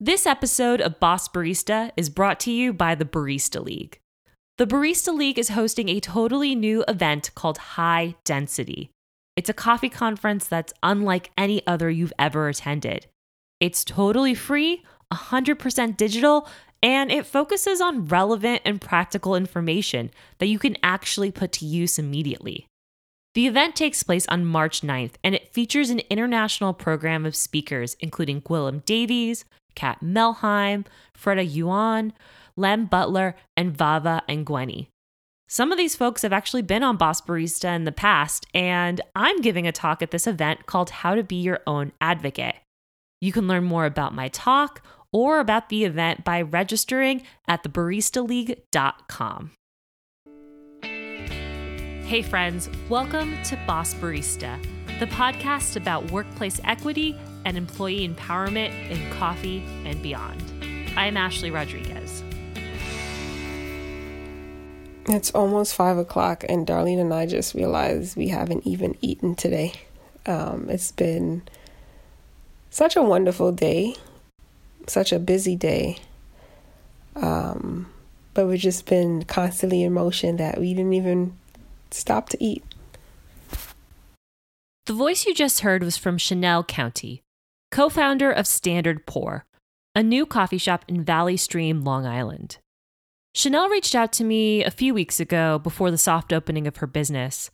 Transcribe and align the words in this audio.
This 0.00 0.26
episode 0.26 0.80
of 0.80 0.98
Boss 0.98 1.28
Barista 1.28 1.92
is 1.96 2.10
brought 2.10 2.40
to 2.40 2.50
you 2.50 2.72
by 2.72 2.96
the 2.96 3.04
Barista 3.04 3.64
League. 3.64 4.00
The 4.58 4.66
Barista 4.66 5.16
League 5.16 5.38
is 5.38 5.50
hosting 5.50 5.88
a 5.88 6.00
totally 6.00 6.56
new 6.56 6.84
event 6.88 7.30
called 7.36 7.58
High 7.58 8.16
Density. 8.24 8.90
It's 9.36 9.48
a 9.48 9.54
coffee 9.54 9.88
conference 9.88 10.48
that's 10.48 10.72
unlike 10.82 11.30
any 11.38 11.64
other 11.64 11.90
you've 11.90 12.12
ever 12.18 12.48
attended. 12.48 13.06
It's 13.60 13.84
totally 13.84 14.34
free, 14.34 14.82
100% 15.12 15.96
digital, 15.96 16.48
and 16.82 17.12
it 17.12 17.24
focuses 17.24 17.80
on 17.80 18.08
relevant 18.08 18.62
and 18.64 18.80
practical 18.80 19.36
information 19.36 20.10
that 20.38 20.48
you 20.48 20.58
can 20.58 20.76
actually 20.82 21.30
put 21.30 21.52
to 21.52 21.66
use 21.66 22.00
immediately. 22.00 22.66
The 23.34 23.46
event 23.46 23.76
takes 23.76 24.02
place 24.02 24.26
on 24.26 24.44
March 24.44 24.80
9th, 24.80 25.14
and 25.22 25.36
it 25.36 25.52
features 25.52 25.90
an 25.90 26.00
international 26.10 26.74
program 26.74 27.24
of 27.24 27.36
speakers, 27.36 27.96
including 28.00 28.42
Gwilym 28.42 28.84
Davies, 28.84 29.44
Kat 29.74 30.02
Melheim, 30.02 30.84
Freda 31.18 31.44
Yuan, 31.48 32.12
Lem 32.56 32.86
Butler, 32.86 33.34
and 33.56 33.76
Vava 33.76 34.22
Angwenyi. 34.28 34.88
Some 35.48 35.70
of 35.70 35.78
these 35.78 35.94
folks 35.94 36.22
have 36.22 36.32
actually 36.32 36.62
been 36.62 36.82
on 36.82 36.96
Boss 36.96 37.20
Barista 37.20 37.74
in 37.76 37.84
the 37.84 37.92
past, 37.92 38.46
and 38.54 39.00
I'm 39.14 39.40
giving 39.40 39.66
a 39.66 39.72
talk 39.72 40.02
at 40.02 40.10
this 40.10 40.26
event 40.26 40.66
called 40.66 40.90
How 40.90 41.14
to 41.14 41.22
Be 41.22 41.36
Your 41.36 41.60
Own 41.66 41.92
Advocate. 42.00 42.56
You 43.20 43.30
can 43.30 43.46
learn 43.46 43.64
more 43.64 43.84
about 43.84 44.14
my 44.14 44.28
talk 44.28 44.82
or 45.12 45.40
about 45.40 45.68
the 45.68 45.84
event 45.84 46.24
by 46.24 46.42
registering 46.42 47.22
at 47.46 47.62
thebaristaleague.com. 47.62 49.50
Hey, 50.82 52.22
friends, 52.22 52.68
welcome 52.88 53.42
to 53.44 53.56
Boss 53.66 53.94
Barista, 53.94 54.62
the 54.98 55.06
podcast 55.06 55.76
about 55.76 56.10
workplace 56.10 56.60
equity 56.64 57.18
and 57.44 57.56
employee 57.56 58.08
empowerment 58.08 58.90
in 58.90 59.10
coffee 59.12 59.64
and 59.84 60.02
beyond. 60.02 60.42
I'm 60.96 61.16
Ashley 61.16 61.50
Rodriguez. 61.50 62.22
It's 65.06 65.30
almost 65.32 65.74
five 65.74 65.98
o'clock, 65.98 66.44
and 66.48 66.66
Darlene 66.66 67.00
and 67.00 67.12
I 67.12 67.26
just 67.26 67.54
realized 67.54 68.16
we 68.16 68.28
haven't 68.28 68.66
even 68.66 68.96
eaten 69.00 69.34
today. 69.34 69.74
Um, 70.26 70.68
it's 70.70 70.92
been 70.92 71.42
such 72.70 72.96
a 72.96 73.02
wonderful 73.02 73.52
day, 73.52 73.96
such 74.86 75.12
a 75.12 75.18
busy 75.18 75.56
day. 75.56 75.98
Um, 77.16 77.92
but 78.32 78.46
we've 78.46 78.58
just 78.58 78.86
been 78.86 79.24
constantly 79.24 79.82
in 79.82 79.92
motion 79.92 80.38
that 80.38 80.58
we 80.58 80.74
didn't 80.74 80.94
even 80.94 81.36
stop 81.90 82.28
to 82.30 82.42
eat. 82.42 82.64
The 84.86 84.92
voice 84.92 85.24
you 85.24 85.34
just 85.34 85.60
heard 85.60 85.82
was 85.82 85.96
from 85.96 86.18
Shanelle 86.18 86.66
County, 86.66 87.22
co 87.74 87.88
founder 87.88 88.30
of 88.30 88.46
Standard 88.46 89.04
Pour, 89.04 89.46
a 89.96 90.02
new 90.02 90.26
coffee 90.26 90.58
shop 90.58 90.84
in 90.86 91.02
Valley 91.02 91.36
Stream, 91.36 91.80
Long 91.80 92.06
Island. 92.06 92.58
Shanelle 93.36 93.68
reached 93.68 93.96
out 93.96 94.12
to 94.12 94.22
me 94.22 94.62
a 94.62 94.70
few 94.70 94.94
weeks 94.94 95.18
ago 95.18 95.58
before 95.58 95.90
the 95.90 95.98
soft 95.98 96.32
opening 96.32 96.68
of 96.68 96.76
her 96.76 96.86
business, 96.86 97.50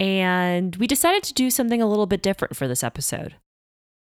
and 0.00 0.74
we 0.76 0.86
decided 0.86 1.22
to 1.24 1.34
do 1.34 1.50
something 1.50 1.82
a 1.82 1.86
little 1.86 2.06
bit 2.06 2.22
different 2.22 2.56
for 2.56 2.66
this 2.66 2.82
episode. 2.82 3.34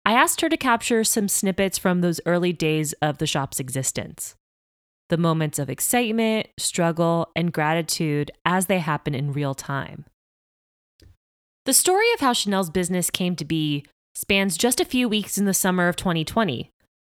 I 0.06 0.14
asked 0.14 0.42
her 0.42 0.50
to 0.50 0.56
capture 0.56 1.04
some 1.04 1.28
snippets 1.28 1.80
from 1.80 2.02
those 2.02 2.22
early 2.28 2.54
days 2.54 2.94
of 3.02 3.18
the 3.18 3.28
shop's 3.28 3.60
existence 3.60 4.36
the 5.10 5.18
moments 5.18 5.60
of 5.60 5.70
excitement, 5.70 6.48
struggle, 6.58 7.32
and 7.36 7.54
gratitude 7.54 8.32
as 8.44 8.66
they 8.66 8.80
happen 8.80 9.14
in 9.16 9.34
real 9.34 9.54
time. 9.54 10.06
The 11.66 11.74
story 11.74 12.06
of 12.14 12.20
how 12.20 12.34
Shanelle's 12.34 12.72
business 12.72 13.10
came 13.12 13.36
to 13.36 13.46
be 13.46 13.86
spans 14.16 14.58
just 14.58 14.80
a 14.80 14.86
few 14.86 15.08
weeks 15.10 15.38
in 15.38 15.46
the 15.46 15.54
summer 15.54 15.88
of 15.88 15.96
2020, 15.96 16.72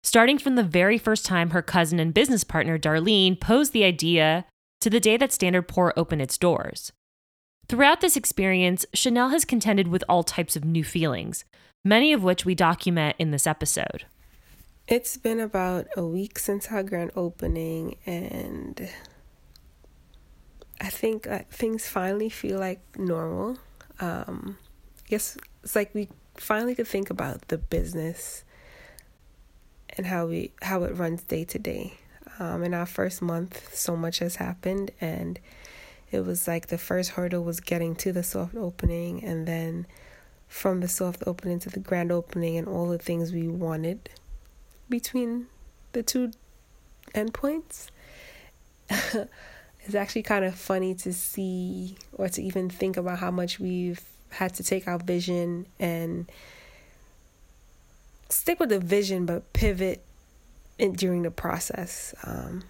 starting 0.03 0.39
from 0.39 0.57
the 0.57 0.63
very 0.63 0.99
first 0.99 1.27
time 1.27 1.51
her 1.51 1.63
cousin 1.63 2.01
and 2.01 2.15
business 2.15 2.43
partner, 2.43 2.79
Darlene, 2.79 3.39
posed 3.39 3.73
the 3.73 3.85
idea 3.85 4.47
to 4.81 4.91
the 4.91 5.01
day 5.01 5.17
that 5.17 5.33
Standard 5.33 5.69
Pour 5.69 5.97
opened 5.99 6.23
its 6.23 6.39
doors. 6.39 6.93
Throughout 7.69 8.01
this 8.01 8.17
experience, 8.17 8.87
Shanelle 8.95 9.33
has 9.33 9.45
contended 9.45 9.89
with 9.89 10.05
all 10.09 10.23
types 10.23 10.57
of 10.57 10.65
new 10.65 10.85
feelings, 10.85 11.45
many 11.85 12.13
of 12.13 12.23
which 12.23 12.45
we 12.45 12.55
document 12.55 13.17
in 13.19 13.31
this 13.31 13.47
episode. 13.47 14.07
It's 14.89 15.17
been 15.17 15.41
about 15.41 15.89
a 15.97 16.05
week 16.07 16.39
since 16.39 16.69
our 16.69 16.85
grand 16.85 17.11
opening, 17.17 17.97
and 18.07 18.89
I 20.81 20.91
think 20.91 21.27
uh, 21.27 21.41
things 21.51 21.89
finally 21.89 22.29
feel 22.29 22.61
like 22.61 22.81
normal. 22.97 23.59
Um, 23.99 24.59
I 25.05 25.09
guess 25.09 25.37
it's 25.65 25.75
like 25.75 25.93
we 25.93 26.09
finally 26.37 26.75
could 26.75 26.89
think 26.89 27.11
about 27.11 27.49
the 27.49 27.59
business 27.59 28.45
and 29.97 30.07
how 30.07 30.27
we 30.27 30.53
how 30.63 30.83
it 30.85 30.95
runs 30.95 31.23
day 31.23 31.45
to 31.45 31.59
day. 31.59 31.95
Um, 32.39 32.65
in 32.65 32.75
our 32.75 32.85
first 32.85 33.23
month, 33.23 33.75
so 33.75 33.97
much 33.97 34.19
has 34.19 34.37
happened, 34.37 34.91
and 35.01 35.39
it 36.11 36.21
was 36.21 36.47
like 36.47 36.67
the 36.67 36.77
first 36.77 37.13
hurdle 37.13 37.43
was 37.43 37.61
getting 37.61 37.95
to 37.97 38.13
the 38.13 38.23
soft 38.23 38.55
opening, 38.55 39.25
and 39.25 39.47
then 39.47 39.87
from 40.47 40.81
the 40.81 40.89
soft 40.89 41.23
opening 41.27 41.59
to 41.61 41.71
the 41.71 41.81
grand 41.81 42.13
opening, 42.13 42.59
and 42.59 42.69
all 42.69 42.89
the 42.89 42.99
things 42.99 43.33
we 43.33 43.49
wanted 43.49 44.11
between 44.89 45.47
the 45.93 46.03
two 46.03 46.33
endpoints. 47.15 47.89
it's 48.91 49.95
actually 49.95 50.23
kind 50.23 50.45
of 50.45 50.55
funny 50.55 50.95
to 50.95 51.13
see 51.13 51.97
or 52.13 52.29
to 52.29 52.43
even 52.43 52.69
think 52.69 52.97
about 52.97 53.19
how 53.19 53.31
much 53.31 53.59
we've 53.59 54.03
had 54.31 54.55
to 54.55 54.63
take 54.63 54.87
our 54.87 54.99
vision 54.99 55.67
and 55.79 56.31
stick 58.29 58.61
with 58.61 58.71
the 58.71 58.81
vision 58.81 59.27
but 59.27 59.53
pivot 59.53 60.05
in, 60.79 60.93
during 60.93 61.23
the 61.23 61.31
process. 61.31 62.15
Um, 62.25 62.65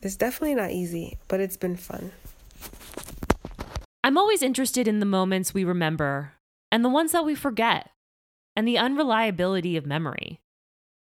it's 0.00 0.16
definitely 0.16 0.54
not 0.54 0.70
easy, 0.70 1.18
but 1.26 1.40
it's 1.40 1.56
been 1.56 1.76
fun. 1.76 2.12
I'm 4.04 4.16
always 4.16 4.42
interested 4.42 4.88
in 4.88 5.00
the 5.00 5.06
moments 5.06 5.52
we 5.52 5.64
remember 5.64 6.32
and 6.70 6.84
the 6.84 6.88
ones 6.88 7.12
that 7.12 7.24
we 7.24 7.34
forget 7.34 7.90
and 8.56 8.66
the 8.66 8.78
unreliability 8.78 9.76
of 9.76 9.86
memory. 9.86 10.40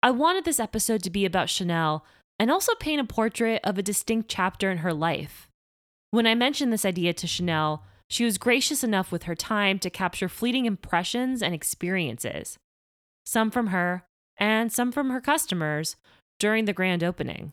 I 0.03 0.11
wanted 0.11 0.45
this 0.45 0.61
episode 0.61 1.03
to 1.03 1.11
be 1.11 1.25
about 1.25 1.49
Shanelle 1.49 2.03
and 2.39 2.51
also 2.51 2.75
paint 2.77 3.01
a 3.01 3.05
portrait 3.05 3.61
of 3.65 3.79
a 3.79 3.83
distinct 3.83 4.29
chapter 4.29 4.71
in 4.71 4.79
her 4.79 4.93
life. 4.93 5.49
When 6.11 6.27
I 6.27 6.35
mentioned 6.35 6.73
this 6.73 6.85
idea 6.85 7.13
to 7.15 7.27
Shanelle, 7.27 7.81
she 8.09 8.25
was 8.25 8.39
gracious 8.39 8.83
enough 8.83 9.13
with 9.13 9.25
her 9.25 9.35
time 9.35 9.79
to 9.81 9.91
capture 9.91 10.29
fleeting 10.29 10.67
impressions 10.67 11.43
and 11.43 11.55
experiences, 11.55 12.59
some 13.25 13.51
from 13.51 13.69
her 13.69 14.05
and 14.37 14.73
some 14.73 14.93
from 14.93 15.11
her 15.11 15.21
customers 15.21 15.97
during 16.39 16.65
the 16.65 16.73
grand 16.73 17.05
opening. 17.05 17.53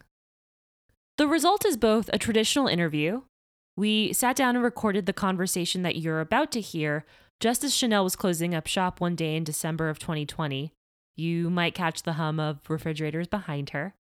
The 1.18 1.28
result 1.28 1.66
is 1.66 1.78
both 1.78 2.10
a 2.14 2.20
traditional 2.20 2.68
interview. 2.68 3.22
We 3.76 4.14
sat 4.14 4.36
down 4.36 4.56
and 4.56 4.64
recorded 4.64 5.06
the 5.06 5.14
conversation 5.14 5.82
that 5.82 5.98
you're 5.98 6.22
about 6.22 6.52
to 6.54 6.62
hear 6.62 7.06
just 7.40 7.64
as 7.64 7.74
Shanelle 7.74 8.04
was 8.04 8.16
closing 8.16 8.56
up 8.56 8.68
shop 8.68 9.02
one 9.02 9.16
day 9.16 9.36
in 9.36 9.44
December 9.44 9.90
of 9.90 10.00
2020 10.00 10.72
you 11.16 11.50
might 11.50 11.74
catch 11.74 12.04
the 12.04 12.14
hum 12.14 12.40
of 12.40 12.70
refrigerators 12.70 13.28
behind 13.28 13.72
her, 13.72 13.96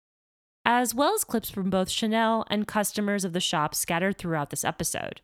as 0.65 0.95
well 0.95 1.15
as 1.15 1.25
clips 1.25 1.51
from 1.51 1.71
both 1.71 1.89
Shanelle 1.89 2.45
and 2.49 2.67
customers 2.67 3.25
of 3.25 3.33
the 3.33 3.41
shop 3.41 3.75
scattered 3.75 4.17
throughout 4.17 4.51
this 4.51 4.65
episode. 4.65 5.21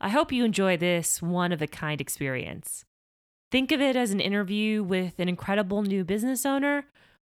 I 0.00 0.10
hope 0.10 0.32
you 0.32 0.44
enjoy 0.44 0.76
this 0.76 1.22
one 1.22 1.52
of 1.52 1.62
a 1.62 1.66
kind 1.66 2.00
experience. 2.00 2.84
Think 3.50 3.72
of 3.72 3.80
it 3.80 3.96
as 3.96 4.10
an 4.10 4.20
interview 4.20 4.82
with 4.82 5.18
an 5.18 5.28
incredible 5.28 5.82
new 5.82 6.04
business 6.04 6.44
owner, 6.44 6.84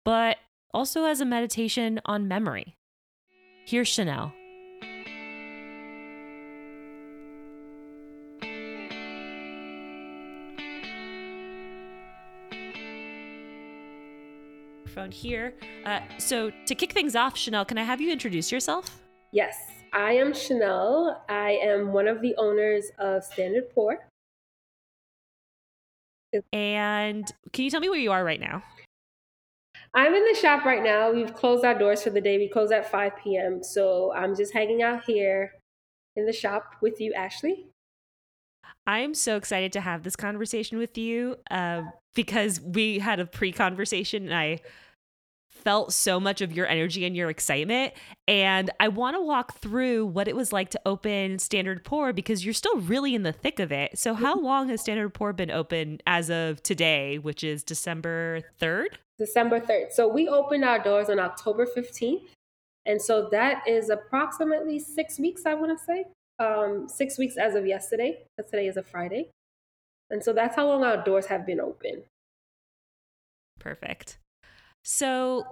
but 0.04 0.38
also 0.74 1.04
as 1.04 1.20
a 1.20 1.24
meditation 1.24 2.00
on 2.04 2.26
memory. 2.28 2.76
Here's 3.64 3.88
Shanelle. 3.88 4.32
microphone 14.98 15.12
here. 15.12 15.54
Uh, 15.84 16.00
so, 16.18 16.52
to 16.66 16.74
kick 16.74 16.92
things 16.92 17.14
off, 17.14 17.34
Shanelle, 17.34 17.66
can 17.66 17.78
I 17.78 17.82
have 17.82 18.00
you 18.00 18.12
introduce 18.12 18.50
yourself? 18.50 19.02
Yes, 19.32 19.56
I 19.92 20.12
am 20.12 20.32
Shanelle. 20.32 21.18
I 21.28 21.52
am 21.62 21.92
one 21.92 22.08
of 22.08 22.20
the 22.20 22.34
owners 22.36 22.90
of 22.98 23.24
Standard 23.24 23.70
Pour. 23.74 24.08
And 26.52 27.30
can 27.52 27.64
you 27.64 27.70
tell 27.70 27.80
me 27.80 27.88
where 27.88 27.98
you 27.98 28.12
are 28.12 28.24
right 28.24 28.40
now? 28.40 28.62
I'm 29.94 30.14
in 30.14 30.24
the 30.24 30.38
shop 30.38 30.64
right 30.64 30.82
now. 30.82 31.10
We've 31.10 31.32
closed 31.32 31.64
our 31.64 31.78
doors 31.78 32.02
for 32.02 32.10
the 32.10 32.20
day. 32.20 32.38
We 32.38 32.48
close 32.48 32.70
at 32.70 32.90
5 32.90 33.12
p.m. 33.22 33.62
So 33.62 34.12
I'm 34.14 34.36
just 34.36 34.52
hanging 34.52 34.82
out 34.82 35.04
here 35.04 35.52
in 36.16 36.26
the 36.26 36.32
shop 36.32 36.74
with 36.82 37.00
you, 37.00 37.14
Ashley. 37.14 37.66
I'm 38.86 39.14
so 39.14 39.36
excited 39.36 39.72
to 39.74 39.80
have 39.80 40.02
this 40.02 40.16
conversation 40.16 40.78
with 40.78 40.98
you 40.98 41.36
uh, 41.50 41.82
because 42.14 42.60
we 42.60 42.98
had 42.98 43.20
a 43.20 43.26
pre 43.26 43.52
conversation 43.52 44.24
and 44.24 44.34
I 44.34 44.60
felt 45.68 45.92
so 45.92 46.18
much 46.18 46.40
of 46.40 46.50
your 46.50 46.66
energy 46.66 47.04
and 47.04 47.14
your 47.14 47.28
excitement. 47.28 47.92
And 48.26 48.70
I 48.80 48.88
want 48.88 49.16
to 49.16 49.20
walk 49.20 49.58
through 49.58 50.06
what 50.06 50.26
it 50.26 50.34
was 50.34 50.50
like 50.50 50.70
to 50.70 50.80
open 50.86 51.38
Standard 51.38 51.84
Pour 51.84 52.14
because 52.14 52.42
you're 52.42 52.54
still 52.54 52.80
really 52.80 53.14
in 53.14 53.22
the 53.22 53.34
thick 53.34 53.60
of 53.60 53.70
it. 53.70 53.98
So, 53.98 54.14
how 54.14 54.40
long 54.40 54.70
has 54.70 54.80
Standard 54.80 55.12
Pour 55.12 55.34
been 55.34 55.50
open 55.50 56.00
as 56.06 56.30
of 56.30 56.62
today, 56.62 57.18
which 57.18 57.44
is 57.44 57.62
December 57.62 58.40
3rd? 58.58 58.94
December 59.18 59.60
3rd. 59.60 59.92
So 59.92 60.08
we 60.08 60.26
opened 60.26 60.64
our 60.64 60.82
doors 60.82 61.10
on 61.10 61.18
October 61.18 61.66
15th. 61.66 62.22
And 62.86 63.02
so 63.02 63.28
that 63.30 63.68
is 63.68 63.90
approximately 63.90 64.78
six 64.78 65.18
weeks, 65.18 65.42
I 65.44 65.52
want 65.52 65.78
to 65.78 65.84
say. 65.84 66.06
Um, 66.38 66.88
six 66.88 67.18
weeks 67.18 67.36
as 67.36 67.54
of 67.54 67.66
yesterday, 67.66 68.22
because 68.38 68.50
today 68.50 68.68
is 68.68 68.78
a 68.78 68.82
Friday. 68.82 69.28
And 70.08 70.24
so 70.24 70.32
that's 70.32 70.56
how 70.56 70.66
long 70.66 70.82
our 70.82 71.04
doors 71.04 71.26
have 71.26 71.44
been 71.44 71.60
open. 71.60 72.04
Perfect. 73.58 74.18
So 74.90 75.44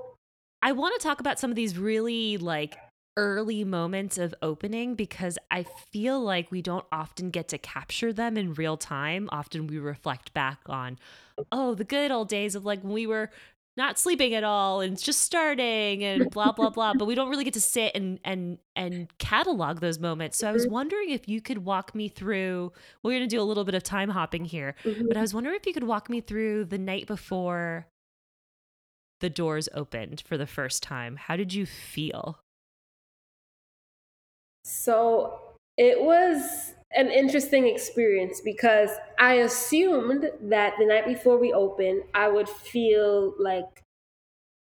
I 0.62 0.72
want 0.72 0.98
to 0.98 1.06
talk 1.06 1.20
about 1.20 1.38
some 1.38 1.50
of 1.50 1.56
these 1.56 1.76
really 1.76 2.38
like 2.38 2.78
early 3.18 3.64
moments 3.64 4.16
of 4.16 4.34
opening 4.40 4.94
because 4.94 5.38
I 5.50 5.66
feel 5.92 6.18
like 6.18 6.50
we 6.50 6.62
don't 6.62 6.86
often 6.90 7.28
get 7.28 7.48
to 7.48 7.58
capture 7.58 8.14
them 8.14 8.38
in 8.38 8.54
real 8.54 8.78
time. 8.78 9.28
Often 9.30 9.66
we 9.66 9.78
reflect 9.78 10.32
back 10.32 10.60
on, 10.70 10.98
oh, 11.52 11.74
the 11.74 11.84
good 11.84 12.10
old 12.10 12.30
days 12.30 12.54
of 12.54 12.64
like 12.64 12.82
when 12.82 12.94
we 12.94 13.06
were 13.06 13.28
not 13.76 13.98
sleeping 13.98 14.32
at 14.32 14.42
all 14.42 14.80
and 14.80 14.98
just 14.98 15.20
starting 15.20 16.02
and 16.02 16.30
blah 16.32 16.52
blah 16.52 16.70
blah 16.70 16.94
but 16.94 17.04
we 17.04 17.14
don't 17.14 17.28
really 17.28 17.44
get 17.44 17.52
to 17.52 17.60
sit 17.60 17.94
and 17.94 18.18
and 18.24 18.56
and 18.74 19.06
catalog 19.18 19.80
those 19.80 19.98
moments 19.98 20.38
so 20.38 20.48
i 20.48 20.52
was 20.52 20.64
mm-hmm. 20.64 20.72
wondering 20.72 21.10
if 21.10 21.28
you 21.28 21.42
could 21.42 21.58
walk 21.58 21.94
me 21.94 22.08
through 22.08 22.72
we're 23.02 23.10
going 23.10 23.20
to 23.20 23.26
do 23.26 23.38
a 23.38 23.44
little 23.44 23.64
bit 23.64 23.74
of 23.74 23.82
time 23.82 24.08
hopping 24.08 24.46
here 24.46 24.74
mm-hmm. 24.82 25.06
but 25.08 25.18
i 25.18 25.20
was 25.20 25.34
wondering 25.34 25.56
if 25.56 25.66
you 25.66 25.74
could 25.74 25.84
walk 25.84 26.08
me 26.08 26.22
through 26.22 26.64
the 26.64 26.78
night 26.78 27.06
before 27.06 27.86
the 29.20 29.30
doors 29.30 29.68
opened 29.74 30.22
for 30.26 30.36
the 30.36 30.46
first 30.46 30.82
time 30.82 31.16
how 31.16 31.36
did 31.36 31.52
you 31.54 31.66
feel 31.66 32.38
so 34.64 35.38
it 35.76 36.02
was 36.02 36.74
an 36.94 37.10
interesting 37.10 37.66
experience 37.66 38.40
because 38.40 38.90
I 39.18 39.34
assumed 39.34 40.30
that 40.40 40.74
the 40.78 40.86
night 40.86 41.06
before 41.06 41.38
we 41.38 41.52
opened, 41.52 42.04
I 42.14 42.28
would 42.28 42.48
feel 42.48 43.34
like 43.38 43.82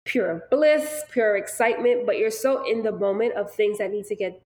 pure 0.04 0.44
bliss, 0.50 1.04
pure 1.10 1.36
excitement, 1.36 2.06
but 2.06 2.18
you're 2.18 2.30
so 2.30 2.68
in 2.70 2.82
the 2.82 2.92
moment 2.92 3.34
of 3.34 3.52
things 3.52 3.78
that 3.78 3.90
need 3.90 4.06
to 4.06 4.16
get 4.16 4.40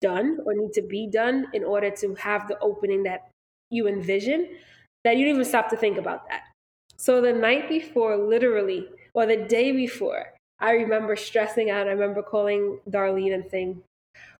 done 0.00 0.38
or 0.44 0.54
need 0.54 0.72
to 0.72 0.82
be 0.82 1.06
done 1.06 1.46
in 1.52 1.62
order 1.64 1.90
to 1.90 2.14
have 2.16 2.48
the 2.48 2.58
opening 2.58 3.04
that 3.04 3.28
you 3.70 3.86
envision 3.86 4.48
that 5.04 5.16
you 5.16 5.24
don't 5.24 5.34
even 5.34 5.44
stop 5.44 5.68
to 5.70 5.76
think 5.76 5.98
about 5.98 6.28
that. 6.28 6.42
So 6.96 7.20
the 7.20 7.32
night 7.32 7.68
before, 7.68 8.16
literally, 8.16 8.88
or 9.14 9.26
the 9.26 9.36
day 9.36 9.72
before, 9.72 10.32
I 10.58 10.72
remember 10.72 11.16
stressing 11.16 11.70
out. 11.70 11.88
I 11.88 11.92
remember 11.92 12.22
calling 12.22 12.78
Darlene 12.88 13.34
and 13.34 13.44
saying, 13.50 13.82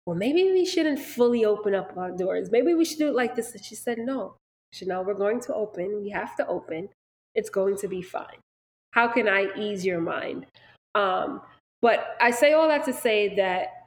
well, 0.06 0.16
maybe 0.16 0.44
we 0.44 0.64
shouldn't 0.64 0.98
fully 0.98 1.44
open 1.44 1.74
up 1.74 1.96
our 1.96 2.10
doors. 2.10 2.50
Maybe 2.50 2.74
we 2.74 2.84
should 2.84 2.98
do 2.98 3.08
it 3.08 3.14
like 3.14 3.36
this. 3.36 3.52
And 3.52 3.64
she 3.64 3.74
said, 3.74 3.98
no, 3.98 4.34
Shanelle, 4.74 5.04
we're 5.04 5.14
going 5.14 5.40
to 5.40 5.54
open. 5.54 6.02
We 6.02 6.10
have 6.10 6.36
to 6.36 6.46
open. 6.46 6.88
It's 7.34 7.50
going 7.50 7.76
to 7.78 7.88
be 7.88 8.02
fine. 8.02 8.38
How 8.92 9.08
can 9.08 9.28
I 9.28 9.48
ease 9.56 9.84
your 9.84 10.00
mind? 10.00 10.46
Um, 10.94 11.40
but 11.80 12.16
I 12.20 12.30
say 12.30 12.52
all 12.52 12.68
that 12.68 12.84
to 12.84 12.92
say 12.92 13.34
that 13.36 13.81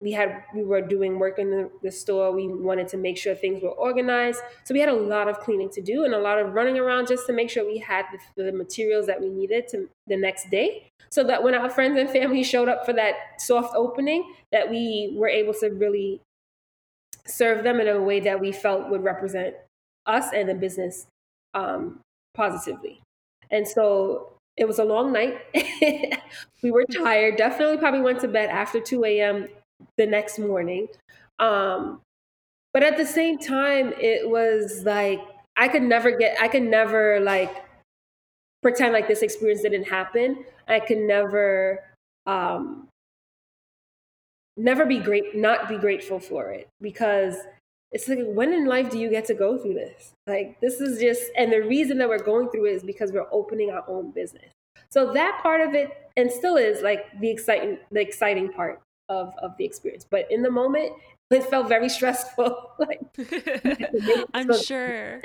we 0.00 0.12
had 0.12 0.44
we 0.54 0.62
were 0.62 0.80
doing 0.80 1.18
work 1.18 1.38
in 1.38 1.50
the, 1.50 1.70
the, 1.82 1.90
store 1.90 2.32
we 2.32 2.46
wanted 2.46 2.86
to 2.88 2.96
make 2.96 3.18
sure 3.18 3.34
things 3.34 3.62
were 3.62 3.70
organized 3.70 4.40
so 4.64 4.72
we 4.72 4.80
had 4.80 4.88
a 4.88 4.94
lot 4.94 5.28
of 5.28 5.40
cleaning 5.40 5.68
to 5.70 5.80
do 5.80 6.04
and 6.04 6.14
a 6.14 6.18
lot 6.18 6.38
of 6.38 6.52
running 6.52 6.78
around 6.78 7.08
just 7.08 7.26
to 7.26 7.32
make 7.32 7.50
sure 7.50 7.66
we 7.66 7.78
had 7.78 8.04
the, 8.36 8.44
the 8.44 8.52
materials 8.52 9.06
that 9.06 9.20
we 9.20 9.28
needed 9.28 9.66
to 9.68 9.88
the 10.06 10.16
next 10.16 10.50
day 10.50 10.88
so 11.10 11.24
that 11.24 11.42
when 11.42 11.54
our 11.54 11.68
friends 11.68 11.98
and 11.98 12.08
family 12.10 12.44
showed 12.44 12.68
up 12.68 12.86
for 12.86 12.92
that 12.92 13.14
soft 13.38 13.74
opening 13.74 14.34
that 14.52 14.70
we 14.70 15.12
were 15.16 15.28
able 15.28 15.54
to 15.54 15.68
really 15.68 16.20
serve 17.26 17.64
them 17.64 17.80
in 17.80 17.88
a 17.88 18.00
way 18.00 18.20
that 18.20 18.40
we 18.40 18.52
felt 18.52 18.88
would 18.88 19.02
represent 19.02 19.54
us 20.06 20.26
and 20.32 20.48
the 20.48 20.54
business 20.54 21.06
um, 21.54 22.00
positively 22.34 23.00
and 23.50 23.66
so 23.66 24.32
it 24.56 24.66
was 24.66 24.80
a 24.80 24.84
long 24.84 25.12
night. 25.12 25.38
we 26.64 26.72
were 26.72 26.84
tired. 26.84 27.36
Definitely 27.36 27.76
probably 27.76 28.00
went 28.00 28.18
to 28.22 28.26
bed 28.28 28.50
after 28.50 28.80
2 28.80 29.04
a.m 29.04 29.46
the 29.96 30.06
next 30.06 30.38
morning. 30.38 30.88
Um, 31.38 32.00
but 32.72 32.82
at 32.82 32.96
the 32.96 33.06
same 33.06 33.38
time, 33.38 33.92
it 33.98 34.28
was 34.28 34.84
like 34.84 35.20
I 35.56 35.68
could 35.68 35.82
never 35.82 36.16
get, 36.16 36.40
I 36.40 36.48
could 36.48 36.62
never 36.62 37.18
like 37.20 37.64
pretend 38.62 38.92
like 38.92 39.08
this 39.08 39.22
experience 39.22 39.62
didn't 39.62 39.84
happen. 39.84 40.44
I 40.68 40.80
could 40.80 40.98
never, 40.98 41.84
um, 42.26 42.88
never 44.56 44.86
be 44.86 44.98
great, 44.98 45.34
not 45.34 45.68
be 45.68 45.76
grateful 45.76 46.20
for 46.20 46.50
it 46.52 46.68
because 46.80 47.36
it's 47.90 48.06
like 48.06 48.18
when 48.22 48.52
in 48.52 48.66
life 48.66 48.90
do 48.90 48.98
you 48.98 49.08
get 49.08 49.24
to 49.26 49.34
go 49.34 49.58
through 49.58 49.74
this? 49.74 50.12
Like 50.26 50.60
this 50.60 50.80
is 50.80 51.00
just, 51.00 51.30
and 51.36 51.52
the 51.52 51.62
reason 51.62 51.98
that 51.98 52.08
we're 52.08 52.22
going 52.22 52.50
through 52.50 52.66
it 52.66 52.74
is 52.74 52.82
because 52.82 53.12
we're 53.12 53.32
opening 53.32 53.70
our 53.70 53.84
own 53.88 54.10
business. 54.10 54.52
So 54.90 55.12
that 55.12 55.40
part 55.42 55.60
of 55.60 55.74
it, 55.74 55.90
and 56.16 56.30
still 56.30 56.56
is 56.56 56.82
like 56.82 57.06
the 57.20 57.30
exciting, 57.30 57.78
the 57.90 58.00
exciting 58.00 58.52
part 58.52 58.80
of 59.08 59.34
of 59.42 59.56
the 59.56 59.64
experience. 59.64 60.06
But 60.08 60.30
in 60.30 60.42
the 60.42 60.50
moment, 60.50 60.92
it 61.30 61.44
felt 61.44 61.68
very 61.68 61.88
stressful. 61.88 62.72
like 62.78 63.00
I'm 64.34 64.52
sure. 64.62 65.20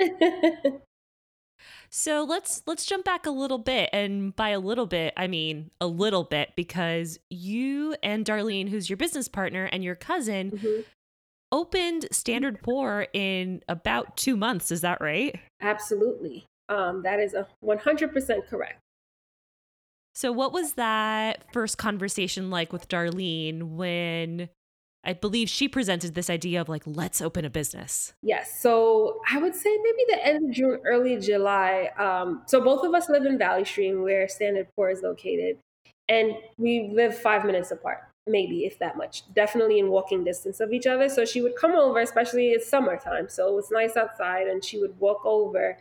So 1.90 2.24
let's 2.24 2.62
let's 2.66 2.84
jump 2.84 3.04
back 3.04 3.26
a 3.26 3.30
little 3.30 3.58
bit 3.58 3.90
and 3.92 4.34
by 4.34 4.50
a 4.50 4.58
little 4.58 4.86
bit 4.86 5.14
I 5.16 5.28
mean 5.28 5.70
a 5.80 5.86
little 5.86 6.24
bit 6.24 6.50
because 6.56 7.18
you 7.30 7.94
and 8.02 8.24
Darlene 8.24 8.68
who's 8.68 8.90
your 8.90 8.96
business 8.96 9.28
partner 9.28 9.66
and 9.66 9.84
your 9.84 9.94
cousin 9.94 10.50
mm-hmm. 10.50 10.80
opened 11.52 12.08
Standard 12.10 12.60
Pour 12.62 13.06
in 13.12 13.62
about 13.68 14.16
2 14.16 14.36
months 14.36 14.72
is 14.72 14.80
that 14.80 15.00
right? 15.00 15.38
Absolutely. 15.60 16.46
Um, 16.68 17.02
that 17.02 17.20
is 17.20 17.34
a 17.34 17.46
100% 17.62 18.48
correct. 18.48 18.80
So, 20.14 20.30
what 20.30 20.52
was 20.52 20.74
that 20.74 21.52
first 21.52 21.76
conversation 21.76 22.48
like 22.48 22.72
with 22.72 22.88
Darlene 22.88 23.62
when 23.74 24.48
I 25.02 25.12
believe 25.12 25.48
she 25.48 25.68
presented 25.68 26.14
this 26.14 26.30
idea 26.30 26.60
of 26.60 26.68
like, 26.68 26.84
let's 26.86 27.20
open 27.20 27.44
a 27.44 27.50
business? 27.50 28.12
Yes. 28.22 28.60
So, 28.60 29.20
I 29.30 29.38
would 29.38 29.56
say 29.56 29.76
maybe 29.82 30.04
the 30.10 30.24
end 30.24 30.48
of 30.48 30.54
June, 30.54 30.80
early 30.86 31.18
July. 31.18 31.90
Um, 31.98 32.42
so, 32.46 32.62
both 32.62 32.84
of 32.84 32.94
us 32.94 33.08
live 33.08 33.26
in 33.26 33.38
Valley 33.38 33.64
Stream 33.64 34.02
where 34.02 34.28
Standard 34.28 34.68
Pour 34.76 34.88
is 34.90 35.02
located, 35.02 35.58
and 36.08 36.34
we 36.58 36.92
live 36.94 37.18
five 37.18 37.44
minutes 37.44 37.72
apart. 37.72 38.04
Maybe 38.26 38.64
if 38.64 38.78
that 38.78 38.96
much, 38.96 39.22
definitely 39.34 39.80
in 39.80 39.88
walking 39.88 40.24
distance 40.24 40.60
of 40.60 40.72
each 40.72 40.86
other. 40.86 41.08
So 41.10 41.26
she 41.26 41.42
would 41.42 41.56
come 41.56 41.72
over, 41.72 42.00
especially 42.00 42.50
it's 42.50 42.68
summertime, 42.68 43.28
so 43.28 43.48
it 43.48 43.54
was 43.54 43.70
nice 43.70 43.96
outside, 43.96 44.46
and 44.46 44.64
she 44.64 44.78
would 44.78 44.98
walk 45.00 45.26
over 45.26 45.76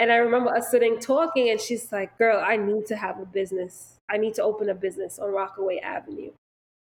and 0.00 0.10
I 0.10 0.16
remember 0.16 0.48
us 0.48 0.70
sitting 0.70 0.98
talking, 0.98 1.50
and 1.50 1.60
she's 1.60 1.92
like, 1.92 2.16
Girl, 2.16 2.42
I 2.44 2.56
need 2.56 2.86
to 2.86 2.96
have 2.96 3.20
a 3.20 3.26
business. 3.26 3.98
I 4.08 4.16
need 4.16 4.32
to 4.34 4.42
open 4.42 4.70
a 4.70 4.74
business 4.74 5.18
on 5.18 5.30
Rockaway 5.30 5.78
Avenue. 5.78 6.32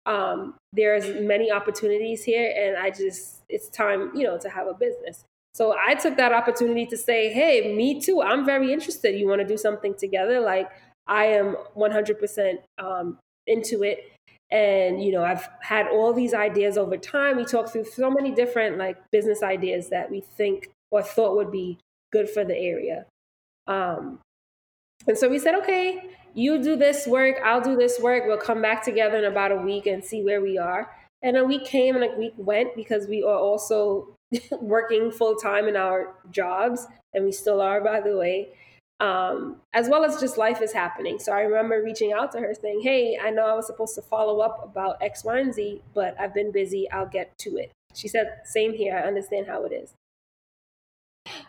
Um, 0.06 0.54
there's 0.73 1.06
many 1.20 1.50
opportunities 1.52 2.25
here, 2.25 2.52
and 2.56 2.78
I 2.78 2.90
just, 2.90 3.42
it's 3.50 3.68
time, 3.68 4.11
you 4.14 4.25
know, 4.25 4.38
to 4.38 4.49
have 4.49 4.66
a 4.66 4.75
business. 4.75 5.25
So 5.52 5.76
I 5.78 5.94
took 5.94 6.16
that 6.16 6.32
opportunity 6.32 6.87
to 6.87 6.96
say, 6.96 7.30
Hey, 7.30 7.75
me 7.76 8.00
too. 8.00 8.23
I'm 8.23 8.46
very 8.46 8.73
interested. 8.73 9.18
You 9.18 9.28
want 9.28 9.42
to 9.42 9.46
do 9.46 9.58
something 9.58 9.94
together? 9.94 10.40
Like, 10.40 10.70
I 11.06 11.26
am 11.26 11.56
100% 11.76 12.54
um, 12.78 13.18
into 13.46 13.82
it 13.82 14.11
and 14.50 15.02
you 15.02 15.11
know 15.11 15.25
i've 15.25 15.49
had 15.61 15.87
all 15.88 16.12
these 16.12 16.34
ideas 16.34 16.76
over 16.76 16.99
time 16.99 17.37
we 17.37 17.44
talked 17.44 17.70
through 17.70 17.84
so 17.84 18.11
many 18.11 18.30
different 18.30 18.76
like 18.76 18.96
business 19.11 19.42
ideas 19.42 19.88
that 19.88 20.11
we 20.11 20.20
think 20.20 20.70
or 20.90 21.02
thought 21.02 21.34
would 21.34 21.50
be 21.50 21.78
good 22.14 22.30
for 22.30 22.44
the 22.44 22.56
area. 22.56 23.06
Um, 23.66 24.21
and 25.06 25.18
so 25.18 25.28
we 25.28 25.38
said, 25.38 25.54
okay, 25.56 26.11
you 26.33 26.62
do 26.62 26.76
this 26.76 27.06
work, 27.06 27.37
I'll 27.44 27.61
do 27.61 27.76
this 27.76 27.99
work. 28.00 28.23
We'll 28.26 28.38
come 28.38 28.62
back 28.62 28.83
together 28.85 29.18
in 29.18 29.25
about 29.25 29.52
a 29.52 29.56
week 29.56 29.87
and 29.87 30.02
see 30.02 30.23
where 30.23 30.40
we 30.40 30.56
are. 30.56 30.90
And 31.23 31.37
a 31.37 31.44
week 31.44 31.64
came 31.64 31.97
and 31.97 32.04
a 32.04 32.16
week 32.16 32.35
went 32.37 32.76
because 32.76 33.06
we 33.09 33.23
are 33.23 33.37
also 33.37 34.14
working 34.61 35.11
full 35.11 35.37
time 35.37 35.68
in 35.68 35.76
our 35.76 36.14
jobs, 36.30 36.87
and 37.12 37.25
we 37.25 37.33
still 37.33 37.61
are, 37.61 37.80
by 37.83 38.00
the 38.00 38.16
way. 38.16 38.50
Um, 39.00 39.56
as 39.73 39.88
well 39.88 40.04
as 40.04 40.21
just 40.21 40.38
life 40.38 40.62
is 40.62 40.73
happening. 40.73 41.18
So 41.18 41.33
I 41.33 41.40
remember 41.40 41.83
reaching 41.83 42.12
out 42.12 42.30
to 42.33 42.38
her 42.38 42.54
saying, 42.54 42.80
Hey, 42.83 43.18
I 43.21 43.30
know 43.30 43.47
I 43.47 43.54
was 43.54 43.66
supposed 43.66 43.94
to 43.97 44.02
follow 44.02 44.38
up 44.40 44.62
about 44.62 45.02
X, 45.02 45.25
Y, 45.25 45.38
and 45.38 45.52
Z, 45.52 45.83
but 45.94 46.14
I've 46.21 46.33
been 46.33 46.52
busy. 46.52 46.88
I'll 46.90 47.09
get 47.18 47.37
to 47.38 47.56
it. 47.56 47.73
She 47.94 48.06
said, 48.06 48.26
Same 48.44 48.73
here. 48.73 48.97
I 48.97 49.06
understand 49.09 49.47
how 49.47 49.64
it 49.64 49.73
is. 49.73 49.94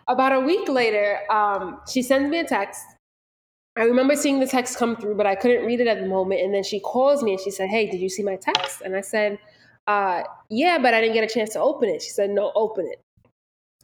About 0.08 0.32
a 0.32 0.40
week 0.40 0.68
later, 0.68 1.20
um, 1.30 1.80
she 1.90 2.02
sends 2.02 2.30
me 2.30 2.38
a 2.38 2.44
text. 2.44 2.82
I 3.76 3.82
remember 3.82 4.16
seeing 4.16 4.40
the 4.40 4.46
text 4.46 4.78
come 4.78 4.96
through, 4.96 5.16
but 5.16 5.26
I 5.26 5.34
couldn't 5.34 5.66
read 5.66 5.80
it 5.80 5.86
at 5.86 6.00
the 6.00 6.06
moment. 6.06 6.40
And 6.40 6.54
then 6.54 6.62
she 6.62 6.80
calls 6.80 7.22
me 7.22 7.32
and 7.32 7.40
she 7.40 7.50
said, 7.50 7.68
Hey, 7.68 7.90
did 7.90 8.00
you 8.00 8.08
see 8.08 8.22
my 8.22 8.36
text? 8.36 8.80
And 8.80 8.96
I 8.96 9.00
said, 9.02 9.38
uh, 9.86 10.22
Yeah, 10.48 10.78
but 10.78 10.94
I 10.94 11.00
didn't 11.00 11.14
get 11.14 11.24
a 11.24 11.32
chance 11.32 11.50
to 11.50 11.60
open 11.60 11.88
it. 11.88 12.02
She 12.02 12.10
said, 12.10 12.30
No, 12.30 12.52
open 12.54 12.86
it. 12.86 13.00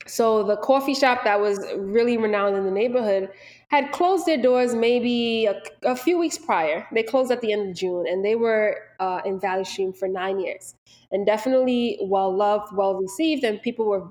So 0.07 0.43
the 0.43 0.57
coffee 0.57 0.95
shop 0.95 1.25
that 1.25 1.41
was 1.41 1.65
really 1.77 2.17
renowned 2.17 2.57
in 2.57 2.65
the 2.65 2.71
neighborhood 2.71 3.31
had 3.69 3.93
closed 3.93 4.27
their 4.27 4.41
doors 4.41 4.75
maybe 4.75 5.47
a, 5.47 5.61
a 5.85 5.95
few 5.95 6.19
weeks 6.19 6.39
prior. 6.39 6.87
They 6.93 7.03
closed 7.03 7.31
at 7.31 7.41
the 7.41 7.53
end 7.53 7.71
of 7.71 7.77
June, 7.77 8.07
and 8.09 8.25
they 8.25 8.35
were 8.35 8.79
uh, 8.99 9.21
in 9.25 9.39
Valley 9.39 9.65
Stream 9.65 9.93
for 9.93 10.09
nine 10.09 10.41
years, 10.41 10.75
and 11.13 11.25
definitely 11.25 11.99
well 12.03 12.35
loved, 12.35 12.75
well 12.75 12.97
received, 12.97 13.45
and 13.45 13.63
people 13.63 13.87
were 13.87 14.09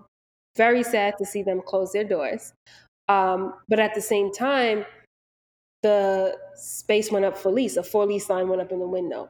very 0.55 0.84
sad 0.84 1.17
to 1.17 1.25
see 1.25 1.43
them 1.43 1.62
close 1.65 1.91
their 1.93 2.03
doors. 2.03 2.53
Um, 3.08 3.53
but 3.67 3.79
at 3.79 3.96
the 3.96 4.01
same 4.01 4.31
time, 4.31 4.86
the 5.84 6.38
space 6.55 7.12
went 7.12 7.25
up 7.25 7.38
for 7.38 7.51
lease. 7.51 7.77
A 7.77 7.84
for 7.84 8.05
lease 8.05 8.27
sign 8.27 8.48
went 8.48 8.62
up 8.62 8.72
in 8.72 8.79
the 8.79 8.88
window. 8.88 9.29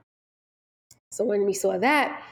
So 1.12 1.24
when 1.24 1.46
we 1.46 1.54
saw 1.54 1.78
that, 1.78 2.24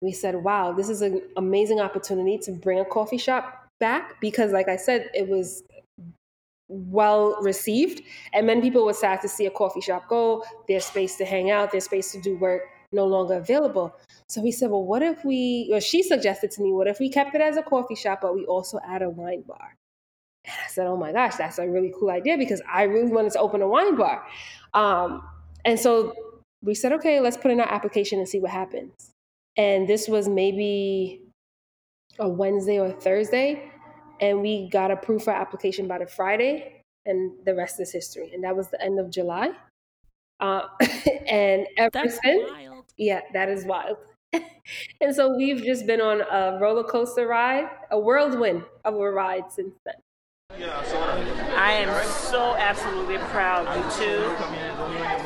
we 0.00 0.12
said, 0.12 0.36
wow, 0.36 0.72
this 0.72 0.88
is 0.88 1.02
an 1.02 1.22
amazing 1.36 1.80
opportunity 1.80 2.38
to 2.38 2.52
bring 2.52 2.78
a 2.78 2.84
coffee 2.84 3.18
shop 3.18 3.66
back 3.80 4.20
because, 4.20 4.52
like 4.52 4.68
I 4.68 4.76
said, 4.76 5.10
it 5.14 5.28
was 5.28 5.62
well 6.68 7.40
received. 7.40 8.02
And 8.32 8.46
many 8.46 8.60
people 8.60 8.84
were 8.84 8.92
sad 8.92 9.20
to 9.22 9.28
see 9.28 9.46
a 9.46 9.50
coffee 9.50 9.80
shop 9.80 10.08
go, 10.08 10.44
their 10.68 10.80
space 10.80 11.16
to 11.16 11.24
hang 11.24 11.50
out, 11.50 11.72
their 11.72 11.80
space 11.80 12.12
to 12.12 12.20
do 12.20 12.36
work 12.36 12.62
no 12.92 13.06
longer 13.06 13.34
available. 13.34 13.94
So 14.28 14.40
we 14.40 14.50
said, 14.50 14.70
well, 14.70 14.84
what 14.84 15.02
if 15.02 15.24
we, 15.24 15.70
or 15.72 15.80
she 15.80 16.02
suggested 16.02 16.50
to 16.52 16.62
me, 16.62 16.72
what 16.72 16.86
if 16.86 17.00
we 17.00 17.08
kept 17.10 17.34
it 17.34 17.40
as 17.40 17.56
a 17.56 17.62
coffee 17.62 17.94
shop, 17.94 18.20
but 18.22 18.34
we 18.34 18.44
also 18.46 18.78
add 18.86 19.02
a 19.02 19.10
wine 19.10 19.42
bar? 19.42 19.74
And 20.44 20.54
I 20.64 20.68
said, 20.68 20.86
oh 20.86 20.96
my 20.96 21.12
gosh, 21.12 21.36
that's 21.36 21.58
a 21.58 21.68
really 21.68 21.92
cool 21.98 22.10
idea 22.10 22.38
because 22.38 22.62
I 22.70 22.84
really 22.84 23.12
wanted 23.12 23.32
to 23.32 23.40
open 23.40 23.62
a 23.62 23.68
wine 23.68 23.96
bar. 23.96 24.24
Um, 24.74 25.22
and 25.64 25.78
so 25.78 26.14
we 26.62 26.74
said, 26.74 26.92
okay, 26.92 27.20
let's 27.20 27.36
put 27.36 27.50
in 27.50 27.60
our 27.60 27.70
application 27.70 28.18
and 28.18 28.28
see 28.28 28.40
what 28.40 28.50
happens. 28.50 29.12
And 29.56 29.88
this 29.88 30.08
was 30.08 30.28
maybe 30.28 31.22
a 32.18 32.28
Wednesday 32.28 32.78
or 32.78 32.92
Thursday. 32.92 33.70
And 34.20 34.40
we 34.40 34.68
got 34.68 34.90
approved 34.90 35.24
for 35.24 35.32
application 35.32 35.86
by 35.86 35.98
the 35.98 36.06
Friday, 36.06 36.82
and 37.06 37.32
the 37.44 37.54
rest 37.54 37.78
is 37.78 37.92
history. 37.92 38.32
And 38.34 38.42
that 38.42 38.56
was 38.56 38.68
the 38.68 38.82
end 38.82 38.98
of 38.98 39.10
July. 39.10 39.50
Uh, 40.40 40.62
and 41.28 41.66
ever 41.76 41.90
That's 41.92 42.18
since, 42.24 42.50
wild. 42.50 42.77
Yeah, 42.98 43.20
that 43.32 43.48
is 43.48 43.64
wild. 43.64 43.96
and 45.00 45.14
so 45.14 45.34
we've 45.34 45.64
just 45.64 45.86
been 45.86 46.00
on 46.00 46.20
a 46.20 46.58
roller 46.60 46.84
coaster 46.84 47.26
ride, 47.26 47.68
a 47.90 47.98
whirlwind 47.98 48.64
of 48.84 48.94
a 48.94 49.10
ride 49.10 49.50
since 49.50 49.74
then. 49.84 49.94
Yeah, 50.58 50.78
absolutely. 50.78 51.40
I 51.54 51.72
am 51.72 52.08
so 52.08 52.56
absolutely 52.56 53.18
proud 53.18 53.66
of 53.66 53.76
you 53.76 54.06
two. 54.06 54.20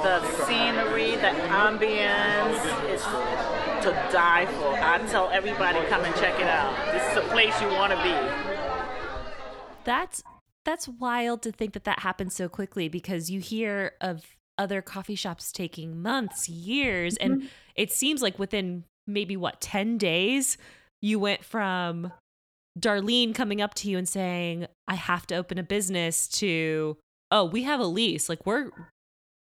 The 0.02 0.20
scenery, 0.44 1.12
the 1.12 1.32
ambience 1.48 2.92
is 2.92 3.02
to 3.84 3.92
die 4.12 4.46
for. 4.46 4.74
I 4.74 4.98
tell 5.08 5.30
everybody 5.30 5.80
come 5.86 6.04
and 6.04 6.14
check 6.16 6.38
it 6.40 6.46
out. 6.46 6.74
This 6.92 7.02
is 7.12 7.18
a 7.18 7.28
place 7.32 7.58
you 7.60 7.68
want 7.68 7.92
to 7.92 8.02
be. 8.02 8.14
That's 9.84 10.22
that's 10.64 10.88
wild 10.88 11.42
to 11.42 11.52
think 11.52 11.72
that 11.74 11.84
that 11.84 12.00
happened 12.00 12.32
so 12.32 12.48
quickly 12.48 12.88
because 12.88 13.30
you 13.30 13.40
hear 13.40 13.92
of 14.00 14.36
other 14.62 14.80
coffee 14.80 15.14
shops 15.14 15.52
taking 15.52 16.00
months, 16.00 16.48
years, 16.48 17.16
Mm-hmm. 17.18 17.32
and 17.32 17.50
it 17.74 17.92
seems 17.92 18.22
like 18.22 18.38
within 18.38 18.84
maybe 19.06 19.36
what 19.36 19.60
10 19.60 19.98
days 19.98 20.56
you 21.00 21.18
went 21.18 21.44
from 21.44 22.12
Darlene 22.78 23.34
coming 23.34 23.60
up 23.60 23.74
to 23.74 23.90
you 23.90 23.98
and 23.98 24.08
saying, 24.08 24.66
"I 24.88 24.94
have 24.94 25.26
to 25.26 25.34
open 25.36 25.58
a 25.58 25.62
business" 25.62 26.28
to, 26.40 26.96
"Oh, 27.30 27.44
we 27.44 27.64
have 27.64 27.80
a 27.80 27.84
lease. 27.86 28.28
Like 28.28 28.46
we're 28.46 28.70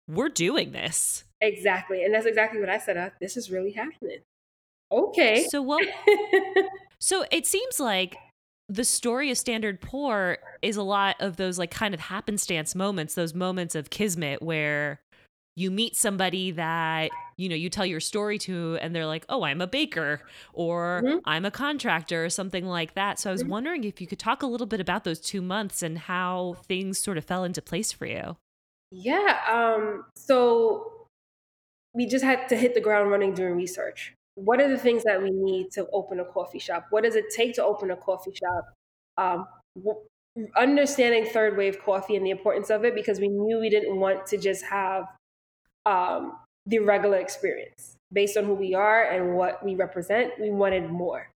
we're 0.07 0.29
doing 0.29 0.71
this." 0.71 1.25
Exactly. 1.41 2.03
And 2.03 2.13
that's 2.13 2.25
exactly 2.25 2.59
what 2.59 2.69
I 2.69 2.77
said. 2.79 2.97
Uh, 2.97 3.09
this 3.19 3.35
is 3.37 3.51
really 3.51 3.71
happening. 3.71 4.19
Okay. 4.91 5.45
So 5.49 5.61
what 5.61 5.85
So 6.99 7.25
it 7.31 7.45
seems 7.47 7.79
like 7.79 8.15
the 8.71 8.85
story 8.85 9.29
of 9.31 9.37
Standard 9.37 9.81
Pour 9.81 10.37
is 10.61 10.77
a 10.77 10.83
lot 10.83 11.17
of 11.19 11.35
those 11.35 11.59
like 11.59 11.71
kind 11.71 11.93
of 11.93 11.99
happenstance 11.99 12.73
moments, 12.73 13.15
those 13.15 13.33
moments 13.33 13.75
of 13.75 13.89
kismet 13.89 14.41
where 14.41 15.01
you 15.57 15.69
meet 15.69 15.97
somebody 15.97 16.51
that, 16.51 17.17
you 17.37 17.49
know, 17.49 17.55
you 17.55 17.69
tell 17.69 17.85
your 17.85 17.99
story 17.99 18.37
to 18.39 18.77
and 18.81 18.95
they're 18.95 19.05
like, 19.05 19.25
"Oh, 19.27 19.43
I'm 19.43 19.59
a 19.61 19.67
baker," 19.67 20.25
or 20.53 21.03
Mhm. 21.03 21.21
"I'm 21.25 21.43
a 21.43 21.51
contractor," 21.51 22.23
or 22.23 22.29
something 22.29 22.65
like 22.65 22.93
that. 22.95 23.19
So 23.19 23.29
I 23.29 23.33
was 23.33 23.43
Mhm. 23.43 23.49
wondering 23.49 23.83
if 23.83 23.99
you 23.99 24.07
could 24.07 24.19
talk 24.19 24.41
a 24.43 24.47
little 24.47 24.67
bit 24.67 24.79
about 24.79 25.03
those 25.03 25.19
2 25.19 25.41
months 25.41 25.83
and 25.83 25.97
how 25.97 26.55
things 26.67 26.97
sort 26.99 27.17
of 27.17 27.25
fell 27.25 27.43
into 27.43 27.61
place 27.61 27.91
for 27.91 28.05
you. 28.05 28.37
Yeah. 28.91 29.39
Um, 29.49 30.05
so 30.15 31.07
we 31.93 32.05
just 32.07 32.23
had 32.25 32.49
to 32.49 32.55
hit 32.57 32.73
the 32.73 32.81
ground 32.81 33.11
running 33.11 33.33
doing 33.33 33.55
research. 33.55 34.13
What 34.35 34.61
are 34.61 34.69
the 34.69 34.77
things 34.77 35.03
that 35.03 35.21
we 35.21 35.29
need 35.29 35.71
to 35.73 35.87
open 35.91 36.19
a 36.19 36.25
coffee 36.25 36.59
shop? 36.59 36.87
What 36.89 37.03
does 37.03 37.15
it 37.15 37.25
take 37.35 37.55
to 37.55 37.63
open 37.63 37.91
a 37.91 37.97
coffee 37.97 38.33
shop? 38.33 38.73
Um, 39.17 39.47
understanding 40.55 41.25
third 41.25 41.57
wave 41.57 41.79
coffee 41.83 42.15
and 42.15 42.25
the 42.25 42.29
importance 42.29 42.69
of 42.69 42.85
it 42.85 42.95
because 42.95 43.19
we 43.19 43.27
knew 43.27 43.59
we 43.59 43.69
didn't 43.69 43.99
want 43.99 44.25
to 44.27 44.37
just 44.37 44.63
have 44.65 45.05
um, 45.85 46.37
the 46.65 46.79
regular 46.79 47.17
experience 47.17 47.95
based 48.13 48.37
on 48.37 48.45
who 48.45 48.53
we 48.53 48.73
are 48.73 49.03
and 49.03 49.35
what 49.35 49.63
we 49.63 49.75
represent. 49.75 50.33
We 50.39 50.49
wanted 50.49 50.89
more. 50.89 51.29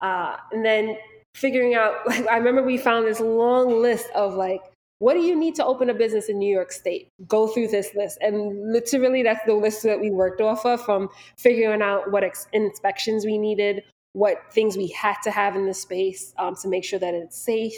Uh, 0.00 0.36
and 0.50 0.64
then 0.64 0.96
figuring 1.34 1.74
out, 1.74 1.94
like, 2.06 2.26
I 2.26 2.36
remember 2.36 2.62
we 2.62 2.78
found 2.78 3.06
this 3.06 3.20
long 3.20 3.80
list 3.80 4.08
of 4.14 4.34
like, 4.34 4.62
what 5.02 5.14
do 5.14 5.20
you 5.20 5.34
need 5.34 5.56
to 5.56 5.64
open 5.64 5.90
a 5.90 5.94
business 5.94 6.28
in 6.28 6.38
New 6.38 6.48
York 6.48 6.70
State? 6.70 7.08
Go 7.26 7.48
through 7.48 7.66
this 7.66 7.90
list. 7.96 8.18
And 8.20 8.72
literally, 8.72 9.24
that's 9.24 9.44
the 9.44 9.54
list 9.54 9.82
that 9.82 10.00
we 10.00 10.12
worked 10.12 10.40
off 10.40 10.64
of 10.64 10.80
from 10.84 11.08
figuring 11.36 11.82
out 11.82 12.12
what 12.12 12.22
ex- 12.22 12.46
inspections 12.52 13.24
we 13.24 13.36
needed, 13.36 13.82
what 14.12 14.36
things 14.52 14.76
we 14.76 14.86
had 14.86 15.16
to 15.24 15.32
have 15.32 15.56
in 15.56 15.66
the 15.66 15.74
space 15.74 16.32
um, 16.38 16.54
to 16.62 16.68
make 16.68 16.84
sure 16.84 17.00
that 17.00 17.14
it's 17.14 17.36
safe. 17.36 17.74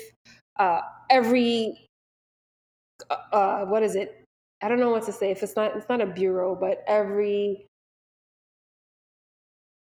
Uh, 0.58 0.82
every, 1.08 1.86
uh, 3.32 3.64
what 3.64 3.82
is 3.82 3.96
it? 3.96 4.22
I 4.60 4.68
don't 4.68 4.78
know 4.78 4.90
what 4.90 5.06
to 5.06 5.12
say. 5.12 5.30
If 5.30 5.42
it's 5.42 5.56
not, 5.56 5.74
it's 5.78 5.88
not 5.88 6.02
a 6.02 6.06
bureau, 6.06 6.54
but 6.54 6.84
every 6.86 7.64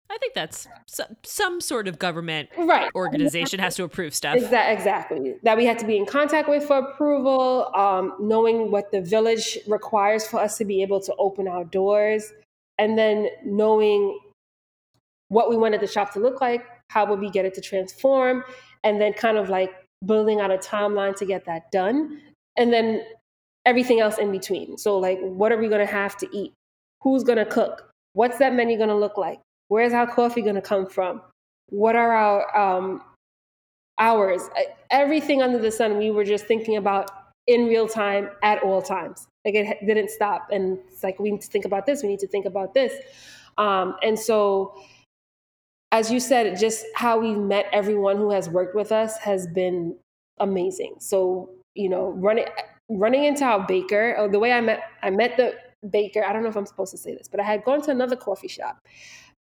I 0.08 0.18
think 0.18 0.34
that's 0.34 0.68
some, 0.86 1.16
some 1.25 1.60
sort 1.60 1.88
of 1.88 1.98
government 1.98 2.48
right 2.56 2.90
organization 2.94 3.58
has 3.60 3.75
to 3.76 3.84
approve 3.84 4.14
stuff. 4.14 4.36
Exa- 4.36 4.72
exactly. 4.72 5.34
That 5.42 5.56
we 5.56 5.66
had 5.66 5.78
to 5.80 5.86
be 5.86 5.96
in 5.96 6.06
contact 6.06 6.48
with 6.48 6.64
for 6.64 6.78
approval, 6.78 7.70
um, 7.75 8.14
knowing 8.20 8.70
what 8.70 8.92
the 8.92 9.00
village 9.00 9.58
requires 9.66 10.26
for 10.26 10.38
us 10.38 10.56
to 10.58 10.64
be 10.64 10.82
able 10.82 11.00
to 11.00 11.14
open 11.18 11.48
our 11.48 11.64
doors, 11.64 12.32
and 12.78 12.96
then 12.96 13.28
knowing 13.44 14.18
what 15.28 15.50
we 15.50 15.56
wanted 15.56 15.80
the 15.80 15.86
shop 15.86 16.12
to 16.12 16.20
look 16.20 16.40
like, 16.40 16.64
how 16.90 17.04
would 17.06 17.18
we 17.18 17.30
get 17.30 17.44
it 17.44 17.54
to 17.54 17.60
transform, 17.60 18.44
and 18.84 19.00
then 19.00 19.12
kind 19.12 19.36
of 19.38 19.48
like 19.48 19.75
building 20.04 20.40
out 20.40 20.52
a 20.52 20.58
timeline 20.58 21.16
to 21.16 21.26
get 21.26 21.44
that 21.46 21.70
done, 21.72 22.20
and 22.56 22.72
then 22.72 23.02
everything 23.64 24.00
else 24.00 24.18
in 24.18 24.30
between. 24.30 24.78
So, 24.78 24.98
like, 24.98 25.18
what 25.20 25.50
are 25.50 25.58
we 25.58 25.68
going 25.68 25.84
to 25.84 25.92
have 25.92 26.16
to 26.18 26.28
eat? 26.32 26.52
Who's 27.02 27.25
going 27.25 27.38
to 27.38 27.44
cook? 27.44 27.90
What's 28.12 28.38
that 28.38 28.54
menu 28.54 28.76
going 28.76 28.88
to 28.88 28.96
look 28.96 29.18
like? 29.18 29.40
Where's 29.68 29.92
our 29.92 30.06
coffee 30.06 30.42
going 30.42 30.54
to 30.54 30.62
come 30.62 30.87
from? 30.87 31.23
What 31.68 31.96
are 31.96 32.12
our 32.12 32.56
um, 32.56 33.02
hours? 33.99 34.42
Everything 34.90 35.42
under 35.42 35.58
the 35.58 35.70
sun, 35.70 35.99
we 35.99 36.11
were 36.11 36.25
just 36.25 36.46
thinking 36.46 36.76
about 36.76 37.11
in 37.46 37.66
real 37.66 37.88
time 37.88 38.30
at 38.42 38.62
all 38.62 38.82
times. 38.82 39.26
Like 39.44 39.54
it 39.54 39.87
didn't 39.87 40.11
stop. 40.11 40.49
And 40.50 40.78
it's 40.88 41.02
like, 41.02 41.18
we 41.18 41.30
need 41.30 41.40
to 41.42 41.49
think 41.49 41.64
about 41.64 41.87
this, 41.87 42.02
we 42.02 42.08
need 42.08 42.20
to 42.20 42.28
think 42.28 42.46
about 42.46 42.75
this. 42.75 42.92
Um, 43.58 43.96
and 44.02 44.18
so, 44.18 44.75
as 45.92 46.11
you 46.11 46.20
said, 46.20 46.58
just 46.58 46.85
how 46.94 47.18
we've 47.18 47.38
met 47.38 47.66
everyone 47.73 48.16
who 48.16 48.30
has 48.30 48.49
worked 48.49 48.75
with 48.75 48.92
us 48.92 49.16
has 49.18 49.46
been 49.46 49.96
amazing. 50.38 50.96
So, 50.99 51.50
you 51.75 51.88
know, 51.88 52.11
running 52.11 52.46
running 52.90 53.25
into 53.25 53.44
our 53.44 53.66
baker, 53.66 54.14
or 54.18 54.28
the 54.28 54.38
way 54.38 54.52
I 54.52 54.61
met 54.61 54.82
I 55.02 55.11
met 55.11 55.37
the 55.37 55.54
baker, 55.88 56.25
I 56.25 56.32
don't 56.32 56.42
know 56.42 56.49
if 56.49 56.56
I'm 56.56 56.66
supposed 56.66 56.90
to 56.90 56.99
say 56.99 57.14
this, 57.14 57.28
but 57.28 57.40
I 57.40 57.44
had 57.44 57.64
gone 57.64 57.80
to 57.82 57.90
another 57.90 58.16
coffee 58.16 58.49
shop 58.49 58.78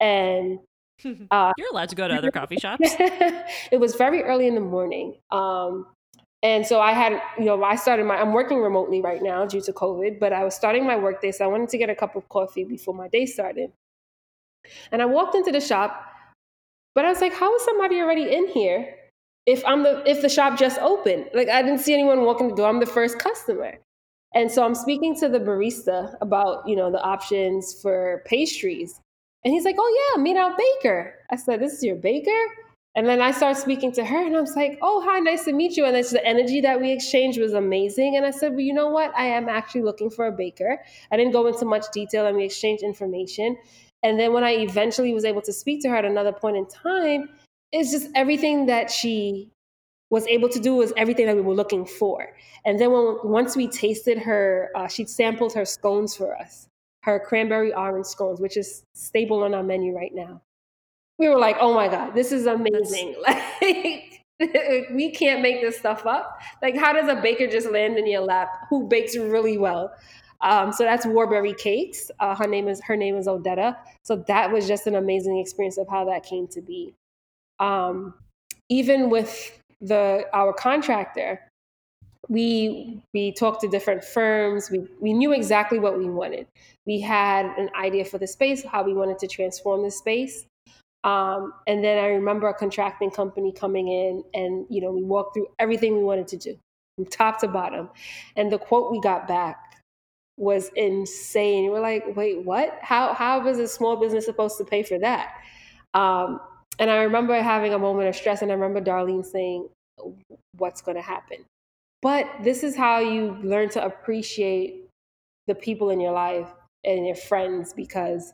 and 0.03 0.59
uh, 1.31 1.53
You're 1.57 1.71
allowed 1.71 1.89
to 1.89 1.97
go 1.97 2.07
to 2.07 2.15
other 2.15 2.31
coffee 2.41 2.57
shops. 2.57 2.95
it 2.99 3.81
was 3.81 3.95
very 3.95 4.23
early 4.23 4.47
in 4.47 4.55
the 4.55 4.61
morning. 4.61 5.15
Um, 5.31 5.87
and 6.43 6.67
so 6.67 6.81
I 6.81 6.93
had, 6.93 7.23
you 7.39 7.45
know, 7.45 7.63
I 7.63 7.77
started 7.77 8.05
my, 8.05 8.17
I'm 8.17 8.33
working 8.33 8.59
remotely 8.59 9.01
right 9.01 9.23
now 9.23 9.47
due 9.47 9.61
to 9.63 9.73
COVID, 9.73 10.19
but 10.19 10.33
I 10.33 10.43
was 10.43 10.55
starting 10.55 10.85
my 10.85 10.97
work 10.97 11.23
day. 11.23 11.31
So 11.31 11.45
I 11.45 11.49
wanted 11.49 11.69
to 11.69 11.79
get 11.79 11.89
a 11.89 11.95
cup 11.95 12.17
of 12.17 12.29
coffee 12.29 12.65
before 12.65 12.95
my 12.95 13.07
day 13.09 13.27
started. 13.27 13.71
And 14.91 15.01
I 15.01 15.07
walked 15.07 15.37
into 15.37 15.53
the 15.53 15.61
shop, 15.61 16.05
but 16.97 17.05
I 17.05 17.09
was 17.09 17.21
like, 17.21 17.33
how 17.33 17.55
is 17.55 17.65
somebody 17.65 18.01
already 18.01 18.33
in 18.35 18.49
here 18.49 18.95
if 19.47 19.65
I'm 19.65 19.85
the, 19.85 20.03
if 20.09 20.21
the 20.21 20.29
shop 20.29 20.59
just 20.59 20.81
opened? 20.81 21.27
Like 21.33 21.49
I 21.49 21.63
didn't 21.63 21.79
see 21.79 21.95
anyone 21.95 22.23
walking 22.23 22.49
the 22.49 22.57
door. 22.57 22.69
I'm 22.69 22.81
the 22.81 22.87
first 22.87 23.21
customer. 23.21 23.79
And 24.35 24.51
so 24.51 24.65
I'm 24.65 24.75
speaking 24.75 25.15
to 25.21 25.29
the 25.29 25.39
barista 25.39 26.17
about, 26.21 26.67
you 26.67 26.75
know, 26.75 26.91
the 26.91 27.03
options 27.03 27.81
for 27.81 28.23
pastries. 28.27 29.01
And 29.45 29.53
he's 29.53 29.65
like, 29.65 29.77
oh, 29.79 30.15
yeah, 30.17 30.23
meet 30.23 30.37
our 30.37 30.57
baker. 30.57 31.15
I 31.31 31.37
said, 31.37 31.61
this 31.61 31.73
is 31.73 31.83
your 31.83 31.97
baker? 31.97 32.31
And 32.95 33.09
then 33.09 33.23
I 33.23 33.31
started 33.31 33.59
speaking 33.59 33.91
to 33.93 34.05
her, 34.05 34.27
and 34.27 34.37
I 34.37 34.41
was 34.41 34.55
like, 34.55 34.79
oh, 34.83 35.03
hi, 35.05 35.19
nice 35.19 35.47
to 35.47 35.53
meet 35.53 35.77
you. 35.77 35.87
And 35.87 35.97
it's 35.97 36.11
the 36.11 36.25
energy 36.25 36.61
that 36.61 36.81
we 36.81 36.93
exchanged 36.93 37.41
was 37.41 37.55
amazing. 37.55 38.17
And 38.17 38.27
I 38.27 38.31
said, 38.31 38.53
well, 38.53 38.61
you 38.61 38.75
know 38.75 38.89
what? 38.89 39.13
I 39.17 39.27
am 39.27 39.49
actually 39.49 39.83
looking 39.83 40.11
for 40.11 40.27
a 40.27 40.33
baker. 40.33 40.79
I 41.11 41.17
didn't 41.17 41.33
go 41.33 41.47
into 41.47 41.65
much 41.65 41.87
detail, 41.93 42.27
and 42.27 42.37
we 42.37 42.45
exchanged 42.45 42.83
information. 42.83 43.57
And 44.03 44.21
then 44.21 44.33
when 44.33 44.45
I 44.45 44.57
eventually 44.57 45.15
was 45.15 45.25
able 45.25 45.43
to 45.43 45.53
speak 45.53 45.83
to 45.83 45.89
her 45.89 45.97
at 45.97 46.05
another 46.05 46.33
point 46.33 46.57
in 46.57 46.67
time, 46.67 47.31
it's 47.73 47.91
just 47.91 48.09
everything 48.15 48.67
that 48.67 48.91
she 48.91 49.51
was 50.11 50.27
able 50.27 50.51
to 50.51 50.61
do 50.61 50.75
was 50.75 50.93
everything 50.97 51.27
that 51.27 51.37
we 51.37 51.41
were 51.41 51.55
looking 51.55 51.87
for. 51.87 52.29
And 52.67 52.79
then 52.79 52.93
when, 52.93 53.17
once 53.25 53.57
we 53.57 53.69
tasted 53.69 54.19
her, 54.19 54.71
uh, 54.75 54.87
she 54.87 55.07
sampled 55.07 55.55
her 55.55 55.65
scones 55.65 56.15
for 56.15 56.37
us 56.37 56.69
her 57.03 57.21
cranberry 57.21 57.73
orange 57.75 58.07
scones, 58.07 58.41
which 58.41 58.57
is 58.57 58.85
staple 58.95 59.43
on 59.43 59.55
our 59.55 59.63
menu 59.63 59.95
right 59.95 60.15
now. 60.15 60.41
We 61.19 61.29
were 61.29 61.39
like, 61.39 61.57
oh 61.61 61.75
my 61.75 61.89
God, 61.89 62.15
this 62.15 62.33
is 62.33 62.47
amazing. 62.47 63.17
like, 63.27 64.23
we 64.93 65.11
can't 65.11 65.43
make 65.43 65.61
this 65.61 65.79
stuff 65.79 66.07
up. 66.07 66.41
Like, 66.63 66.77
how 66.77 66.93
does 66.93 67.09
a 67.09 67.21
baker 67.21 67.47
just 67.47 67.71
land 67.71 67.99
in 67.99 68.07
your 68.07 68.23
lap 68.23 68.49
who 68.71 68.89
bakes 68.89 69.17
really 69.17 69.59
well? 69.59 69.93
Um, 70.41 70.73
so 70.73 70.85
that's 70.85 71.07
Warberry 71.07 71.57
Cakes. 71.57 72.11
Uh, 72.19 72.35
her 72.35 72.47
name 72.47 72.69
is 72.69 72.81
her 72.85 72.97
name 72.97 73.17
is 73.17 73.27
Odetta. 73.27 73.77
So 74.03 74.17
that 74.27 74.51
was 74.51 74.67
just 74.67 74.87
an 74.87 74.97
amazing 74.97 75.39
experience 75.39 75.79
of 75.79 75.89
how 75.89 76.05
that 76.07 76.25
came 76.25 76.49
to 76.49 76.61
be. 76.61 76.95
Um, 77.61 78.15
even 78.69 79.09
with 79.09 79.61
the 79.81 80.25
our 80.33 80.53
contractor, 80.53 81.41
we 82.29 83.03
we 83.13 83.33
talked 83.33 83.61
to 83.63 83.69
different 83.69 84.05
firms. 84.05 84.71
We 84.71 84.87
we 85.01 85.13
knew 85.13 85.33
exactly 85.33 85.79
what 85.79 85.99
we 85.99 86.09
wanted. 86.09 86.47
We 86.87 87.01
had 87.01 87.47
an 87.59 87.71
idea 87.79 88.05
for 88.05 88.19
the 88.19 88.27
space, 88.27 88.65
how 88.65 88.83
we 88.83 88.95
wanted 88.95 89.19
to 89.21 89.27
transform 89.27 89.83
the 89.83 89.91
space. 89.91 90.45
Um, 91.05 91.53
and 91.67 91.83
then 91.85 91.99
I 91.99 92.09
remember 92.09 92.49
a 92.49 92.55
contracting 92.55 93.11
company 93.11 93.53
coming 93.53 93.89
in, 93.89 94.23
and 94.35 94.67
you 94.71 94.81
know 94.81 94.93
we 94.93 95.03
walked 95.03 95.35
through 95.35 95.49
everything 95.59 95.97
we 95.97 96.05
wanted 96.05 96.29
to 96.29 96.37
do, 96.37 96.59
from 96.97 97.07
top 97.07 97.41
to 97.41 97.49
bottom. 97.49 97.91
And 98.37 98.53
the 98.53 98.59
quote 98.59 98.93
we 98.93 99.01
got 99.01 99.27
back 99.27 99.81
was 100.39 100.71
insane. 100.77 101.71
We're 101.71 101.81
like, 101.81 102.17
wait, 102.17 102.45
what? 102.45 102.79
How 102.83 103.15
how 103.15 103.47
is 103.49 103.59
a 103.59 103.69
small 103.69 103.97
business 103.97 104.25
supposed 104.25 104.59
to 104.59 104.65
pay 104.65 104.85
for 104.85 104.99
that? 105.01 105.35
Um, 105.95 106.41
and 106.79 106.91
I 106.91 107.03
remember 107.03 107.41
having 107.43 107.75
a 107.75 107.79
moment 107.79 108.09
of 108.09 108.17
stress, 108.17 108.43
and 108.43 108.51
I 108.51 108.55
remember 108.55 108.81
Darlene 108.81 109.27
saying, 109.27 109.69
"What's 110.57 110.81
going 110.83 110.97
to 110.97 111.03
happen?" 111.03 111.45
But 112.03 112.27
this 112.43 112.65
is 112.65 112.77
how 112.77 112.99
you 112.99 113.39
learn 113.43 113.69
to 113.71 113.85
appreciate 113.85 114.89
the 115.47 115.55
people 115.55 115.91
in 115.91 116.01
your 116.01 116.13
life 116.13 116.49
and 116.85 117.07
your 117.07 117.17
friends 117.17 117.73
because 117.73 118.33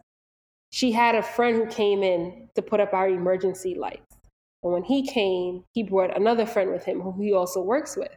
she 0.71 0.91
had 0.91 1.15
a 1.15 1.23
friend 1.23 1.57
who 1.57 1.67
came 1.67 2.03
in 2.03 2.49
to 2.55 2.63
put 2.63 2.81
up 2.81 2.95
our 2.95 3.09
emergency 3.09 3.75
lights. 3.75 4.17
And 4.63 4.73
when 4.73 4.83
he 4.83 5.07
came, 5.07 5.65
he 5.73 5.83
brought 5.83 6.17
another 6.17 6.47
friend 6.47 6.71
with 6.71 6.85
him 6.85 7.01
who 7.01 7.23
he 7.23 7.33
also 7.33 7.63
works 7.63 7.97
with. 7.97 8.15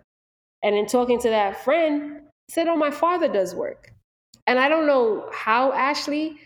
And 0.63 0.75
in 0.75 0.85
talking 0.85 1.19
to 1.19 1.29
that 1.29 1.63
friend, 1.63 2.21
he 2.47 2.53
said, 2.53 2.67
Oh, 2.67 2.75
my 2.75 2.91
father 2.91 3.27
does 3.27 3.53
work. 3.53 3.93
And 4.47 4.57
I 4.57 4.69
don't 4.69 4.87
know 4.87 5.29
how, 5.33 5.71
Ashley, 5.73 6.37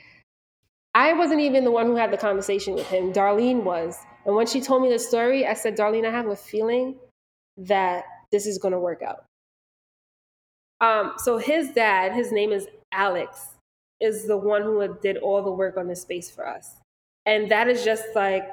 I 0.94 1.14
wasn't 1.14 1.42
even 1.42 1.64
the 1.64 1.72
one 1.72 1.88
who 1.88 1.96
had 1.96 2.12
the 2.12 2.18
conversation 2.18 2.74
with 2.74 2.88
him. 2.88 3.14
Darlene 3.14 3.64
was. 3.64 3.98
And 4.26 4.36
when 4.36 4.48
she 4.48 4.62
told 4.62 4.82
me 4.82 4.90
the 4.90 5.00
story, 5.00 5.46
I 5.46 5.54
said, 5.54 5.78
Darlene, 5.78 6.08
I 6.08 6.12
have 6.12 6.28
a 6.28 6.36
feeling 6.36 6.96
that 7.58 8.06
this 8.32 8.46
is 8.46 8.58
going 8.58 8.74
to 8.74 8.80
work 8.80 9.02
out. 9.02 9.26
Um, 10.82 11.14
so 11.18 11.38
his 11.38 11.72
dad, 11.72 12.14
his 12.14 12.32
name 12.32 12.52
is 12.52 12.68
Alex, 12.92 13.50
is 14.00 14.28
the 14.28 14.38
one 14.38 14.62
who 14.62 14.98
did 15.02 15.18
all 15.18 15.42
the 15.42 15.52
work 15.52 15.78
on 15.78 15.88
this 15.88 16.02
space 16.02 16.30
for 16.30 16.48
us. 16.48 16.76
And 17.26 17.50
that 17.50 17.68
is 17.68 17.84
just 17.84 18.04
like 18.14 18.48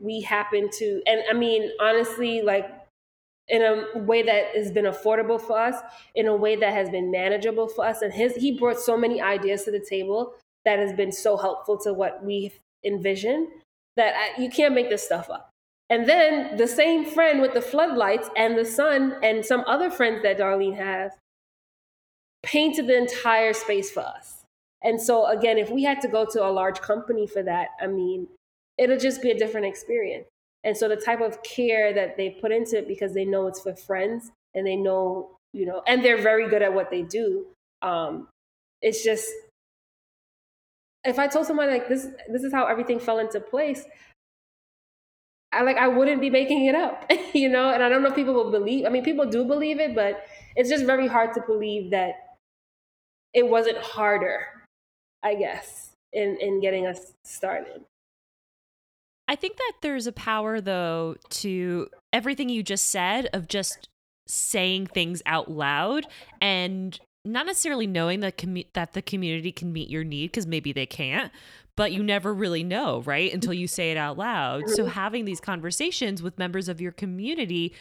we 0.00 0.20
happen 0.20 0.70
to, 0.78 1.02
and 1.06 1.22
I 1.28 1.34
mean, 1.34 1.70
honestly, 1.80 2.42
like 2.42 2.70
in 3.48 3.62
a 3.62 3.98
way 3.98 4.22
that 4.22 4.56
has 4.56 4.72
been 4.72 4.86
affordable 4.86 5.40
for 5.40 5.58
us, 5.58 5.76
in 6.14 6.26
a 6.26 6.34
way 6.34 6.56
that 6.56 6.72
has 6.72 6.88
been 6.88 7.10
manageable 7.10 7.68
for 7.68 7.84
us. 7.84 8.02
And 8.02 8.12
his 8.12 8.34
he 8.36 8.52
brought 8.58 8.78
so 8.78 8.96
many 8.96 9.20
ideas 9.20 9.64
to 9.64 9.70
the 9.70 9.80
table 9.80 10.34
that 10.64 10.78
has 10.78 10.92
been 10.92 11.12
so 11.12 11.36
helpful 11.36 11.76
to 11.78 11.92
what 11.92 12.24
we 12.24 12.52
envision 12.84 13.48
that 13.96 14.14
I, 14.16 14.40
you 14.40 14.48
can't 14.50 14.74
make 14.74 14.88
this 14.88 15.04
stuff 15.04 15.28
up. 15.30 15.50
And 15.90 16.08
then 16.08 16.56
the 16.56 16.66
same 16.66 17.04
friend 17.04 17.42
with 17.42 17.52
the 17.52 17.60
floodlights 17.60 18.30
and 18.36 18.56
the 18.56 18.64
sun 18.64 19.16
and 19.22 19.44
some 19.44 19.64
other 19.66 19.90
friends 19.90 20.22
that 20.22 20.38
Darlene 20.38 20.76
has 20.76 21.12
painted 22.42 22.86
the 22.86 22.96
entire 22.96 23.52
space 23.52 23.90
for 23.90 24.00
us. 24.00 24.44
And 24.82 25.00
so, 25.00 25.26
again, 25.26 25.56
if 25.58 25.70
we 25.70 25.82
had 25.82 26.00
to 26.02 26.08
go 26.08 26.26
to 26.26 26.46
a 26.46 26.50
large 26.50 26.80
company 26.80 27.26
for 27.26 27.42
that, 27.42 27.68
I 27.80 27.86
mean, 27.86 28.28
it'll 28.76 28.98
just 28.98 29.22
be 29.22 29.30
a 29.30 29.38
different 29.38 29.66
experience. 29.66 30.26
And 30.62 30.76
so, 30.76 30.88
the 30.88 30.96
type 30.96 31.20
of 31.20 31.42
care 31.42 31.92
that 31.94 32.16
they 32.16 32.30
put 32.30 32.52
into 32.52 32.78
it 32.78 32.86
because 32.86 33.14
they 33.14 33.24
know 33.24 33.46
it's 33.46 33.60
for 33.60 33.74
friends 33.74 34.30
and 34.54 34.66
they 34.66 34.76
know, 34.76 35.36
you 35.52 35.64
know, 35.66 35.82
and 35.86 36.04
they're 36.04 36.20
very 36.20 36.48
good 36.48 36.62
at 36.62 36.72
what 36.72 36.90
they 36.90 37.02
do. 37.02 37.46
Um, 37.80 38.28
it's 38.82 39.02
just, 39.02 39.26
if 41.04 41.18
I 41.18 41.26
told 41.28 41.46
someone 41.46 41.70
like 41.70 41.88
this, 41.88 42.06
this 42.30 42.42
is 42.42 42.52
how 42.52 42.66
everything 42.66 42.98
fell 42.98 43.18
into 43.18 43.40
place, 43.40 43.84
I 45.54 45.62
like 45.62 45.76
I 45.76 45.88
wouldn't 45.88 46.20
be 46.20 46.30
making 46.30 46.66
it 46.66 46.74
up, 46.74 47.10
you 47.32 47.48
know. 47.48 47.70
And 47.70 47.82
I 47.82 47.88
don't 47.88 48.02
know 48.02 48.08
if 48.08 48.14
people 48.14 48.34
will 48.34 48.50
believe. 48.50 48.86
I 48.86 48.88
mean, 48.88 49.04
people 49.04 49.26
do 49.26 49.44
believe 49.44 49.80
it, 49.80 49.94
but 49.94 50.24
it's 50.56 50.68
just 50.68 50.84
very 50.84 51.06
hard 51.06 51.34
to 51.34 51.42
believe 51.46 51.90
that 51.90 52.14
it 53.32 53.48
wasn't 53.48 53.78
harder. 53.78 54.46
I 55.22 55.34
guess 55.34 55.92
in 56.12 56.36
in 56.40 56.60
getting 56.60 56.86
us 56.86 57.12
started. 57.24 57.84
I 59.26 59.36
think 59.36 59.56
that 59.56 59.72
there's 59.80 60.06
a 60.06 60.12
power 60.12 60.60
though 60.60 61.16
to 61.30 61.88
everything 62.12 62.48
you 62.48 62.62
just 62.62 62.90
said 62.90 63.28
of 63.32 63.48
just 63.48 63.88
saying 64.26 64.86
things 64.86 65.22
out 65.26 65.50
loud 65.50 66.06
and 66.40 66.98
not 67.24 67.46
necessarily 67.46 67.86
knowing 67.86 68.20
that 68.20 68.36
commu- 68.36 68.66
that 68.74 68.92
the 68.92 69.02
community 69.02 69.50
can 69.50 69.72
meet 69.72 69.88
your 69.88 70.04
need 70.04 70.28
because 70.28 70.46
maybe 70.46 70.72
they 70.72 70.86
can't 70.86 71.32
but 71.76 71.92
you 71.92 72.02
never 72.02 72.32
really 72.32 72.62
know, 72.62 73.02
right? 73.02 73.32
Until 73.32 73.52
you 73.52 73.66
say 73.66 73.90
it 73.90 73.96
out 73.96 74.16
loud. 74.16 74.70
So 74.70 74.86
having 74.86 75.24
these 75.24 75.40
conversations 75.40 76.22
with 76.22 76.38
members 76.38 76.68
of 76.68 76.80
your 76.80 76.92
community, 76.92 77.74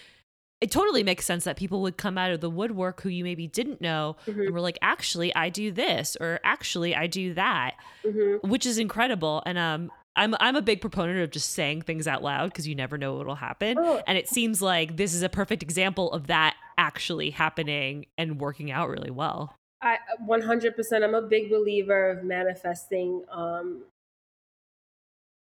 it 0.62 0.72
totally 0.72 1.04
makes 1.04 1.26
sense 1.26 1.44
that 1.44 1.58
people 1.58 1.82
would 1.82 1.98
come 1.98 2.18
out 2.18 2.32
of 2.32 2.42
the 2.42 2.50
woodwork 2.50 3.02
who 3.02 3.10
you 3.10 3.24
maybe 3.24 3.48
didn't 3.48 3.82
know 3.82 4.16
mm-hmm. 4.26 4.42
and 4.42 4.52
were 4.52 4.62
like, 4.62 4.80
actually, 4.82 5.36
I 5.36 5.50
do 5.50 5.72
this, 5.72 6.18
or 6.20 6.40
actually, 6.44 6.96
I 6.96 7.08
do 7.08 7.34
that, 7.34 7.76
mm-hmm. 8.04 8.48
which 8.48 8.66
is 8.66 8.78
incredible. 8.78 9.44
And 9.46 9.58
um, 9.58 9.92
I'm 10.16 10.36
I'm 10.40 10.56
a 10.56 10.62
big 10.62 10.80
proponent 10.80 11.20
of 11.20 11.32
just 11.32 11.52
saying 11.52 11.82
things 11.82 12.08
out 12.08 12.24
loud 12.24 12.52
because 12.52 12.68
you 12.68 12.76
never 12.76 12.98
know 12.98 13.16
what'll 13.16 13.36
happen. 13.36 13.78
Oh. 13.78 14.02
And 14.08 14.18
it 14.18 14.28
seems 14.30 14.62
like 14.62 14.96
this 14.96 15.14
is 15.14 15.22
a 15.22 15.30
perfect 15.30 15.64
example 15.64 16.12
of 16.14 16.28
that 16.28 16.56
actually 16.78 17.32
happening 17.32 18.06
and 18.18 18.40
working 18.40 18.72
out 18.72 18.90
really 18.90 19.12
well. 19.12 19.56
I 19.84 19.98
100%. 20.28 21.04
I'm 21.04 21.14
a 21.14 21.22
big 21.22 21.50
believer 21.50 22.10
of 22.10 22.24
manifesting 22.24 23.24
um, 23.30 23.84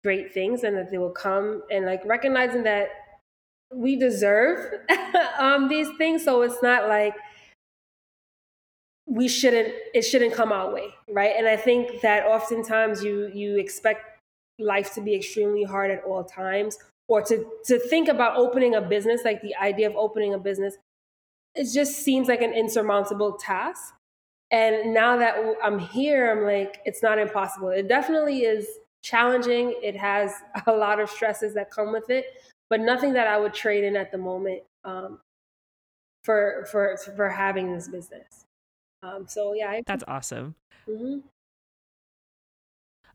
great 0.03 0.33
things 0.33 0.65
and 0.65 0.77
that 0.77 0.91
they 0.91 0.99
will 0.99 1.11
come 1.11 1.63
and 1.71 1.85
like 1.85 2.05
recognizing 2.05 2.63
that 2.63 2.89
we 3.73 3.97
deserve 3.97 4.81
um, 5.39 5.69
these 5.69 5.89
things. 5.99 6.25
So 6.25 6.43
it's 6.43 6.63
not 6.63 6.89
like 6.89 7.15
we 9.07 9.29
shouldn't, 9.29 9.75
it 9.95 10.03
shouldn't 10.03 10.33
come 10.33 10.51
our 10.51 10.73
way. 10.73 10.95
Right. 11.11 11.35
And 11.37 11.47
I 11.47 11.57
think 11.57 12.01
that 12.01 12.25
oftentimes 12.25 13.05
you, 13.05 13.31
you 13.35 13.59
expect 13.59 14.19
life 14.59 14.95
to 14.95 15.03
be 15.03 15.15
extremely 15.15 15.65
hard 15.65 15.91
at 15.91 16.03
all 16.05 16.25
times 16.25 16.79
or 17.09 17.21
to, 17.21 17.45
to 17.67 17.79
think 17.79 18.09
about 18.09 18.37
opening 18.37 18.75
a 18.75 18.81
business, 18.81 19.21
like 19.25 19.43
the 19.43 19.55
idea 19.57 19.91
of 19.91 19.97
opening 19.97 20.33
a 20.33 20.39
business, 20.39 20.77
it 21.55 21.71
just 21.73 21.99
seems 22.03 22.29
like 22.29 22.41
an 22.41 22.55
insurmountable 22.55 23.35
task. 23.35 23.95
And 24.53 24.93
now 24.93 25.17
that 25.17 25.35
I'm 25.65 25.79
here, 25.79 26.31
I'm 26.31 26.45
like, 26.45 26.83
it's 26.85 27.03
not 27.03 27.19
impossible. 27.19 27.71
It 27.71 27.89
definitely 27.89 28.43
is 28.43 28.69
challenging. 29.03 29.75
It 29.83 29.97
has 29.97 30.35
a 30.67 30.73
lot 30.73 31.01
of 31.01 31.11
stresses 31.11 31.55
that 31.55 31.71
come 31.71 31.91
with 31.91 32.11
it, 32.11 32.27
but 32.69 32.81
nothing 32.81 33.15
that 33.15 33.27
I 33.27 33.39
would 33.39 33.55
trade 33.55 33.83
in 33.83 33.97
at 33.97 34.13
the 34.13 34.19
moment 34.19 34.63
um, 34.85 35.21
for 36.23 36.67
for 36.71 36.99
for 37.17 37.31
having 37.31 37.75
this 37.75 37.89
business. 37.89 38.45
Um, 39.03 39.27
so 39.27 39.55
yeah, 39.55 39.71
I, 39.71 39.83
that's 39.87 40.05
awesome. 40.07 40.55
Mm-hmm. 40.89 41.21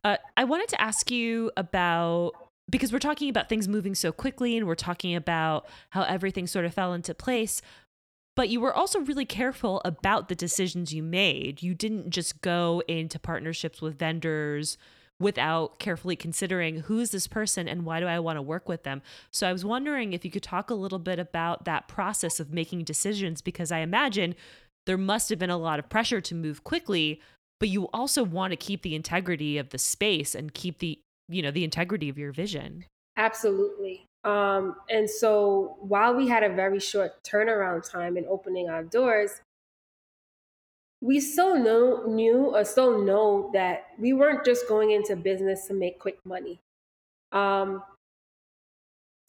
Uh, 0.03 0.17
I 0.35 0.43
wanted 0.43 0.69
to 0.69 0.81
ask 0.81 1.11
you 1.11 1.51
about 1.55 2.31
because 2.69 2.91
we're 2.91 2.99
talking 2.99 3.29
about 3.29 3.47
things 3.47 3.67
moving 3.67 3.95
so 3.95 4.11
quickly 4.11 4.57
and 4.57 4.67
we're 4.67 4.75
talking 4.75 5.15
about 5.15 5.65
how 5.91 6.03
everything 6.03 6.47
sort 6.47 6.65
of 6.65 6.73
fell 6.73 6.93
into 6.93 7.13
place 7.13 7.61
but 8.37 8.49
you 8.49 8.61
were 8.61 8.73
also 8.73 8.99
really 8.99 9.25
careful 9.25 9.81
about 9.83 10.29
the 10.29 10.35
decisions 10.35 10.93
you 10.93 11.01
made. 11.01 11.63
You 11.63 11.73
didn't 11.73 12.11
just 12.11 12.39
go 12.41 12.83
into 12.87 13.17
partnerships 13.17 13.81
with 13.81 13.97
vendors 13.97 14.77
without 15.19 15.79
carefully 15.79 16.15
considering 16.15 16.81
who's 16.81 17.09
this 17.09 17.25
person 17.25 17.67
and 17.67 17.83
why 17.83 17.99
do 17.99 18.05
I 18.05 18.19
want 18.19 18.37
to 18.37 18.43
work 18.43 18.69
with 18.69 18.83
them. 18.83 19.01
So 19.31 19.49
I 19.49 19.51
was 19.51 19.65
wondering 19.65 20.13
if 20.13 20.23
you 20.23 20.29
could 20.29 20.43
talk 20.43 20.69
a 20.69 20.75
little 20.75 20.99
bit 20.99 21.17
about 21.17 21.65
that 21.65 21.87
process 21.87 22.39
of 22.39 22.53
making 22.53 22.83
decisions 22.83 23.41
because 23.41 23.71
I 23.71 23.79
imagine 23.79 24.35
there 24.85 24.99
must 24.99 25.29
have 25.29 25.39
been 25.39 25.49
a 25.49 25.57
lot 25.57 25.79
of 25.79 25.89
pressure 25.89 26.21
to 26.21 26.35
move 26.35 26.63
quickly, 26.63 27.19
but 27.59 27.69
you 27.69 27.87
also 27.91 28.23
want 28.23 28.51
to 28.51 28.57
keep 28.57 28.83
the 28.83 28.93
integrity 28.93 29.57
of 29.57 29.71
the 29.71 29.79
space 29.79 30.35
and 30.35 30.53
keep 30.53 30.77
the, 30.77 30.99
you 31.27 31.41
know, 31.41 31.49
the 31.49 31.63
integrity 31.63 32.07
of 32.07 32.19
your 32.19 32.31
vision. 32.31 32.85
Absolutely. 33.17 34.05
Um, 34.27 34.75
and 34.89 35.09
so 35.09 35.77
while 35.79 36.13
we 36.13 36.27
had 36.27 36.43
a 36.43 36.53
very 36.53 36.81
short 36.81 37.23
turnaround 37.23 37.89
time 37.89 38.17
in 38.17 38.25
opening 38.27 38.69
our 38.69 38.83
doors, 38.83 39.39
we 40.99 41.21
still 41.21 41.57
know, 41.57 42.03
knew 42.05 42.53
or 42.53 42.65
still 42.65 43.01
know 43.01 43.49
that 43.53 43.85
we 43.97 44.11
weren't 44.11 44.43
just 44.43 44.67
going 44.67 44.91
into 44.91 45.15
business 45.15 45.67
to 45.67 45.73
make 45.73 45.97
quick 45.97 46.17
money. 46.25 46.59
Um, 47.31 47.83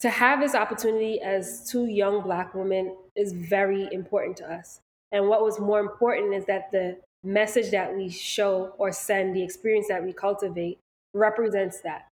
to 0.01 0.09
have 0.09 0.41
this 0.41 0.53
opportunity 0.53 1.21
as 1.21 1.69
two 1.69 1.85
young 1.85 2.21
Black 2.21 2.53
women 2.53 2.97
is 3.15 3.31
very 3.31 3.87
important 3.93 4.35
to 4.37 4.51
us. 4.51 4.81
And 5.13 5.29
what 5.29 5.43
was 5.43 5.61
more 5.61 5.79
important 5.79 6.33
is 6.33 6.43
that 6.45 6.71
the 6.71 6.97
message 7.23 7.71
that 7.71 7.95
we 7.95 8.09
show 8.09 8.73
or 8.77 8.91
send, 8.91 9.33
the 9.33 9.43
experience 9.43 9.87
that 9.87 10.03
we 10.03 10.11
cultivate, 10.11 10.77
represents 11.13 11.79
that. 11.81 12.07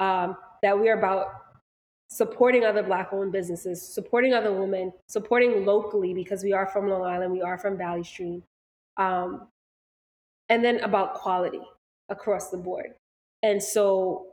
Um, 0.00 0.36
that 0.62 0.80
we 0.80 0.88
are 0.88 0.98
about 0.98 1.43
supporting 2.14 2.64
other 2.64 2.84
black 2.84 3.08
owned 3.12 3.32
businesses, 3.32 3.82
supporting 3.82 4.32
other 4.32 4.52
women, 4.52 4.92
supporting 5.08 5.66
locally 5.66 6.14
because 6.14 6.44
we 6.44 6.52
are 6.52 6.64
from 6.64 6.88
Long 6.88 7.02
Island, 7.02 7.32
we 7.32 7.42
are 7.42 7.58
from 7.58 7.76
Valley 7.76 8.04
Stream. 8.04 8.44
Um, 8.96 9.48
and 10.48 10.64
then 10.64 10.78
about 10.84 11.14
quality 11.14 11.62
across 12.08 12.50
the 12.50 12.56
board. 12.56 12.94
And 13.42 13.60
so 13.60 14.26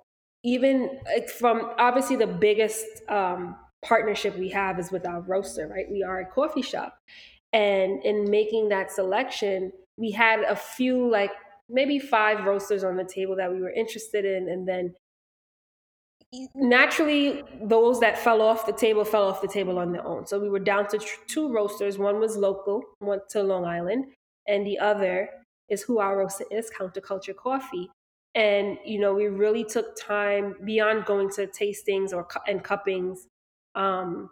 even 0.43 0.99
from 1.39 1.71
obviously 1.79 2.17
the 2.17 2.27
biggest 2.27 2.85
um, 3.09 3.55
partnership 3.83 4.37
we 4.37 4.49
have 4.49 4.79
is 4.79 4.91
with 4.91 5.07
our 5.07 5.21
roaster, 5.21 5.67
right? 5.67 5.89
We 5.89 6.03
are 6.03 6.19
a 6.19 6.25
coffee 6.27 6.61
shop. 6.61 6.99
And 7.51 8.05
in 8.05 8.29
making 8.29 8.69
that 8.69 8.91
selection, 8.91 9.71
we 9.97 10.11
had 10.11 10.41
a 10.41 10.55
few 10.55 11.09
like 11.09 11.31
maybe 11.67 11.97
five 11.97 12.45
roasters 12.45 12.83
on 12.83 12.95
the 12.95 13.05
table 13.05 13.35
that 13.37 13.51
we 13.51 13.59
were 13.59 13.71
interested 13.71 14.23
in 14.23 14.49
and 14.49 14.67
then 14.67 14.93
naturally 16.55 17.43
those 17.61 17.99
that 17.99 18.17
fell 18.17 18.41
off 18.41 18.65
the 18.65 18.73
table 18.73 19.03
fell 19.03 19.27
off 19.27 19.41
the 19.41 19.47
table 19.47 19.77
on 19.77 19.91
their 19.91 20.05
own. 20.05 20.25
So 20.25 20.39
we 20.39 20.49
were 20.49 20.59
down 20.59 20.87
to 20.89 20.97
tr- 20.97 21.19
two 21.27 21.51
roasters. 21.51 21.97
One 21.97 22.19
was 22.19 22.37
local 22.37 22.83
went 22.99 23.27
to 23.29 23.43
long 23.43 23.65
island 23.65 24.05
and 24.47 24.65
the 24.65 24.79
other 24.79 25.29
is 25.69 25.81
who 25.81 25.99
our 25.99 26.17
roaster 26.17 26.45
is 26.51 26.71
counterculture 26.77 27.35
coffee. 27.35 27.89
And 28.33 28.77
you 28.85 28.99
know 28.99 29.13
we 29.13 29.27
really 29.27 29.65
took 29.65 29.95
time 29.97 30.55
beyond 30.63 31.05
going 31.05 31.29
to 31.31 31.47
tastings 31.47 32.13
or 32.13 32.27
and 32.47 32.63
cuppings 32.63 33.27
um, 33.75 34.29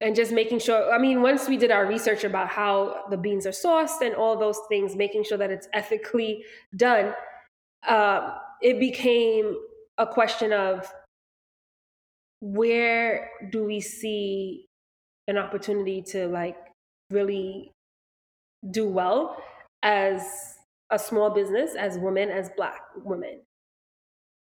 and 0.00 0.16
just 0.16 0.32
making 0.32 0.58
sure 0.58 0.92
i 0.92 0.98
mean 0.98 1.22
once 1.22 1.48
we 1.48 1.56
did 1.56 1.70
our 1.70 1.86
research 1.86 2.24
about 2.24 2.48
how 2.48 3.04
the 3.10 3.16
beans 3.16 3.46
are 3.46 3.50
sourced 3.50 4.00
and 4.00 4.14
all 4.14 4.36
those 4.36 4.58
things 4.68 4.96
making 4.96 5.22
sure 5.24 5.38
that 5.38 5.50
it's 5.50 5.68
ethically 5.72 6.44
done 6.76 7.14
uh, 7.86 8.38
it 8.60 8.80
became 8.80 9.56
a 9.98 10.06
question 10.06 10.52
of 10.52 10.92
where 12.40 13.30
do 13.50 13.64
we 13.64 13.80
see 13.80 14.66
an 15.28 15.38
opportunity 15.38 16.02
to 16.02 16.26
like 16.26 16.56
really 17.10 17.72
do 18.70 18.88
well 18.88 19.36
as 19.82 20.58
a 20.90 20.98
small 20.98 21.30
business 21.30 21.74
as 21.74 21.98
women 21.98 22.28
as 22.28 22.50
black 22.56 22.82
women? 23.04 23.40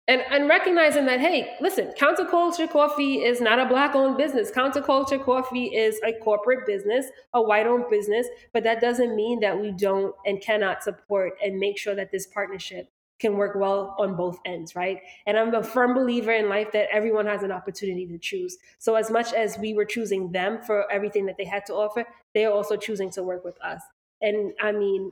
And 0.07 0.23
and 0.31 0.49
recognizing 0.49 1.05
that 1.05 1.19
hey 1.19 1.55
listen 1.61 1.93
counterculture 1.97 2.69
coffee 2.69 3.23
is 3.23 3.39
not 3.39 3.59
a 3.59 3.65
black 3.65 3.93
owned 3.93 4.17
business. 4.17 4.49
Counterculture 4.49 5.23
coffee 5.23 5.65
is 5.65 5.99
a 6.03 6.13
corporate 6.23 6.65
business 6.65 7.05
a 7.33 7.41
white 7.41 7.67
owned 7.67 7.85
business 7.89 8.27
but 8.51 8.63
that 8.63 8.81
doesn't 8.81 9.15
mean 9.15 9.39
that 9.41 9.59
we 9.59 9.71
don't 9.71 10.15
and 10.25 10.41
cannot 10.41 10.83
support 10.83 11.33
and 11.43 11.59
make 11.59 11.77
sure 11.77 11.93
that 11.93 12.11
this 12.11 12.25
partnership 12.25 12.89
can 13.21 13.37
work 13.37 13.55
well 13.55 13.95
on 13.99 14.15
both 14.15 14.39
ends, 14.45 14.75
right? 14.75 14.99
And 15.27 15.37
I'm 15.37 15.53
a 15.53 15.63
firm 15.63 15.93
believer 15.93 16.31
in 16.33 16.49
life 16.49 16.71
that 16.73 16.87
everyone 16.91 17.27
has 17.27 17.43
an 17.43 17.51
opportunity 17.51 18.07
to 18.07 18.17
choose. 18.17 18.57
So 18.79 18.95
as 18.95 19.11
much 19.11 19.31
as 19.31 19.57
we 19.59 19.73
were 19.73 19.85
choosing 19.85 20.31
them 20.31 20.61
for 20.61 20.91
everything 20.91 21.27
that 21.27 21.37
they 21.37 21.45
had 21.45 21.65
to 21.67 21.73
offer, 21.73 22.03
they 22.33 22.45
are 22.45 22.51
also 22.51 22.75
choosing 22.75 23.11
to 23.11 23.23
work 23.23 23.45
with 23.45 23.61
us. 23.61 23.81
And 24.21 24.53
I 24.59 24.71
mean, 24.71 25.11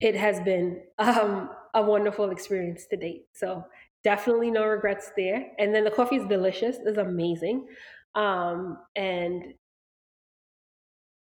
it 0.00 0.16
has 0.16 0.40
been 0.40 0.82
um, 0.98 1.50
a 1.72 1.82
wonderful 1.82 2.30
experience 2.30 2.86
to 2.90 2.96
date. 2.96 3.26
So 3.32 3.64
definitely 4.02 4.50
no 4.50 4.66
regrets 4.66 5.12
there. 5.16 5.46
And 5.58 5.74
then 5.74 5.84
the 5.84 5.90
coffee 5.90 6.16
is 6.16 6.26
delicious, 6.26 6.76
it's 6.84 6.98
amazing. 6.98 7.68
Um, 8.14 8.78
and 8.94 9.54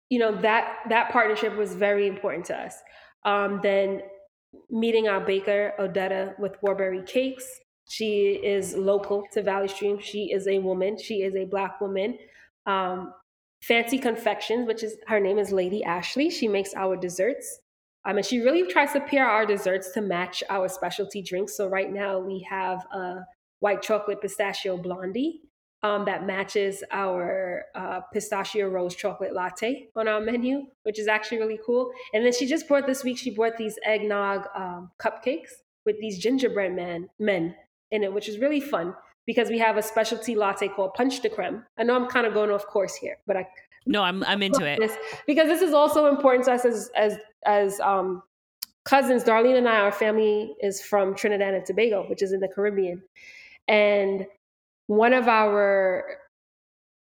you 0.08 0.18
know 0.18 0.34
that 0.42 0.78
that 0.88 1.12
partnership 1.12 1.56
was 1.56 1.74
very 1.74 2.08
important 2.08 2.46
to 2.46 2.56
us. 2.56 2.74
Um, 3.24 3.60
then 3.62 4.02
meeting 4.70 5.08
our 5.08 5.20
baker, 5.20 5.72
Odetta, 5.78 6.38
with 6.38 6.60
Warberry 6.62 7.06
Cakes. 7.06 7.60
She 7.88 8.40
is 8.42 8.74
local 8.76 9.24
to 9.32 9.42
Valley 9.42 9.68
Stream. 9.68 9.98
She 10.00 10.32
is 10.32 10.46
a 10.46 10.58
woman. 10.58 10.96
She 10.96 11.22
is 11.22 11.34
a 11.34 11.44
black 11.44 11.80
woman. 11.80 12.18
Um, 12.66 13.12
Fancy 13.62 13.98
Confections, 13.98 14.66
which 14.66 14.82
is 14.82 14.96
her 15.06 15.20
name 15.20 15.38
is 15.38 15.52
Lady 15.52 15.84
Ashley. 15.84 16.30
She 16.30 16.48
makes 16.48 16.74
our 16.74 16.96
desserts. 16.96 17.60
Um, 18.06 18.16
and 18.16 18.24
she 18.24 18.40
really 18.40 18.70
tries 18.70 18.92
to 18.92 19.00
pair 19.00 19.28
our 19.28 19.44
desserts 19.44 19.92
to 19.92 20.00
match 20.00 20.42
our 20.48 20.68
specialty 20.68 21.20
drinks. 21.20 21.56
So 21.56 21.66
right 21.66 21.92
now 21.92 22.18
we 22.18 22.46
have 22.48 22.86
a 22.92 23.26
white 23.58 23.82
chocolate 23.82 24.22
pistachio 24.22 24.78
blondie 24.78 25.42
um, 25.82 26.04
that 26.04 26.26
matches 26.26 26.84
our 26.90 27.64
uh, 27.74 28.00
pistachio 28.12 28.68
rose 28.68 28.94
chocolate 28.94 29.34
latte 29.34 29.88
on 29.96 30.08
our 30.08 30.20
menu, 30.20 30.66
which 30.82 30.98
is 30.98 31.08
actually 31.08 31.38
really 31.38 31.58
cool. 31.64 31.90
And 32.12 32.24
then 32.24 32.32
she 32.32 32.46
just 32.46 32.68
brought 32.68 32.86
this 32.86 33.02
week, 33.02 33.18
she 33.18 33.30
brought 33.30 33.56
these 33.56 33.78
eggnog 33.84 34.46
um, 34.54 34.90
cupcakes 34.98 35.50
with 35.86 35.98
these 36.00 36.18
gingerbread 36.18 36.74
man, 36.74 37.08
men 37.18 37.54
in 37.90 38.04
it, 38.04 38.12
which 38.12 38.28
is 38.28 38.38
really 38.38 38.60
fun 38.60 38.94
because 39.26 39.48
we 39.48 39.58
have 39.58 39.76
a 39.76 39.82
specialty 39.82 40.34
latte 40.34 40.68
called 40.68 40.94
Punch 40.94 41.20
de 41.20 41.28
Creme. 41.28 41.64
I 41.78 41.82
know 41.82 41.94
I'm 41.94 42.08
kind 42.08 42.26
of 42.26 42.34
going 42.34 42.50
off 42.50 42.66
course 42.66 42.94
here, 42.94 43.18
but 43.26 43.36
I 43.36 43.46
no, 43.86 44.02
I'm 44.02 44.22
I'm 44.24 44.42
into 44.42 44.64
it 44.66 44.78
this, 44.78 44.96
because 45.26 45.46
this 45.46 45.62
is 45.62 45.72
also 45.72 46.06
important 46.06 46.44
to 46.44 46.52
us 46.52 46.64
as 46.64 46.90
as 46.94 47.16
as 47.46 47.80
um, 47.80 48.22
cousins. 48.84 49.24
Darlene 49.24 49.56
and 49.56 49.68
I, 49.68 49.80
our 49.80 49.92
family 49.92 50.54
is 50.60 50.82
from 50.82 51.14
Trinidad 51.14 51.54
and 51.54 51.64
Tobago, 51.64 52.04
which 52.08 52.22
is 52.22 52.32
in 52.32 52.40
the 52.40 52.48
Caribbean, 52.48 53.02
and 53.68 54.26
one 54.90 55.14
of 55.14 55.28
our 55.28 56.04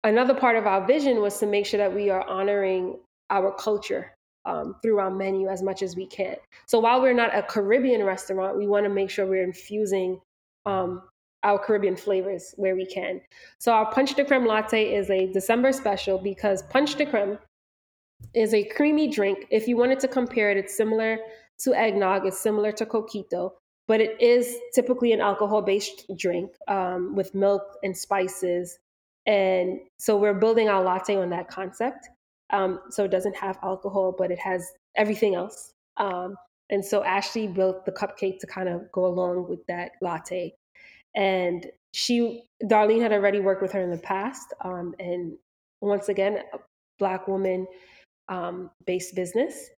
another 0.04 0.32
part 0.32 0.56
of 0.56 0.66
our 0.66 0.86
vision 0.86 1.20
was 1.20 1.38
to 1.38 1.46
make 1.46 1.66
sure 1.66 1.76
that 1.76 1.94
we 1.94 2.08
are 2.08 2.26
honoring 2.26 2.98
our 3.28 3.54
culture 3.56 4.10
um, 4.46 4.76
through 4.80 4.98
our 5.00 5.10
menu 5.10 5.48
as 5.48 5.62
much 5.62 5.82
as 5.82 5.94
we 5.94 6.06
can. 6.06 6.36
So 6.64 6.78
while 6.78 7.02
we're 7.02 7.12
not 7.12 7.36
a 7.36 7.42
Caribbean 7.42 8.02
restaurant, 8.02 8.56
we 8.56 8.66
want 8.66 8.84
to 8.84 8.88
make 8.88 9.10
sure 9.10 9.26
we're 9.26 9.44
infusing 9.44 10.18
um, 10.64 11.02
our 11.42 11.58
Caribbean 11.58 11.94
flavors 11.94 12.54
where 12.56 12.74
we 12.74 12.86
can. 12.86 13.20
So 13.58 13.70
our 13.72 13.92
Punch 13.92 14.14
de 14.14 14.24
Creme 14.24 14.46
latte 14.46 14.94
is 14.94 15.10
a 15.10 15.30
December 15.30 15.70
special 15.70 16.16
because 16.16 16.62
Punch 16.62 16.94
de 16.94 17.04
Creme 17.04 17.38
is 18.32 18.54
a 18.54 18.64
creamy 18.64 19.08
drink. 19.08 19.46
If 19.50 19.68
you 19.68 19.76
wanted 19.76 20.00
to 20.00 20.08
compare 20.08 20.50
it, 20.50 20.56
it's 20.56 20.74
similar 20.74 21.18
to 21.58 21.74
eggnog, 21.74 22.24
it's 22.24 22.40
similar 22.40 22.72
to 22.72 22.86
coquito, 22.86 23.52
but 23.86 24.00
it 24.00 24.20
is 24.20 24.56
typically 24.74 25.12
an 25.12 25.20
alcohol 25.20 25.62
based 25.62 26.04
drink 26.16 26.50
um, 26.68 27.14
with 27.14 27.34
milk 27.34 27.62
and 27.82 27.96
spices. 27.96 28.78
And 29.26 29.80
so 29.98 30.16
we're 30.16 30.34
building 30.34 30.68
our 30.68 30.82
latte 30.82 31.16
on 31.16 31.30
that 31.30 31.48
concept. 31.48 32.08
Um, 32.50 32.80
so 32.90 33.04
it 33.04 33.10
doesn't 33.10 33.36
have 33.36 33.58
alcohol, 33.62 34.14
but 34.16 34.30
it 34.30 34.38
has 34.38 34.66
everything 34.96 35.34
else. 35.34 35.72
Um, 35.96 36.36
and 36.70 36.84
so 36.84 37.04
Ashley 37.04 37.46
built 37.46 37.84
the 37.84 37.92
cupcake 37.92 38.38
to 38.40 38.46
kind 38.46 38.68
of 38.68 38.90
go 38.92 39.06
along 39.06 39.48
with 39.48 39.66
that 39.66 39.92
latte. 40.00 40.54
And 41.14 41.66
she, 41.92 42.44
Darlene 42.64 43.00
had 43.00 43.12
already 43.12 43.40
worked 43.40 43.62
with 43.62 43.72
her 43.72 43.80
in 43.80 43.90
the 43.90 43.98
past. 43.98 44.52
Um, 44.62 44.94
and 44.98 45.36
once 45.80 46.08
again, 46.08 46.38
a 46.52 46.58
Black 46.98 47.28
woman 47.28 47.66
um, 48.28 48.70
based 48.86 49.14
business. 49.14 49.68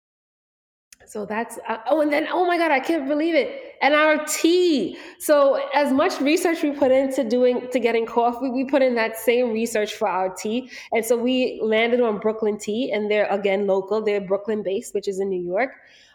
So 1.07 1.25
that's 1.25 1.59
uh, 1.69 1.79
oh, 1.89 2.01
and 2.01 2.13
then 2.13 2.27
oh 2.31 2.47
my 2.47 2.59
god, 2.59 2.71
I 2.71 2.81
can't 2.81 3.07
believe 3.07 3.35
it. 3.35 3.77
And 3.81 3.95
our 3.95 4.25
tea. 4.27 4.99
So 5.19 5.61
as 5.75 5.93
much 5.93 6.21
research 6.21 6.63
we 6.63 6.73
put 6.73 6.91
into 6.91 7.23
doing 7.23 7.69
to 7.71 7.79
getting 7.79 8.07
coffee, 8.07 8.49
we 8.49 8.65
put 8.65 8.83
in 8.83 8.95
that 8.97 9.17
same 9.17 9.53
research 9.53 9.95
for 9.95 10.09
our 10.09 10.35
tea. 10.35 10.71
And 10.93 11.05
so 11.05 11.17
we 11.17 11.61
landed 11.63 12.01
on 12.01 12.19
Brooklyn 12.19 12.59
Tea, 12.59 12.91
and 12.93 13.11
they're 13.11 13.27
again 13.27 13.67
local. 13.67 14.03
They're 14.03 14.21
Brooklyn 14.21 14.63
based, 14.63 14.95
which 14.95 15.07
is 15.09 15.21
in 15.21 15.29
New 15.29 15.43
York. 15.43 15.71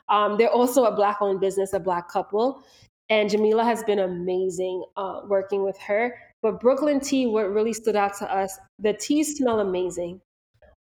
Um, 0.10 0.38
they're 0.38 0.52
also 0.52 0.84
a 0.84 0.96
black 0.96 1.18
owned 1.22 1.40
business, 1.40 1.74
a 1.74 1.80
black 1.80 2.10
couple. 2.10 2.64
And 3.10 3.30
Jamila 3.30 3.64
has 3.64 3.84
been 3.84 4.00
amazing 4.00 4.84
uh, 4.98 5.22
working 5.28 5.64
with 5.64 5.78
her. 5.80 6.16
But 6.42 6.60
Brooklyn 6.60 7.00
Tea, 7.00 7.28
what 7.28 7.52
really 7.54 7.74
stood 7.74 7.96
out 7.96 8.18
to 8.18 8.34
us, 8.34 8.58
the 8.80 8.94
teas 8.94 9.38
smell 9.38 9.60
amazing. 9.60 10.20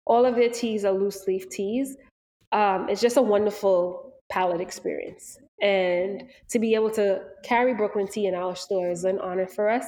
All 0.05 0.25
of 0.25 0.35
their 0.35 0.49
teas 0.49 0.83
are 0.83 0.91
loose 0.91 1.27
leaf 1.27 1.49
teas 1.49 1.95
um, 2.51 2.89
it's 2.89 3.01
just 3.01 3.17
a 3.17 3.21
wonderful 3.21 4.13
palate 4.29 4.61
experience. 4.61 5.37
And 5.61 6.23
to 6.49 6.59
be 6.59 6.73
able 6.73 6.89
to 6.91 7.21
carry 7.43 7.73
Brooklyn 7.73 8.07
Tea 8.07 8.27
in 8.27 8.33
our 8.33 8.55
store 8.55 8.89
is 8.89 9.03
an 9.03 9.19
honor 9.19 9.47
for 9.47 9.69
us. 9.69 9.85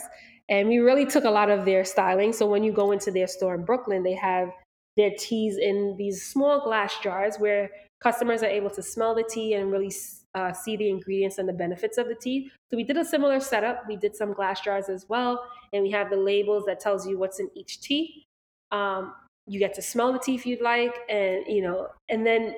And 0.49 0.67
we 0.67 0.77
really 0.79 1.05
took 1.05 1.23
a 1.23 1.29
lot 1.29 1.49
of 1.49 1.65
their 1.65 1.85
styling. 1.85 2.33
So 2.33 2.45
when 2.45 2.63
you 2.63 2.71
go 2.71 2.91
into 2.91 3.11
their 3.11 3.27
store 3.27 3.55
in 3.55 3.65
Brooklyn, 3.65 4.03
they 4.03 4.13
have 4.15 4.49
their 4.97 5.11
teas 5.17 5.57
in 5.57 5.95
these 5.97 6.23
small 6.23 6.63
glass 6.63 6.93
jars 7.01 7.37
where 7.37 7.69
customers 8.01 8.43
are 8.43 8.49
able 8.49 8.69
to 8.69 8.81
smell 8.81 9.15
the 9.15 9.23
tea 9.23 9.53
and 9.53 9.71
really 9.71 9.91
uh, 10.35 10.51
see 10.51 10.75
the 10.75 10.89
ingredients 10.89 11.37
and 11.37 11.47
the 11.47 11.53
benefits 11.53 11.97
of 11.97 12.07
the 12.07 12.15
tea. 12.15 12.51
So 12.69 12.77
we 12.77 12.83
did 12.83 12.97
a 12.97 13.05
similar 13.05 13.39
setup. 13.39 13.85
We 13.87 13.95
did 13.95 14.15
some 14.15 14.33
glass 14.33 14.61
jars 14.61 14.89
as 14.89 15.05
well, 15.07 15.43
and 15.71 15.83
we 15.83 15.91
have 15.91 16.09
the 16.09 16.17
labels 16.17 16.65
that 16.65 16.79
tells 16.79 17.07
you 17.07 17.17
what's 17.17 17.39
in 17.39 17.49
each 17.55 17.81
tea. 17.81 18.27
Um, 18.71 19.13
you 19.47 19.59
get 19.59 19.73
to 19.73 19.81
smell 19.81 20.13
the 20.13 20.19
tea 20.19 20.35
if 20.35 20.45
you'd 20.45 20.61
like 20.61 20.95
and 21.09 21.43
you 21.47 21.61
know 21.61 21.87
and 22.09 22.25
then 22.25 22.55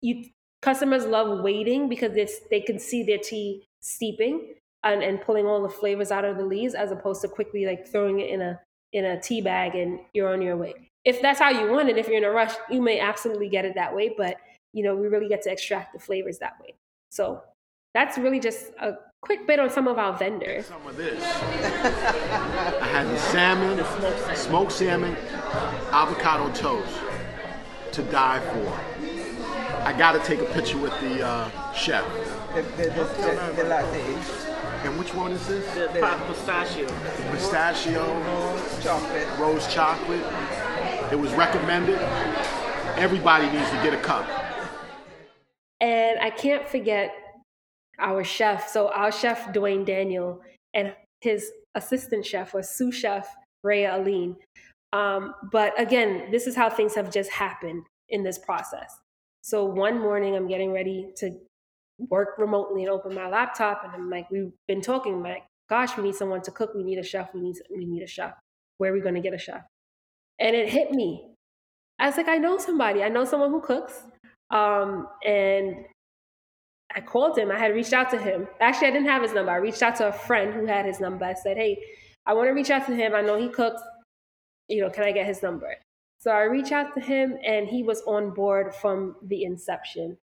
you 0.00 0.24
customers 0.62 1.04
love 1.06 1.40
waiting 1.40 1.88
because 1.88 2.16
it's, 2.16 2.40
they 2.50 2.60
can 2.60 2.78
see 2.78 3.02
their 3.02 3.18
tea 3.18 3.64
steeping 3.80 4.54
and, 4.84 5.02
and 5.02 5.20
pulling 5.22 5.46
all 5.46 5.62
the 5.62 5.68
flavors 5.68 6.10
out 6.10 6.24
of 6.24 6.36
the 6.36 6.44
leaves 6.44 6.74
as 6.74 6.90
opposed 6.90 7.22
to 7.22 7.28
quickly 7.28 7.66
like 7.66 7.86
throwing 7.86 8.20
it 8.20 8.30
in 8.30 8.40
a 8.40 8.60
in 8.92 9.04
a 9.04 9.20
tea 9.20 9.40
bag 9.40 9.74
and 9.74 10.00
you're 10.12 10.32
on 10.32 10.42
your 10.42 10.56
way 10.56 10.74
if 11.04 11.22
that's 11.22 11.38
how 11.38 11.50
you 11.50 11.70
want 11.70 11.88
it 11.88 11.96
if 11.96 12.08
you're 12.08 12.18
in 12.18 12.24
a 12.24 12.30
rush 12.30 12.54
you 12.70 12.82
may 12.82 12.98
absolutely 12.98 13.48
get 13.48 13.64
it 13.64 13.74
that 13.74 13.94
way 13.94 14.12
but 14.16 14.36
you 14.72 14.82
know 14.82 14.94
we 14.96 15.06
really 15.06 15.28
get 15.28 15.42
to 15.42 15.50
extract 15.50 15.92
the 15.92 15.98
flavors 15.98 16.38
that 16.38 16.54
way 16.60 16.74
so 17.10 17.42
that's 17.94 18.18
really 18.18 18.40
just 18.40 18.72
a 18.80 18.94
quick 19.20 19.46
bit 19.46 19.60
on 19.60 19.70
some 19.70 19.88
of 19.88 19.98
our 19.98 20.16
vendors. 20.16 20.66
Some 20.66 20.86
of 20.86 20.96
this. 20.96 21.22
I 21.24 22.86
had 22.86 23.06
the 23.06 23.18
salmon, 23.18 24.36
smoked 24.36 24.72
salmon, 24.72 25.16
avocado 25.92 26.52
toast 26.52 26.98
to 27.92 28.02
die 28.04 28.40
for. 28.40 28.80
I 29.84 29.96
got 29.96 30.12
to 30.12 30.20
take 30.20 30.40
a 30.40 30.52
picture 30.52 30.78
with 30.78 30.92
the 31.00 31.26
uh, 31.26 31.72
chef. 31.72 32.04
The, 32.54 32.62
the, 32.62 32.82
the, 32.84 33.04
the, 33.04 33.52
the 33.56 33.64
latte. 33.64 34.14
And 34.84 34.98
which 34.98 35.14
one 35.14 35.32
is 35.32 35.46
this? 35.46 35.74
The 35.74 36.00
pop 36.00 36.26
pistachio. 36.26 36.86
Pistachio, 37.32 38.04
Chocolate. 38.82 39.28
rose 39.38 39.66
chocolate. 39.72 40.24
It 41.12 41.18
was 41.18 41.32
recommended. 41.32 41.98
Everybody 42.96 43.50
needs 43.50 43.68
to 43.70 43.76
get 43.82 43.92
a 43.92 43.98
cup. 43.98 44.26
And 45.80 46.18
I 46.20 46.30
can't 46.30 46.68
forget 46.68 47.12
our 47.98 48.24
chef. 48.24 48.68
So 48.68 48.88
our 48.88 49.12
chef 49.12 49.52
Dwayne 49.52 49.84
Daniel 49.84 50.40
and 50.72 50.94
his 51.20 51.50
assistant 51.74 52.24
chef 52.24 52.54
was 52.54 52.70
sous 52.70 52.94
chef 52.94 53.28
Rhea 53.62 53.96
Aline. 53.96 54.36
Um, 54.92 55.34
but 55.52 55.78
again, 55.80 56.30
this 56.30 56.46
is 56.46 56.56
how 56.56 56.68
things 56.68 56.94
have 56.94 57.10
just 57.10 57.30
happened 57.30 57.84
in 58.08 58.22
this 58.22 58.38
process. 58.38 58.92
So 59.42 59.64
one 59.64 60.00
morning, 60.00 60.36
I'm 60.36 60.48
getting 60.48 60.72
ready 60.72 61.12
to 61.18 61.30
work 61.98 62.30
remotely 62.38 62.82
and 62.82 62.90
open 62.90 63.14
my 63.14 63.28
laptop, 63.28 63.82
and 63.84 63.92
I'm 63.94 64.10
like, 64.10 64.30
we've 64.30 64.52
been 64.66 64.80
talking. 64.80 65.14
I'm 65.14 65.22
like, 65.22 65.44
gosh, 65.68 65.96
we 65.96 66.02
need 66.02 66.14
someone 66.14 66.42
to 66.42 66.50
cook. 66.50 66.74
We 66.74 66.82
need 66.82 66.98
a 66.98 67.02
chef. 67.02 67.32
We 67.32 67.40
need 67.40 67.56
we 67.74 67.84
need 67.84 68.02
a 68.02 68.06
chef. 68.06 68.32
Where 68.78 68.90
are 68.90 68.94
we 68.94 69.00
going 69.00 69.14
to 69.14 69.20
get 69.20 69.34
a 69.34 69.38
chef? 69.38 69.62
And 70.38 70.56
it 70.56 70.68
hit 70.68 70.90
me. 70.90 71.30
I 71.98 72.06
was 72.06 72.16
like, 72.16 72.28
I 72.28 72.38
know 72.38 72.58
somebody. 72.58 73.02
I 73.02 73.08
know 73.08 73.24
someone 73.24 73.50
who 73.50 73.60
cooks. 73.60 74.02
Um, 74.50 75.06
and 75.24 75.84
I 76.94 77.00
called 77.00 77.38
him. 77.38 77.50
I 77.50 77.58
had 77.58 77.74
reached 77.74 77.92
out 77.92 78.10
to 78.10 78.18
him. 78.18 78.48
Actually, 78.60 78.88
I 78.88 78.90
didn't 78.92 79.08
have 79.08 79.22
his 79.22 79.32
number. 79.32 79.52
I 79.52 79.56
reached 79.56 79.82
out 79.82 79.96
to 79.96 80.08
a 80.08 80.12
friend 80.12 80.52
who 80.52 80.66
had 80.66 80.86
his 80.86 80.98
number. 80.98 81.24
I 81.24 81.34
said, 81.34 81.56
Hey, 81.56 81.78
I 82.26 82.34
want 82.34 82.48
to 82.48 82.52
reach 82.52 82.70
out 82.70 82.86
to 82.86 82.94
him. 82.94 83.14
I 83.14 83.20
know 83.20 83.38
he 83.38 83.48
cooks. 83.48 83.80
You 84.70 84.82
know, 84.82 84.90
can 84.90 85.04
I 85.04 85.12
get 85.12 85.26
his 85.26 85.42
number? 85.42 85.76
So 86.18 86.30
I 86.30 86.42
reached 86.42 86.72
out 86.72 86.94
to 86.94 87.00
him, 87.00 87.36
and 87.44 87.66
he 87.66 87.82
was 87.82 88.02
on 88.02 88.30
board 88.30 88.74
from 88.74 89.16
the 89.22 89.44
inception. 89.44 90.18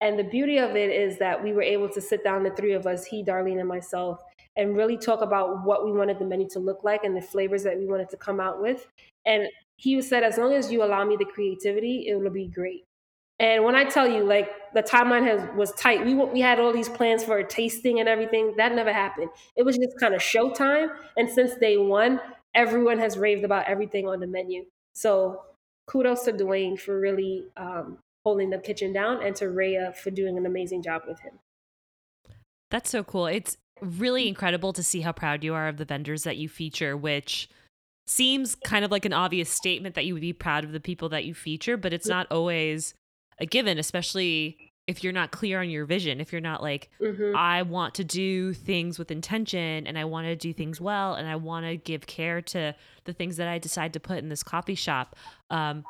And 0.00 0.18
the 0.18 0.24
beauty 0.24 0.58
of 0.58 0.74
it 0.74 0.90
is 0.90 1.18
that 1.18 1.42
we 1.42 1.52
were 1.52 1.62
able 1.62 1.88
to 1.90 2.00
sit 2.00 2.24
down, 2.24 2.42
the 2.42 2.50
three 2.50 2.72
of 2.72 2.86
us, 2.86 3.04
he, 3.04 3.22
Darlene, 3.22 3.60
and 3.60 3.68
myself, 3.68 4.20
and 4.56 4.76
really 4.76 4.98
talk 4.98 5.22
about 5.22 5.64
what 5.64 5.84
we 5.84 5.92
wanted 5.92 6.18
the 6.18 6.24
menu 6.24 6.48
to 6.50 6.58
look 6.58 6.82
like 6.82 7.04
and 7.04 7.16
the 7.16 7.20
flavors 7.20 7.62
that 7.62 7.78
we 7.78 7.86
wanted 7.86 8.10
to 8.10 8.16
come 8.16 8.40
out 8.40 8.60
with. 8.60 8.88
And 9.24 9.46
he 9.76 10.00
said, 10.02 10.22
as 10.22 10.38
long 10.38 10.52
as 10.54 10.72
you 10.72 10.82
allow 10.82 11.04
me 11.04 11.16
the 11.16 11.24
creativity, 11.24 12.06
it 12.08 12.16
will 12.16 12.30
be 12.30 12.48
great. 12.48 12.84
And 13.38 13.64
when 13.64 13.74
I 13.74 13.84
tell 13.84 14.08
you, 14.08 14.24
like 14.24 14.50
the 14.72 14.82
timeline 14.82 15.24
has 15.26 15.42
was 15.56 15.72
tight. 15.72 16.04
We 16.04 16.14
we 16.14 16.40
had 16.40 16.60
all 16.60 16.72
these 16.72 16.88
plans 16.88 17.24
for 17.24 17.42
tasting 17.42 17.98
and 17.98 18.08
everything. 18.08 18.54
That 18.56 18.72
never 18.74 18.92
happened. 18.92 19.30
It 19.56 19.64
was 19.64 19.76
just 19.76 19.98
kind 19.98 20.14
of 20.14 20.20
showtime. 20.20 20.90
And 21.16 21.28
since 21.28 21.56
day 21.56 21.76
one, 21.76 22.20
everyone 22.54 22.98
has 22.98 23.16
raved 23.16 23.44
about 23.44 23.68
everything 23.68 24.08
on 24.08 24.20
the 24.20 24.26
menu. 24.26 24.64
So 24.94 25.42
kudos 25.86 26.24
to 26.24 26.32
Dwayne 26.32 26.78
for 26.78 26.98
really 26.98 27.44
um, 27.56 27.98
holding 28.24 28.50
the 28.50 28.58
kitchen 28.58 28.92
down, 28.92 29.22
and 29.22 29.34
to 29.36 29.48
Rhea 29.48 29.92
for 30.02 30.10
doing 30.10 30.38
an 30.38 30.46
amazing 30.46 30.82
job 30.82 31.02
with 31.06 31.20
him. 31.20 31.38
That's 32.70 32.90
so 32.90 33.02
cool. 33.02 33.26
It's 33.26 33.56
really 33.80 34.28
incredible 34.28 34.72
to 34.72 34.82
see 34.82 35.00
how 35.00 35.12
proud 35.12 35.42
you 35.44 35.54
are 35.54 35.68
of 35.68 35.76
the 35.76 35.84
vendors 35.84 36.22
that 36.22 36.36
you 36.36 36.48
feature, 36.48 36.96
which 36.96 37.48
seems 38.06 38.54
kind 38.54 38.84
of 38.84 38.90
like 38.90 39.04
an 39.04 39.12
obvious 39.12 39.50
statement 39.50 39.94
that 39.94 40.06
you 40.06 40.14
would 40.14 40.20
be 40.20 40.32
proud 40.32 40.64
of 40.64 40.72
the 40.72 40.80
people 40.80 41.08
that 41.08 41.24
you 41.24 41.34
feature, 41.34 41.76
but 41.76 41.92
it's 41.92 42.06
not 42.06 42.26
always 42.30 42.94
a 43.38 43.46
given, 43.46 43.78
especially 43.78 44.71
if 44.88 45.04
you're 45.04 45.12
not 45.12 45.30
clear 45.30 45.60
on 45.60 45.70
your 45.70 45.84
vision. 45.84 46.20
If 46.20 46.32
you're 46.32 46.40
not 46.40 46.62
like, 46.62 46.90
Mhm. 47.00 47.36
I 47.36 47.62
want 47.62 47.94
to 47.94 48.04
do 48.04 48.52
things 48.52 48.98
with 48.98 49.10
intention 49.10 49.86
and 49.86 49.96
I 49.96 50.04
want 50.04 50.26
to 50.26 50.34
do 50.34 50.52
things 50.52 50.80
well 50.80 51.14
and 51.14 51.28
I 51.28 51.36
want 51.36 51.66
to 51.66 51.76
give 51.76 52.06
care 52.06 52.42
to 52.42 52.74
the 53.04 53.12
things 53.12 53.36
that 53.36 53.46
I 53.48 53.58
decide 53.58 53.92
to 53.92 54.00
put 54.00 54.18
in 54.18 54.28
this 54.28 54.42
coffee 54.42 54.74
shop, 54.74 55.14
um, 55.50 55.84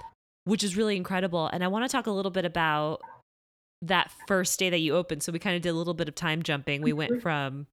which 0.45 0.63
is 0.63 0.77
really 0.77 0.97
incredible. 0.97 1.47
And 1.47 1.65
I 1.65 1.69
want 1.69 1.85
to 1.85 1.89
talk 1.89 2.07
a 2.07 2.11
little 2.11 2.31
bit 2.31 2.45
about 2.45 3.01
that 3.81 4.11
first 4.29 4.59
day 4.59 4.69
that 4.71 4.79
you 4.79 4.95
opened. 4.95 5.23
So 5.23 5.33
we 5.33 5.39
kind 5.39 5.57
of 5.57 5.63
did 5.63 5.71
a 5.71 5.75
little 5.75 5.95
bit 5.95 6.09
of 6.09 6.15
time 6.15 6.43
jumping. 6.43 6.83
We 6.83 6.93
went 6.93 7.23
from 7.23 7.67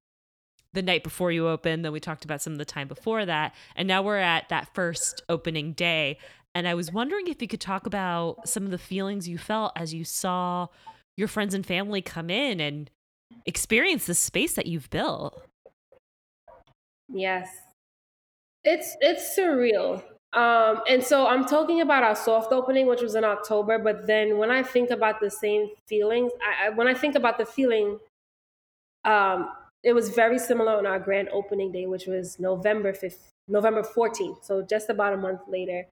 the 0.71 0.81
night 0.81 1.03
before 1.03 1.31
you 1.31 1.47
opened, 1.47 1.83
then 1.83 1.91
we 1.91 1.99
talked 1.99 2.23
about 2.23 2.41
some 2.43 2.53
of 2.53 2.59
the 2.59 2.65
time 2.65 2.87
before 2.87 3.25
that, 3.25 3.55
and 3.75 3.87
now 3.87 4.03
we're 4.03 4.19
at 4.19 4.49
that 4.49 4.71
first 4.75 5.23
opening 5.27 5.73
day. 5.73 6.17
And 6.53 6.67
I 6.67 6.75
was 6.75 6.91
wondering 6.91 7.27
if 7.27 7.41
you 7.41 7.47
could 7.47 7.59
talk 7.59 7.87
about 7.87 8.47
some 8.47 8.65
of 8.65 8.71
the 8.71 8.77
feelings 8.77 9.27
you 9.27 9.39
felt 9.39 9.71
as 9.75 9.95
you 9.95 10.03
saw 10.03 10.67
your 11.19 11.27
friends 11.27 11.53
and 11.53 11.65
family 11.65 12.01
come 12.01 12.29
in 12.29 12.61
and 12.61 12.89
experience 13.45 14.05
the 14.05 14.15
space 14.15 14.53
that 14.53 14.65
you've 14.65 14.89
built. 14.89 15.43
Yes. 17.09 17.49
It's 18.63 18.95
it's 19.01 19.37
surreal. 19.37 20.01
Um, 20.31 20.81
and 20.87 21.03
so 21.03 21.27
I'm 21.27 21.45
talking 21.45 21.81
about 21.81 22.03
our 22.03 22.15
soft 22.15 22.51
opening, 22.51 22.87
which 22.87 23.01
was 23.01 23.15
in 23.15 23.23
October. 23.23 23.79
But 23.79 24.07
then 24.07 24.37
when 24.37 24.51
I 24.51 24.63
think 24.63 24.91
about 24.91 25.19
the 25.19 25.29
same 25.29 25.69
feelings, 25.87 26.31
I, 26.41 26.67
I, 26.67 26.69
when 26.69 26.87
I 26.87 26.93
think 26.93 27.15
about 27.15 27.37
the 27.37 27.45
feeling, 27.45 27.99
um, 29.05 29.49
it 29.83 29.93
was 29.93 30.09
very 30.09 30.37
similar 30.37 30.73
on 30.73 30.85
our 30.85 30.99
grand 30.99 31.29
opening 31.29 31.71
day, 31.71 31.87
which 31.87 32.05
was 32.05 32.39
November 32.39 32.93
5th, 32.93 33.29
November 33.47 33.81
14th. 33.81 34.45
So 34.45 34.61
just 34.61 34.89
about 34.89 35.13
a 35.13 35.17
month 35.17 35.41
later. 35.47 35.85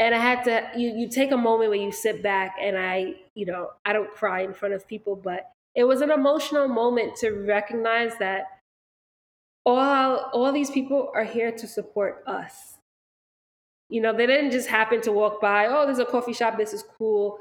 And 0.00 0.14
I 0.14 0.18
had 0.18 0.42
to, 0.44 0.70
you, 0.76 0.88
you 0.96 1.08
take 1.08 1.30
a 1.30 1.36
moment 1.36 1.70
where 1.70 1.78
you 1.78 1.92
sit 1.92 2.22
back 2.22 2.56
and 2.60 2.76
I, 2.76 3.16
you 3.34 3.44
know, 3.44 3.70
I 3.84 3.92
don't 3.92 4.10
cry 4.10 4.40
in 4.40 4.54
front 4.54 4.74
of 4.74 4.88
people, 4.88 5.14
but 5.14 5.52
it 5.74 5.84
was 5.84 6.00
an 6.00 6.10
emotional 6.10 6.66
moment 6.66 7.16
to 7.16 7.30
recognize 7.30 8.16
that 8.18 8.46
all 9.66 10.30
all 10.32 10.52
these 10.52 10.70
people 10.70 11.12
are 11.14 11.24
here 11.24 11.52
to 11.52 11.66
support 11.66 12.24
us. 12.26 12.78
You 13.90 14.00
know, 14.00 14.16
they 14.16 14.26
didn't 14.26 14.52
just 14.52 14.68
happen 14.68 15.02
to 15.02 15.12
walk 15.12 15.40
by, 15.40 15.66
oh, 15.66 15.84
there's 15.84 15.98
a 15.98 16.06
coffee 16.06 16.32
shop, 16.32 16.56
this 16.56 16.72
is 16.72 16.82
cool. 16.96 17.38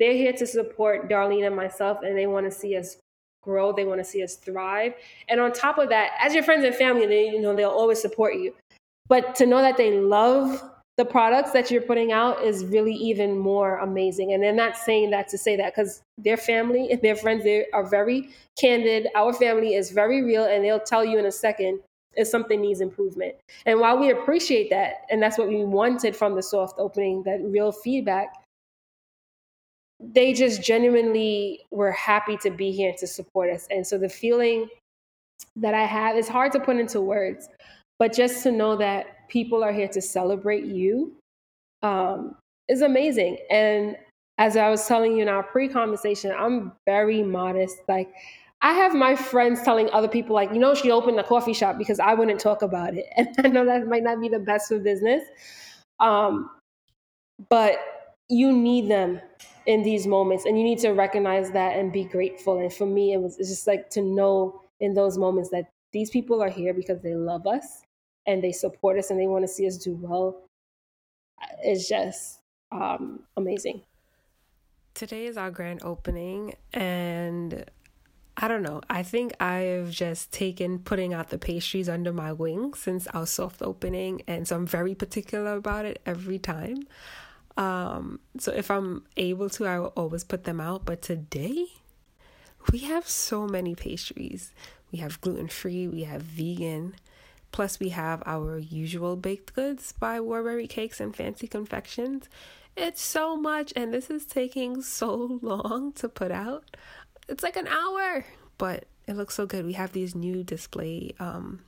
They're 0.00 0.14
here 0.14 0.32
to 0.32 0.46
support 0.46 1.08
Darlene 1.08 1.46
and 1.46 1.54
myself, 1.54 1.98
and 2.02 2.18
they 2.18 2.26
want 2.26 2.46
to 2.46 2.50
see 2.50 2.76
us 2.76 2.96
grow. 3.42 3.72
They 3.72 3.84
want 3.84 4.00
to 4.00 4.04
see 4.04 4.22
us 4.22 4.34
thrive. 4.34 4.94
And 5.28 5.40
on 5.40 5.52
top 5.52 5.78
of 5.78 5.90
that, 5.90 6.12
as 6.18 6.34
your 6.34 6.42
friends 6.42 6.64
and 6.64 6.74
family, 6.74 7.06
they, 7.06 7.28
you 7.28 7.40
know, 7.40 7.54
they'll 7.54 7.68
always 7.70 8.00
support 8.00 8.34
you. 8.34 8.54
But 9.08 9.34
to 9.36 9.46
know 9.46 9.60
that 9.60 9.76
they 9.76 9.92
love 9.92 10.62
the 11.00 11.04
products 11.06 11.52
that 11.52 11.70
you're 11.70 11.80
putting 11.80 12.12
out 12.12 12.44
is 12.44 12.62
really 12.66 12.92
even 12.92 13.38
more 13.38 13.78
amazing. 13.78 14.34
And 14.34 14.42
they're 14.42 14.52
not 14.52 14.76
saying 14.76 15.08
that 15.12 15.28
to 15.28 15.38
say 15.38 15.56
that 15.56 15.74
because 15.74 16.02
their 16.18 16.36
family 16.36 16.90
and 16.92 17.00
their 17.00 17.16
friends 17.16 17.42
they 17.42 17.64
are 17.72 17.88
very 17.88 18.28
candid. 18.58 19.08
Our 19.14 19.32
family 19.32 19.76
is 19.76 19.92
very 19.92 20.22
real, 20.22 20.44
and 20.44 20.62
they'll 20.62 20.78
tell 20.78 21.02
you 21.02 21.18
in 21.18 21.24
a 21.24 21.32
second 21.32 21.80
if 22.16 22.28
something 22.28 22.60
needs 22.60 22.82
improvement. 22.82 23.36
And 23.64 23.80
while 23.80 23.98
we 23.98 24.10
appreciate 24.10 24.68
that, 24.68 25.06
and 25.08 25.22
that's 25.22 25.38
what 25.38 25.48
we 25.48 25.64
wanted 25.64 26.14
from 26.14 26.34
the 26.34 26.42
soft 26.42 26.74
opening, 26.78 27.22
that 27.22 27.40
real 27.42 27.72
feedback, 27.72 28.34
they 29.98 30.34
just 30.34 30.62
genuinely 30.62 31.60
were 31.70 31.92
happy 31.92 32.36
to 32.42 32.50
be 32.50 32.72
here 32.72 32.90
and 32.90 32.98
to 32.98 33.06
support 33.06 33.48
us. 33.48 33.66
And 33.70 33.86
so 33.86 33.96
the 33.96 34.10
feeling 34.10 34.68
that 35.56 35.72
I 35.72 35.86
have 35.86 36.16
is 36.16 36.28
hard 36.28 36.52
to 36.52 36.60
put 36.60 36.76
into 36.76 37.00
words, 37.00 37.48
but 37.98 38.12
just 38.12 38.42
to 38.42 38.52
know 38.52 38.76
that 38.76 39.16
people 39.30 39.64
are 39.64 39.72
here 39.72 39.88
to 39.88 40.02
celebrate 40.02 40.64
you 40.64 41.14
um, 41.82 42.36
is 42.68 42.82
amazing. 42.82 43.38
And 43.50 43.96
as 44.38 44.56
I 44.56 44.68
was 44.68 44.86
telling 44.86 45.16
you 45.16 45.22
in 45.22 45.28
our 45.28 45.42
pre 45.42 45.68
conversation, 45.68 46.32
I'm 46.36 46.72
very 46.86 47.22
modest. 47.22 47.78
Like, 47.88 48.12
I 48.62 48.74
have 48.74 48.94
my 48.94 49.16
friends 49.16 49.62
telling 49.62 49.88
other 49.90 50.08
people, 50.08 50.34
like, 50.34 50.52
you 50.52 50.58
know, 50.58 50.74
she 50.74 50.90
opened 50.90 51.18
a 51.18 51.24
coffee 51.24 51.54
shop 51.54 51.78
because 51.78 51.98
I 51.98 52.12
wouldn't 52.12 52.40
talk 52.40 52.62
about 52.62 52.94
it. 52.94 53.06
And 53.16 53.28
I 53.38 53.48
know 53.48 53.64
that 53.64 53.86
might 53.86 54.02
not 54.02 54.20
be 54.20 54.28
the 54.28 54.38
best 54.38 54.68
for 54.68 54.78
business. 54.78 55.22
Um, 55.98 56.50
but 57.48 57.78
you 58.28 58.52
need 58.52 58.90
them 58.90 59.20
in 59.66 59.82
these 59.82 60.06
moments 60.06 60.44
and 60.44 60.58
you 60.58 60.64
need 60.64 60.78
to 60.78 60.90
recognize 60.90 61.50
that 61.52 61.76
and 61.76 61.92
be 61.92 62.04
grateful. 62.04 62.58
And 62.58 62.72
for 62.72 62.86
me, 62.86 63.12
it 63.12 63.20
was 63.20 63.36
just 63.36 63.66
like 63.66 63.88
to 63.90 64.02
know 64.02 64.62
in 64.80 64.94
those 64.94 65.18
moments 65.18 65.50
that 65.50 65.70
these 65.92 66.10
people 66.10 66.42
are 66.42 66.48
here 66.48 66.72
because 66.72 67.00
they 67.02 67.14
love 67.14 67.46
us 67.46 67.82
and 68.26 68.42
they 68.42 68.52
support 68.52 68.98
us 68.98 69.10
and 69.10 69.18
they 69.18 69.26
want 69.26 69.44
to 69.44 69.48
see 69.48 69.66
us 69.66 69.76
do 69.76 69.94
well. 69.94 70.42
It's 71.62 71.88
just 71.88 72.40
um, 72.72 73.20
amazing. 73.36 73.82
Today 74.94 75.26
is 75.26 75.36
our 75.36 75.50
grand 75.50 75.82
opening, 75.82 76.54
and 76.74 77.64
I 78.36 78.48
don't 78.48 78.62
know. 78.62 78.82
I 78.90 79.02
think 79.02 79.32
I've 79.40 79.90
just 79.90 80.32
taken 80.32 80.80
putting 80.80 81.14
out 81.14 81.30
the 81.30 81.38
pastries 81.38 81.88
under 81.88 82.12
my 82.12 82.32
wing 82.32 82.74
since 82.74 83.06
our 83.08 83.26
soft 83.26 83.62
opening, 83.62 84.22
and 84.26 84.46
so 84.46 84.56
I'm 84.56 84.66
very 84.66 84.94
particular 84.94 85.54
about 85.54 85.86
it 85.86 86.02
every 86.04 86.38
time. 86.38 86.86
Um, 87.56 88.20
so 88.38 88.52
if 88.52 88.70
I'm 88.70 89.04
able 89.16 89.48
to, 89.50 89.66
I 89.66 89.78
will 89.78 89.92
always 89.96 90.24
put 90.24 90.44
them 90.44 90.60
out. 90.60 90.84
But 90.84 91.02
today, 91.02 91.66
we 92.72 92.80
have 92.80 93.08
so 93.08 93.46
many 93.46 93.74
pastries. 93.74 94.52
We 94.92 94.98
have 94.98 95.20
gluten 95.20 95.48
free, 95.48 95.86
we 95.86 96.02
have 96.04 96.22
vegan, 96.22 96.94
plus 97.52 97.80
we 97.80 97.90
have 97.90 98.22
our 98.26 98.58
usual 98.58 99.16
baked 99.16 99.54
goods 99.54 99.92
by 99.92 100.20
Warberry 100.20 100.68
Cakes 100.68 101.00
and 101.00 101.14
Fancy 101.14 101.46
Confections. 101.46 102.28
It's 102.76 103.02
so 103.02 103.36
much, 103.36 103.72
and 103.76 103.92
this 103.92 104.10
is 104.10 104.24
taking 104.24 104.82
so 104.82 105.38
long 105.42 105.92
to 105.94 106.08
put 106.08 106.30
out. 106.30 106.76
It's 107.28 107.42
like 107.42 107.56
an 107.56 107.68
hour, 107.68 108.24
but 108.58 108.84
it 109.06 109.16
looks 109.16 109.34
so 109.34 109.46
good. 109.46 109.64
We 109.64 109.74
have 109.74 109.92
these 109.92 110.14
new 110.14 110.42
display, 110.42 111.14
um, 111.18 111.60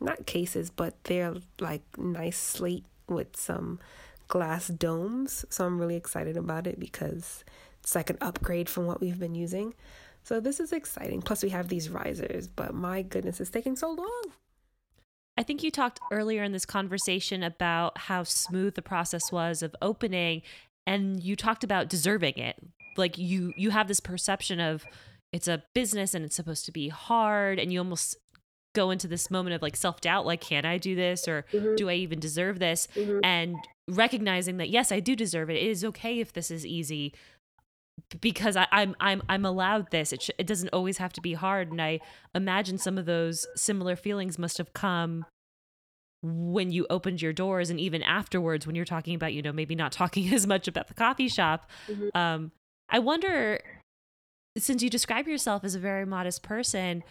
not 0.00 0.26
cases, 0.26 0.70
but 0.70 1.02
they're 1.04 1.34
like 1.60 1.82
nice 1.98 2.38
slate 2.38 2.84
with 3.08 3.36
some 3.36 3.78
glass 4.28 4.68
domes. 4.68 5.44
So 5.50 5.66
I'm 5.66 5.78
really 5.78 5.96
excited 5.96 6.36
about 6.36 6.66
it 6.66 6.78
because 6.78 7.44
it's 7.82 7.94
like 7.94 8.10
an 8.10 8.18
upgrade 8.20 8.68
from 8.68 8.86
what 8.86 9.00
we've 9.00 9.18
been 9.18 9.34
using. 9.34 9.74
So 10.22 10.40
this 10.40 10.58
is 10.58 10.72
exciting. 10.72 11.20
Plus, 11.20 11.42
we 11.42 11.50
have 11.50 11.68
these 11.68 11.90
risers, 11.90 12.48
but 12.48 12.74
my 12.74 13.02
goodness, 13.02 13.40
it's 13.40 13.50
taking 13.50 13.76
so 13.76 13.90
long. 13.90 14.22
I 15.36 15.42
think 15.42 15.62
you 15.62 15.70
talked 15.70 16.00
earlier 16.12 16.42
in 16.42 16.52
this 16.52 16.66
conversation 16.66 17.42
about 17.42 17.98
how 17.98 18.22
smooth 18.22 18.74
the 18.74 18.82
process 18.82 19.32
was 19.32 19.62
of 19.62 19.74
opening 19.82 20.42
and 20.86 21.22
you 21.22 21.34
talked 21.34 21.64
about 21.64 21.88
deserving 21.88 22.34
it. 22.36 22.56
Like 22.96 23.18
you 23.18 23.52
you 23.56 23.70
have 23.70 23.88
this 23.88 24.00
perception 24.00 24.60
of 24.60 24.84
it's 25.32 25.48
a 25.48 25.64
business 25.74 26.14
and 26.14 26.24
it's 26.24 26.36
supposed 26.36 26.64
to 26.66 26.72
be 26.72 26.88
hard 26.88 27.58
and 27.58 27.72
you 27.72 27.80
almost 27.80 28.16
go 28.74 28.90
into 28.90 29.08
this 29.08 29.30
moment 29.30 29.54
of 29.54 29.62
like 29.62 29.76
self-doubt 29.76 30.26
like 30.26 30.40
can 30.40 30.64
I 30.64 30.78
do 30.78 30.94
this 30.94 31.28
or 31.28 31.44
mm-hmm. 31.52 31.76
do 31.76 31.88
I 31.88 31.94
even 31.94 32.20
deserve 32.20 32.58
this? 32.60 32.86
Mm-hmm. 32.94 33.20
And 33.24 33.56
recognizing 33.88 34.58
that 34.58 34.70
yes, 34.70 34.92
I 34.92 35.00
do 35.00 35.16
deserve 35.16 35.50
it. 35.50 35.56
It 35.56 35.68
is 35.68 35.84
okay 35.84 36.20
if 36.20 36.32
this 36.32 36.50
is 36.50 36.64
easy 36.64 37.12
because 38.20 38.56
I, 38.56 38.62
am 38.62 38.68
I'm, 38.72 38.94
I'm 39.00 39.22
I'm 39.28 39.44
allowed 39.44 39.90
this. 39.90 40.12
It 40.12 40.22
sh- 40.22 40.30
it 40.38 40.46
doesn't 40.46 40.70
always 40.70 40.98
have 40.98 41.12
to 41.14 41.20
be 41.20 41.34
hard, 41.34 41.70
and 41.70 41.80
I 41.80 42.00
imagine 42.34 42.78
some 42.78 42.98
of 42.98 43.06
those 43.06 43.46
similar 43.56 43.96
feelings 43.96 44.38
must 44.38 44.58
have 44.58 44.72
come 44.72 45.26
when 46.22 46.72
you 46.72 46.86
opened 46.90 47.20
your 47.20 47.32
doors, 47.32 47.70
and 47.70 47.78
even 47.80 48.02
afterwards 48.02 48.66
when 48.66 48.76
you're 48.76 48.84
talking 48.84 49.14
about 49.14 49.32
you 49.32 49.42
know 49.42 49.52
maybe 49.52 49.74
not 49.74 49.92
talking 50.00 50.32
as 50.32 50.46
much 50.46 50.68
about 50.68 50.88
the 50.88 50.94
coffee 50.94 51.28
shop. 51.28 51.70
Mm-hmm. 51.88 52.16
Um, 52.16 52.52
I 52.88 52.98
wonder, 52.98 53.60
since 54.58 54.82
you 54.82 54.90
describe 54.90 55.26
yourself 55.26 55.64
as 55.64 55.74
a 55.74 55.80
very 55.80 56.04
modest 56.04 56.42
person, 56.42 57.02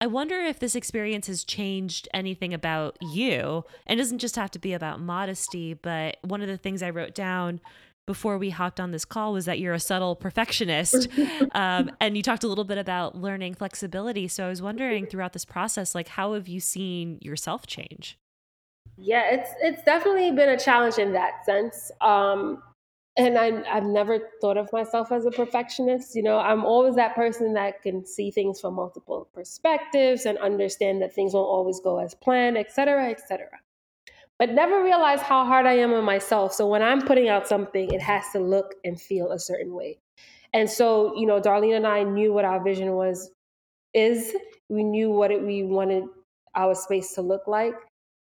I 0.00 0.06
wonder 0.06 0.36
if 0.36 0.58
this 0.58 0.74
experience 0.74 1.26
has 1.26 1.42
changed 1.42 2.06
anything 2.12 2.52
about 2.52 2.98
you. 3.00 3.64
And 3.86 3.98
it 3.98 4.02
doesn't 4.02 4.18
just 4.18 4.36
have 4.36 4.50
to 4.52 4.58
be 4.58 4.74
about 4.74 5.00
modesty, 5.00 5.72
but 5.72 6.18
one 6.22 6.42
of 6.42 6.48
the 6.48 6.58
things 6.58 6.82
I 6.82 6.90
wrote 6.90 7.14
down 7.14 7.60
before 8.06 8.38
we 8.38 8.50
hopped 8.50 8.78
on 8.78 8.92
this 8.92 9.04
call 9.04 9.32
was 9.32 9.44
that 9.44 9.58
you're 9.58 9.74
a 9.74 9.80
subtle 9.80 10.14
perfectionist. 10.14 11.08
um, 11.52 11.90
and 12.00 12.16
you 12.16 12.22
talked 12.22 12.44
a 12.44 12.48
little 12.48 12.64
bit 12.64 12.78
about 12.78 13.16
learning 13.16 13.54
flexibility. 13.54 14.28
So 14.28 14.46
I 14.46 14.48
was 14.48 14.62
wondering 14.62 15.06
throughout 15.06 15.32
this 15.32 15.44
process, 15.44 15.94
like, 15.94 16.08
how 16.08 16.34
have 16.34 16.48
you 16.48 16.60
seen 16.60 17.18
yourself 17.20 17.66
change? 17.66 18.18
Yeah, 18.96 19.28
it's 19.30 19.50
it's 19.60 19.82
definitely 19.82 20.30
been 20.30 20.48
a 20.48 20.58
challenge 20.58 20.96
in 20.96 21.12
that 21.12 21.44
sense. 21.44 21.90
Um, 22.00 22.62
and 23.18 23.36
I, 23.36 23.62
I've 23.68 23.84
never 23.84 24.18
thought 24.40 24.56
of 24.56 24.72
myself 24.72 25.10
as 25.10 25.26
a 25.26 25.30
perfectionist. 25.30 26.14
You 26.14 26.22
know, 26.22 26.38
I'm 26.38 26.64
always 26.64 26.94
that 26.96 27.14
person 27.14 27.54
that 27.54 27.82
can 27.82 28.06
see 28.06 28.30
things 28.30 28.60
from 28.60 28.74
multiple 28.74 29.28
perspectives 29.34 30.24
and 30.24 30.38
understand 30.38 31.02
that 31.02 31.14
things 31.14 31.34
won't 31.34 31.48
always 31.48 31.80
go 31.80 31.98
as 31.98 32.14
planned, 32.14 32.56
et 32.56 32.72
cetera, 32.72 33.08
et 33.10 33.20
cetera 33.26 33.58
but 34.38 34.50
never 34.50 34.82
realize 34.82 35.22
how 35.22 35.44
hard 35.44 35.66
I 35.66 35.74
am 35.74 35.92
on 35.92 36.04
myself. 36.04 36.52
So 36.52 36.66
when 36.66 36.82
I'm 36.82 37.02
putting 37.02 37.28
out 37.28 37.48
something, 37.48 37.92
it 37.92 38.02
has 38.02 38.24
to 38.32 38.40
look 38.40 38.74
and 38.84 39.00
feel 39.00 39.32
a 39.32 39.38
certain 39.38 39.74
way. 39.74 39.98
And 40.52 40.68
so, 40.68 41.14
you 41.16 41.26
know, 41.26 41.40
Darlene 41.40 41.76
and 41.76 41.86
I 41.86 42.02
knew 42.02 42.32
what 42.32 42.44
our 42.44 42.62
vision 42.62 42.92
was, 42.92 43.30
is 43.94 44.34
we 44.68 44.84
knew 44.84 45.10
what 45.10 45.30
it, 45.30 45.42
we 45.42 45.62
wanted 45.62 46.04
our 46.54 46.74
space 46.74 47.14
to 47.14 47.22
look 47.22 47.46
like. 47.46 47.74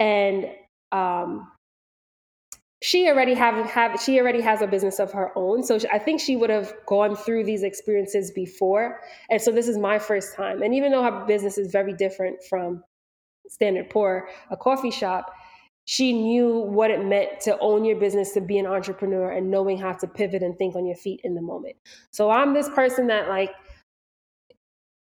And 0.00 0.46
um, 0.92 1.48
she 2.80 3.08
already 3.08 3.34
have, 3.34 3.64
have 3.66 4.00
she 4.00 4.20
already 4.20 4.40
has 4.40 4.62
a 4.62 4.66
business 4.66 5.00
of 5.00 5.10
her 5.10 5.36
own 5.36 5.64
so 5.64 5.78
i 5.92 5.98
think 5.98 6.20
she 6.20 6.36
would 6.36 6.48
have 6.48 6.72
gone 6.86 7.16
through 7.16 7.42
these 7.42 7.64
experiences 7.64 8.30
before 8.30 9.00
and 9.30 9.42
so 9.42 9.50
this 9.50 9.66
is 9.66 9.76
my 9.76 9.98
first 9.98 10.36
time 10.36 10.62
and 10.62 10.72
even 10.72 10.92
though 10.92 11.02
her 11.02 11.24
business 11.26 11.58
is 11.58 11.72
very 11.72 11.92
different 11.92 12.36
from 12.48 12.82
standard 13.48 13.90
pour 13.90 14.28
a 14.50 14.56
coffee 14.56 14.92
shop 14.92 15.32
she 15.88 16.12
knew 16.12 16.58
what 16.58 16.90
it 16.90 17.02
meant 17.02 17.40
to 17.40 17.58
own 17.60 17.82
your 17.82 17.96
business, 17.96 18.32
to 18.32 18.42
be 18.42 18.58
an 18.58 18.66
entrepreneur, 18.66 19.30
and 19.30 19.50
knowing 19.50 19.78
how 19.78 19.94
to 19.94 20.06
pivot 20.06 20.42
and 20.42 20.54
think 20.58 20.76
on 20.76 20.84
your 20.84 20.94
feet 20.94 21.18
in 21.24 21.34
the 21.34 21.40
moment. 21.40 21.76
So 22.10 22.28
I'm 22.28 22.52
this 22.52 22.68
person 22.68 23.06
that 23.06 23.30
like 23.30 23.54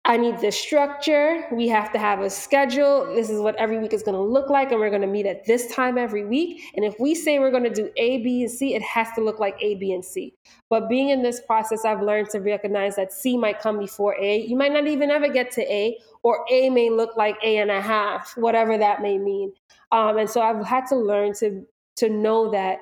I 0.07 0.15
need 0.15 0.39
the 0.39 0.53
structure. 0.53 1.45
We 1.51 1.67
have 1.67 1.91
to 1.91 1.99
have 1.99 2.21
a 2.21 2.29
schedule. 2.29 3.13
This 3.13 3.29
is 3.29 3.41
what 3.41 3.57
every 3.57 3.77
week 3.77 3.91
is 3.91 4.03
going 4.03 4.15
to 4.15 4.21
look 4.21 4.49
like, 4.49 4.71
and 4.71 4.79
we're 4.79 4.89
going 4.89 5.01
to 5.01 5.07
meet 5.07 5.25
at 5.25 5.43
this 5.43 5.69
time 5.75 5.97
every 5.97 6.23
week. 6.23 6.63
And 6.77 6.85
if 6.85 6.95
we 6.97 7.13
say 7.13 7.39
we're 7.39 7.51
going 7.51 7.65
to 7.65 7.69
do 7.69 7.91
A, 7.97 8.23
B, 8.23 8.43
and 8.43 8.49
C, 8.49 8.73
it 8.73 8.81
has 8.83 9.09
to 9.15 9.21
look 9.21 9.37
like 9.37 9.57
A, 9.59 9.75
B, 9.75 9.91
and 9.91 10.05
C. 10.05 10.33
But 10.69 10.87
being 10.87 11.09
in 11.09 11.23
this 11.23 11.41
process, 11.41 11.83
I've 11.83 12.01
learned 12.01 12.29
to 12.29 12.39
recognize 12.39 12.95
that 12.95 13.11
C 13.11 13.37
might 13.37 13.59
come 13.59 13.77
before 13.79 14.15
A. 14.17 14.39
You 14.39 14.55
might 14.55 14.71
not 14.71 14.87
even 14.87 15.11
ever 15.11 15.27
get 15.27 15.51
to 15.51 15.61
A, 15.69 15.97
or 16.23 16.45
A 16.49 16.69
may 16.69 16.89
look 16.89 17.17
like 17.17 17.35
A 17.43 17.57
and 17.57 17.69
a 17.69 17.81
half, 17.81 18.31
whatever 18.37 18.77
that 18.77 19.01
may 19.01 19.17
mean. 19.17 19.51
Um, 19.91 20.17
and 20.17 20.29
so 20.29 20.39
I've 20.39 20.65
had 20.65 20.85
to 20.87 20.95
learn 20.95 21.33
to 21.39 21.65
to 21.97 22.09
know 22.09 22.51
that 22.51 22.79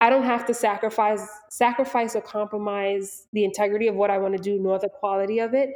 I 0.00 0.10
don't 0.10 0.24
have 0.24 0.46
to 0.46 0.54
sacrifice 0.54 1.26
sacrifice 1.50 2.14
or 2.14 2.20
compromise 2.20 3.26
the 3.32 3.44
integrity 3.44 3.88
of 3.88 3.96
what 3.96 4.10
I 4.10 4.18
want 4.18 4.36
to 4.36 4.42
do 4.42 4.60
nor 4.60 4.78
the 4.78 4.88
quality 4.88 5.40
of 5.40 5.54
it 5.54 5.70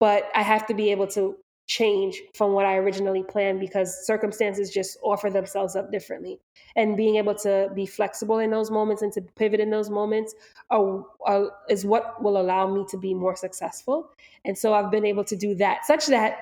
but 0.00 0.24
I 0.34 0.42
have 0.42 0.66
to 0.66 0.74
be 0.74 0.90
able 0.90 1.06
to 1.08 1.36
change 1.70 2.20
from 2.34 2.52
what 2.52 2.66
I 2.66 2.78
originally 2.78 3.22
planned 3.22 3.60
because 3.60 4.04
circumstances 4.04 4.70
just 4.70 4.98
offer 5.04 5.30
themselves 5.30 5.76
up 5.76 5.92
differently. 5.92 6.40
And 6.74 6.96
being 6.96 7.14
able 7.14 7.36
to 7.36 7.70
be 7.76 7.86
flexible 7.86 8.38
in 8.38 8.50
those 8.50 8.72
moments 8.72 9.02
and 9.02 9.12
to 9.12 9.20
pivot 9.36 9.60
in 9.60 9.70
those 9.70 9.88
moments 9.88 10.34
are, 10.70 11.04
are, 11.24 11.52
is 11.68 11.84
what 11.84 12.20
will 12.20 12.40
allow 12.40 12.66
me 12.66 12.84
to 12.88 12.96
be 12.96 13.14
more 13.14 13.36
successful. 13.36 14.10
And 14.44 14.58
so 14.58 14.74
I've 14.74 14.90
been 14.90 15.06
able 15.06 15.22
to 15.22 15.36
do 15.36 15.54
that 15.56 15.84
such 15.84 16.06
that 16.06 16.38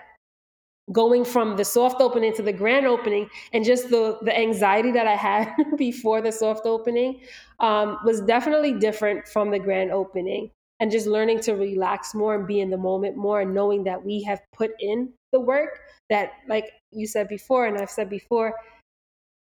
going 0.92 1.26
from 1.26 1.58
the 1.58 1.64
soft 1.64 2.00
opening 2.00 2.32
to 2.32 2.42
the 2.42 2.52
grand 2.52 2.86
opening 2.86 3.28
and 3.52 3.66
just 3.66 3.90
the, 3.90 4.16
the 4.22 4.34
anxiety 4.34 4.92
that 4.92 5.06
I 5.06 5.16
had 5.16 5.52
before 5.76 6.22
the 6.22 6.32
soft 6.32 6.64
opening 6.64 7.20
um, 7.60 7.98
was 8.02 8.22
definitely 8.22 8.72
different 8.72 9.28
from 9.28 9.50
the 9.50 9.58
grand 9.58 9.90
opening 9.90 10.50
and 10.80 10.90
just 10.90 11.06
learning 11.06 11.40
to 11.40 11.54
relax 11.54 12.14
more 12.14 12.34
and 12.34 12.46
be 12.46 12.60
in 12.60 12.70
the 12.70 12.76
moment 12.76 13.16
more 13.16 13.40
and 13.40 13.54
knowing 13.54 13.84
that 13.84 14.04
we 14.04 14.22
have 14.22 14.40
put 14.54 14.70
in 14.80 15.12
the 15.32 15.40
work 15.40 15.80
that 16.08 16.32
like 16.48 16.72
you 16.92 17.06
said 17.06 17.28
before 17.28 17.66
and 17.66 17.76
I've 17.78 17.90
said 17.90 18.08
before 18.08 18.54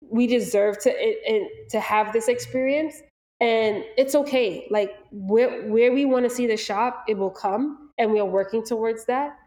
we 0.01 0.27
deserve 0.27 0.79
to 0.79 0.89
it, 0.89 1.17
it, 1.23 1.69
to 1.69 1.79
have 1.79 2.13
this 2.13 2.27
experience. 2.27 3.01
And 3.39 3.83
it's 3.97 4.15
okay. 4.15 4.67
Like 4.71 4.95
where 5.11 5.67
where 5.69 5.91
we 5.93 6.05
want 6.05 6.25
to 6.25 6.29
see 6.29 6.47
the 6.47 6.57
shop 6.57 7.05
it 7.07 7.17
will 7.17 7.29
come 7.31 7.91
and 7.97 8.11
we 8.11 8.19
are 8.19 8.25
working 8.25 8.63
towards 8.65 9.05
that. 9.05 9.37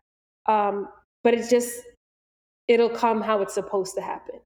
Um 0.46 0.88
but 1.22 1.34
it's 1.34 1.50
just 1.50 1.80
it'll 2.68 2.88
come 2.88 3.20
how 3.20 3.42
it's 3.42 3.54
supposed 3.54 3.94
to 3.96 4.00
happen. 4.00 4.36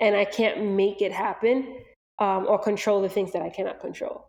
And 0.00 0.16
I 0.16 0.24
can't 0.24 0.72
make 0.72 1.00
it 1.00 1.12
happen 1.12 1.76
um, 2.18 2.46
or 2.48 2.58
control 2.58 3.00
the 3.02 3.08
things 3.08 3.32
that 3.32 3.42
I 3.42 3.50
cannot 3.50 3.80
control. 3.80 4.26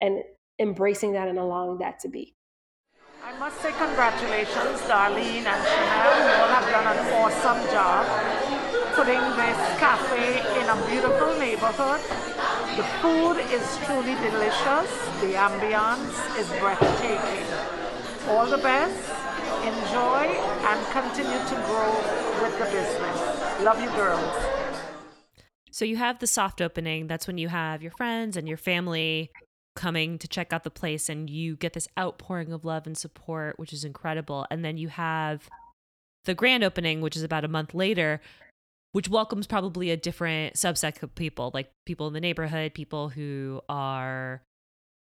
And 0.00 0.22
embracing 0.58 1.12
that 1.12 1.28
and 1.28 1.38
allowing 1.38 1.78
that 1.78 1.98
to 2.00 2.08
be. 2.08 2.34
I 3.24 3.38
must 3.38 3.60
say 3.62 3.70
congratulations, 3.72 4.80
Darlene 4.90 5.46
and 5.46 5.62
Shanelle. 5.66 6.16
You 6.18 6.42
all 6.42 6.48
have 6.48 6.68
done 6.70 6.86
an 6.96 7.00
awesome 7.22 7.62
job 7.72 8.04
putting 8.94 9.20
this 9.20 9.58
cafe 9.78 10.40
in 10.60 10.68
a 10.68 10.76
beautiful 10.90 11.38
neighborhood. 11.38 12.00
The 12.76 12.84
food 13.00 13.38
is 13.50 13.64
truly 13.86 14.14
delicious. 14.16 14.90
The 15.20 15.32
ambiance 15.34 16.38
is 16.38 16.48
breathtaking. 16.60 17.46
All 18.28 18.46
the 18.46 18.58
best. 18.58 19.10
Enjoy 19.62 20.26
and 20.66 20.86
continue 20.92 21.38
to 21.38 21.54
grow 21.66 21.92
with 22.42 22.58
the 22.58 22.64
business. 22.66 23.62
Love 23.62 23.80
you, 23.80 23.88
girls. 23.90 24.62
So 25.70 25.84
you 25.84 25.96
have 25.96 26.18
the 26.18 26.26
soft 26.26 26.60
opening. 26.60 27.06
That's 27.06 27.26
when 27.26 27.38
you 27.38 27.48
have 27.48 27.82
your 27.82 27.92
friends 27.92 28.36
and 28.36 28.46
your 28.46 28.58
family 28.58 29.30
coming 29.74 30.18
to 30.18 30.28
check 30.28 30.52
out 30.52 30.64
the 30.64 30.70
place 30.70 31.08
and 31.08 31.30
you 31.30 31.56
get 31.56 31.72
this 31.72 31.88
outpouring 31.98 32.52
of 32.52 32.64
love 32.64 32.86
and 32.86 32.96
support 32.96 33.58
which 33.58 33.72
is 33.72 33.84
incredible. 33.84 34.46
And 34.50 34.64
then 34.64 34.76
you 34.76 34.88
have 34.88 35.48
the 36.24 36.34
grand 36.34 36.62
opening 36.62 37.00
which 37.00 37.16
is 37.16 37.22
about 37.22 37.44
a 37.44 37.48
month 37.48 37.74
later 37.74 38.20
which 38.92 39.08
welcomes 39.08 39.46
probably 39.46 39.90
a 39.90 39.96
different 39.96 40.54
subset 40.54 41.02
of 41.02 41.14
people 41.14 41.50
like 41.54 41.72
people 41.86 42.06
in 42.06 42.12
the 42.12 42.20
neighborhood 42.20 42.74
people 42.74 43.08
who 43.08 43.60
are 43.68 44.42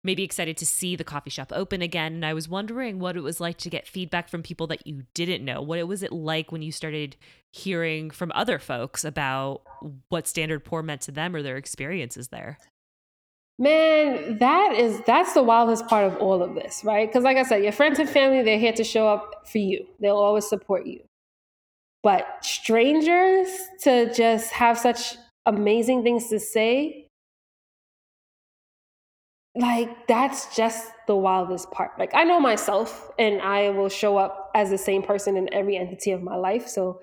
maybe 0.03 0.23
excited 0.23 0.57
to 0.57 0.65
see 0.65 0.95
the 0.95 1.03
coffee 1.03 1.29
shop 1.29 1.51
open 1.53 1.81
again. 1.81 2.13
And 2.13 2.25
i 2.25 2.33
was 2.33 2.49
wondering 2.49 2.99
what 2.99 3.15
it 3.15 3.21
was 3.21 3.39
like 3.39 3.57
to 3.57 3.69
get 3.69 3.87
feedback 3.87 4.29
from 4.29 4.43
people 4.43 4.67
that 4.67 4.87
you 4.87 5.03
didn't 5.13 5.45
know. 5.45 5.61
What 5.61 5.85
was 5.87 6.03
it 6.03 6.11
like 6.11 6.51
when 6.51 6.61
you 6.61 6.71
started 6.71 7.15
hearing 7.51 8.09
from 8.09 8.31
other 8.33 8.57
folks 8.59 9.03
about 9.03 9.61
what 10.09 10.27
standard 10.27 10.65
pour 10.65 10.81
meant 10.81 11.01
to 11.01 11.11
them 11.11 11.35
or 11.35 11.41
their 11.41 11.57
experiences 11.57 12.29
there 12.29 12.57
Man, 13.61 14.39
that 14.39 14.73
is 14.75 15.01
that's 15.05 15.33
the 15.33 15.43
wildest 15.43 15.85
part 15.85 16.11
of 16.11 16.17
all 16.17 16.41
of 16.41 16.55
this, 16.55 16.83
right? 16.83 17.07
Because 17.07 17.23
like 17.23 17.37
I 17.37 17.43
said, 17.43 17.61
your 17.61 17.71
friends 17.71 17.99
and 17.99 18.09
family, 18.09 18.41
they're 18.41 18.57
here 18.57 18.73
to 18.73 18.83
show 18.83 19.07
up 19.07 19.47
for 19.47 19.59
you. 19.59 19.85
They'll 19.99 20.17
always 20.17 20.49
support 20.49 20.87
you. 20.87 21.01
But 22.01 22.25
strangers 22.41 23.49
to 23.83 24.11
just 24.15 24.49
have 24.49 24.79
such 24.79 25.15
amazing 25.45 26.01
things 26.01 26.27
to 26.29 26.39
say, 26.39 27.05
like 29.53 30.07
that's 30.07 30.55
just 30.55 30.91
the 31.05 31.15
wildest 31.15 31.69
part. 31.69 31.91
Like 31.99 32.15
I 32.15 32.23
know 32.23 32.39
myself 32.39 33.11
and 33.19 33.43
I 33.43 33.69
will 33.69 33.89
show 33.89 34.17
up 34.17 34.49
as 34.55 34.71
the 34.71 34.77
same 34.79 35.03
person 35.03 35.37
in 35.37 35.53
every 35.53 35.77
entity 35.77 36.09
of 36.09 36.23
my 36.23 36.35
life. 36.35 36.67
So 36.67 36.99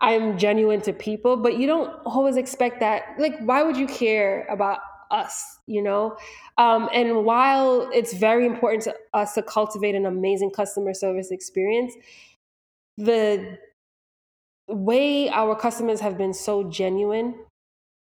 I'm 0.00 0.38
genuine 0.38 0.80
to 0.80 0.94
people, 0.94 1.36
but 1.36 1.58
you 1.58 1.66
don't 1.66 1.90
always 2.06 2.38
expect 2.38 2.80
that. 2.80 3.02
Like, 3.18 3.38
why 3.40 3.62
would 3.62 3.76
you 3.76 3.86
care 3.86 4.46
about 4.50 4.78
us, 5.12 5.58
you 5.66 5.82
know? 5.82 6.16
Um, 6.58 6.88
and 6.92 7.24
while 7.24 7.88
it's 7.92 8.14
very 8.14 8.46
important 8.46 8.84
to 8.84 8.94
us 9.14 9.34
to 9.34 9.42
cultivate 9.42 9.94
an 9.94 10.06
amazing 10.06 10.50
customer 10.50 10.94
service 10.94 11.30
experience, 11.30 11.94
the 12.96 13.58
way 14.68 15.28
our 15.30 15.54
customers 15.54 16.00
have 16.00 16.16
been 16.16 16.34
so 16.34 16.64
genuine 16.64 17.34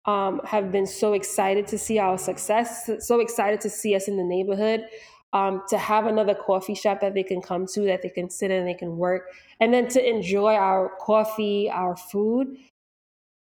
um, 0.06 0.40
have 0.44 0.70
been 0.70 0.86
so 0.86 1.14
excited 1.14 1.66
to 1.68 1.78
see 1.78 1.98
our 1.98 2.18
success, 2.18 2.90
so 3.00 3.20
excited 3.20 3.60
to 3.62 3.70
see 3.70 3.94
us 3.94 4.08
in 4.08 4.16
the 4.16 4.24
neighborhood, 4.24 4.84
um, 5.32 5.62
to 5.68 5.78
have 5.78 6.06
another 6.06 6.34
coffee 6.34 6.74
shop 6.74 7.00
that 7.00 7.14
they 7.14 7.22
can 7.22 7.40
come 7.40 7.66
to, 7.74 7.82
that 7.86 8.02
they 8.02 8.10
can 8.10 8.28
sit 8.28 8.50
in, 8.50 8.58
and 8.58 8.68
they 8.68 8.74
can 8.74 8.96
work, 8.96 9.30
and 9.60 9.72
then 9.72 9.88
to 9.88 10.06
enjoy 10.06 10.54
our 10.54 10.92
coffee, 11.00 11.70
our 11.70 11.96
food. 11.96 12.56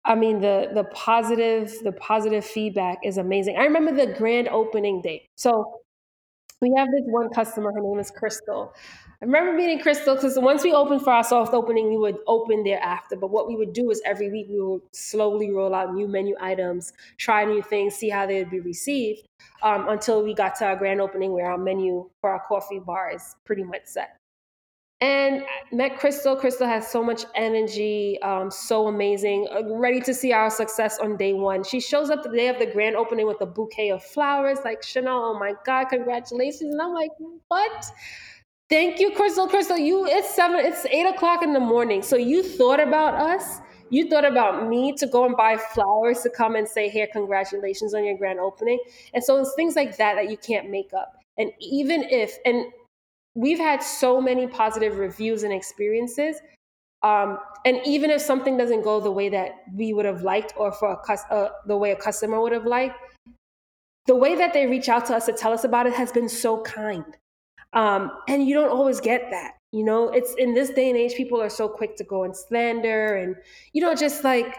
I 0.04 0.16
mean, 0.16 0.39
the 0.41 0.70
the 0.74 0.84
positive 0.86 1.72
the 1.84 1.91
positive 1.91 2.45
feedback 2.45 2.99
is 3.04 3.18
amazing. 3.18 3.58
I 3.58 3.64
remember 3.64 3.93
the 3.93 4.14
grand 4.14 4.47
opening 4.47 5.02
day. 5.02 5.30
So 5.36 5.82
we 6.62 6.72
have 6.78 6.89
this 6.91 7.04
one 7.06 7.30
customer. 7.30 7.72
Her 7.74 7.82
name 7.82 7.99
is 7.99 8.12
Crystal. 8.12 8.74
I 9.22 9.26
remember 9.26 9.54
meeting 9.54 9.80
Crystal 9.80 10.16
because 10.16 10.38
once 10.39 10.64
we 10.64 10.74
opened 10.74 11.02
for 11.02 11.12
our 11.12 11.24
soft 11.24 11.54
opening, 11.54 11.89
we 11.89 11.97
would 11.97 12.18
open 12.28 12.64
thereafter. 12.64 13.16
But 13.16 13.32
what 13.32 13.47
we 13.47 13.56
would 13.56 13.74
do 13.74 13.91
is 13.91 14.02
every 14.06 14.32
week 14.32 14.47
we 14.49 14.62
would 14.62 14.82
slowly 14.91 15.52
roll 15.52 15.76
out 15.76 15.93
new 15.93 16.08
menu 16.08 16.36
items, 16.39 16.93
try 17.18 17.45
new 17.45 17.62
things, 17.62 17.95
see 17.95 18.10
how 18.10 18.26
they 18.26 18.39
would 18.39 18.52
be 18.52 18.60
received 18.60 19.28
um, 19.64 19.89
until 19.89 20.24
we 20.24 20.34
got 20.34 20.56
to 20.58 20.66
our 20.66 20.76
grand 20.76 21.02
opening 21.02 21.32
where 21.34 21.49
our 21.49 21.58
menu 21.58 22.10
for 22.22 22.32
our 22.32 22.43
coffee 22.47 22.80
bar 22.80 23.12
is 23.14 23.36
pretty 23.45 23.64
much 23.64 23.86
set. 23.86 24.20
And 25.02 25.43
met 25.72 25.97
Crystal. 25.97 26.36
Crystal 26.36 26.68
has 26.68 26.88
so 26.88 27.04
much 27.04 27.26
energy, 27.34 28.22
um, 28.22 28.52
so 28.52 28.88
amazing, 28.88 29.47
uh, 29.52 29.64
ready 29.76 29.99
to 30.02 30.14
see 30.14 30.32
our 30.32 30.52
success 30.52 30.99
on 30.99 31.18
day 31.18 31.34
one. 31.34 31.64
She 31.64 31.80
shows 31.80 32.12
up 32.12 32.22
the 32.22 32.30
day 32.30 32.49
of 32.49 32.60
the 32.60 32.68
grand 32.68 32.95
opening 32.95 33.26
with 33.26 33.41
a 33.41 33.47
bouquet 33.47 33.89
of 33.89 34.04
flowers, 34.04 34.60
like 34.64 34.84
Shanelle, 34.84 35.34
oh 35.36 35.39
my 35.39 35.54
God, 35.66 35.86
congratulations. 35.86 36.74
And 36.74 36.80
I'm 36.80 36.93
like, 36.93 37.10
what? 37.47 37.86
Thank 38.70 38.99
you, 38.99 39.12
Crystal. 39.12 39.47
Crystal, 39.47 39.78
you 39.78 40.06
it's 40.06 40.34
seven, 40.36 40.60
it's 40.64 40.86
eight 40.86 41.08
o'clock 41.08 41.41
in 41.41 41.54
the 41.54 41.60
morning. 41.60 42.04
So 42.04 42.16
you 42.16 42.43
thought 42.43 42.80
about 42.80 43.16
us. 43.16 43.60
You 43.89 44.08
thought 44.08 44.24
about 44.24 44.70
me 44.70 44.93
to 44.93 45.08
go 45.08 45.26
and 45.26 45.36
buy 45.36 45.58
flowers 45.58 46.22
to 46.22 46.30
come 46.30 46.56
and 46.56 46.66
say, 46.66 46.88
here, 46.88 47.08
congratulations 47.12 47.93
on 47.93 48.06
your 48.06 48.18
grand 48.18 48.39
opening. 48.39 48.80
And 49.14 49.22
so 49.22 49.36
it's 49.38 49.54
things 49.56 49.76
like 49.76 49.97
that 49.97 50.16
that 50.16 50.30
you 50.30 50.38
can't 50.38 50.70
make 50.70 50.93
up. 50.93 51.18
And 51.38 51.52
even 51.60 52.04
if, 52.04 52.38
and 52.45 52.68
we've 53.36 53.60
had 53.60 53.82
so 53.82 54.22
many 54.22 54.48
positive 54.48 54.98
reviews 54.98 55.44
and 55.44 55.54
experiences. 55.54 56.38
Um, 57.04 57.40
and 57.66 57.80
even 57.86 58.12
if 58.12 58.22
something 58.22 58.58
doesn't 58.58 58.84
go 58.84 59.00
the 59.00 59.12
way 59.12 59.30
that 59.30 59.64
we 59.76 59.94
would 59.94 60.06
have 60.06 60.22
liked 60.22 60.54
or 60.56 60.72
for 60.72 60.94
a, 60.94 61.34
uh, 61.34 61.50
the 61.66 61.78
way 61.78 61.92
a 61.92 61.96
customer 61.96 62.40
would 62.42 62.52
have 62.52 62.66
liked, 62.66 62.96
the 64.06 64.16
way 64.16 64.36
that 64.36 64.54
they 64.54 64.68
reach 64.68 64.90
out 64.90 65.06
to 65.08 65.16
us 65.16 65.26
to 65.26 65.34
tell 65.34 65.54
us 65.54 65.64
about 65.64 65.88
it 65.88 65.94
has 65.94 66.12
been 66.12 66.30
so 66.30 66.62
kind. 66.62 67.06
Um, 67.74 68.12
and 68.28 68.48
you 68.48 68.54
don't 68.54 68.70
always 68.70 69.00
get 69.00 69.30
that. 69.32 69.54
You 69.72 69.84
know, 69.84 70.10
it's 70.10 70.34
in 70.38 70.54
this 70.54 70.70
day 70.70 70.90
and 70.90 70.98
age, 70.98 71.16
people 71.16 71.42
are 71.42 71.50
so 71.50 71.70
quick 71.70 71.96
to 71.98 72.04
go 72.04 72.24
and 72.24 72.36
slander 72.36 73.16
and, 73.16 73.36
you 73.72 73.82
know, 73.82 73.96
just 73.96 74.24
like 74.24 74.58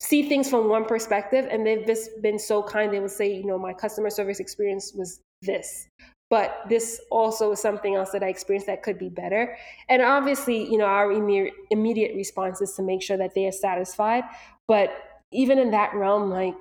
see 0.00 0.28
things 0.28 0.48
from 0.48 0.68
one 0.68 0.84
perspective. 0.84 1.48
And 1.50 1.66
they've 1.66 1.84
just 1.84 2.10
been 2.22 2.38
so 2.38 2.62
kind. 2.62 2.92
They 2.92 3.00
will 3.00 3.08
say, 3.08 3.34
you 3.34 3.44
know, 3.44 3.58
my 3.58 3.72
customer 3.72 4.10
service 4.10 4.38
experience 4.38 4.92
was 4.94 5.20
this. 5.42 5.88
But 6.30 6.62
this 6.68 7.00
also 7.10 7.52
is 7.52 7.60
something 7.60 7.94
else 7.94 8.10
that 8.10 8.22
I 8.22 8.28
experienced 8.28 8.66
that 8.66 8.82
could 8.82 8.98
be 8.98 9.08
better. 9.08 9.56
And 9.88 10.02
obviously, 10.02 10.68
you 10.70 10.78
know, 10.78 10.86
our 10.86 11.12
immediate, 11.12 12.16
response 12.16 12.60
is 12.60 12.72
to 12.74 12.82
make 12.82 13.02
sure 13.02 13.16
that 13.16 13.34
they 13.34 13.46
are 13.46 13.52
satisfied. 13.52 14.24
But 14.66 14.90
even 15.32 15.58
in 15.58 15.70
that 15.72 15.94
realm, 15.94 16.30
like 16.30 16.54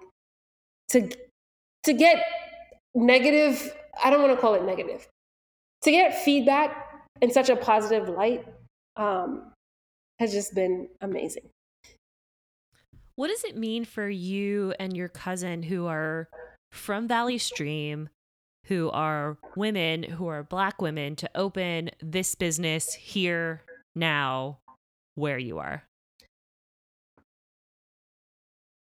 to 0.90 1.10
to 1.84 1.94
get 1.94 2.24
negative, 2.94 3.74
I 4.04 4.10
don't 4.10 4.22
want 4.22 4.34
to 4.36 4.40
call 4.40 4.54
it 4.54 4.64
negative, 4.64 5.08
to 5.84 5.92
get 5.92 6.18
feedback 6.24 7.06
in 7.22 7.32
such 7.32 7.50
a 7.50 7.56
positive 7.56 8.10
light 8.10 8.46
um, 8.98 9.52
has 10.20 10.34
just 10.34 10.54
been 10.54 10.88
amazing. 11.02 11.50
What 13.16 13.28
does 13.28 13.44
it 13.44 13.56
mean 13.56 13.86
for 13.86 14.10
you 14.10 14.74
and 14.80 14.96
your 14.98 15.10
cousin 15.10 15.64
who 15.64 15.86
are 15.86 16.28
from 16.72 17.08
Valley 17.08 17.38
Stream, 17.38 18.10
who 18.66 18.90
are 18.92 19.38
women, 19.56 20.04
who 20.04 20.28
are 20.28 20.44
Black 20.44 20.82
women, 20.82 21.16
to 21.18 21.30
open 21.36 21.92
this 22.02 22.36
business 22.36 22.94
here, 22.94 23.62
now, 23.96 24.60
where 25.16 25.38
you 25.38 25.60
are? 25.60 25.84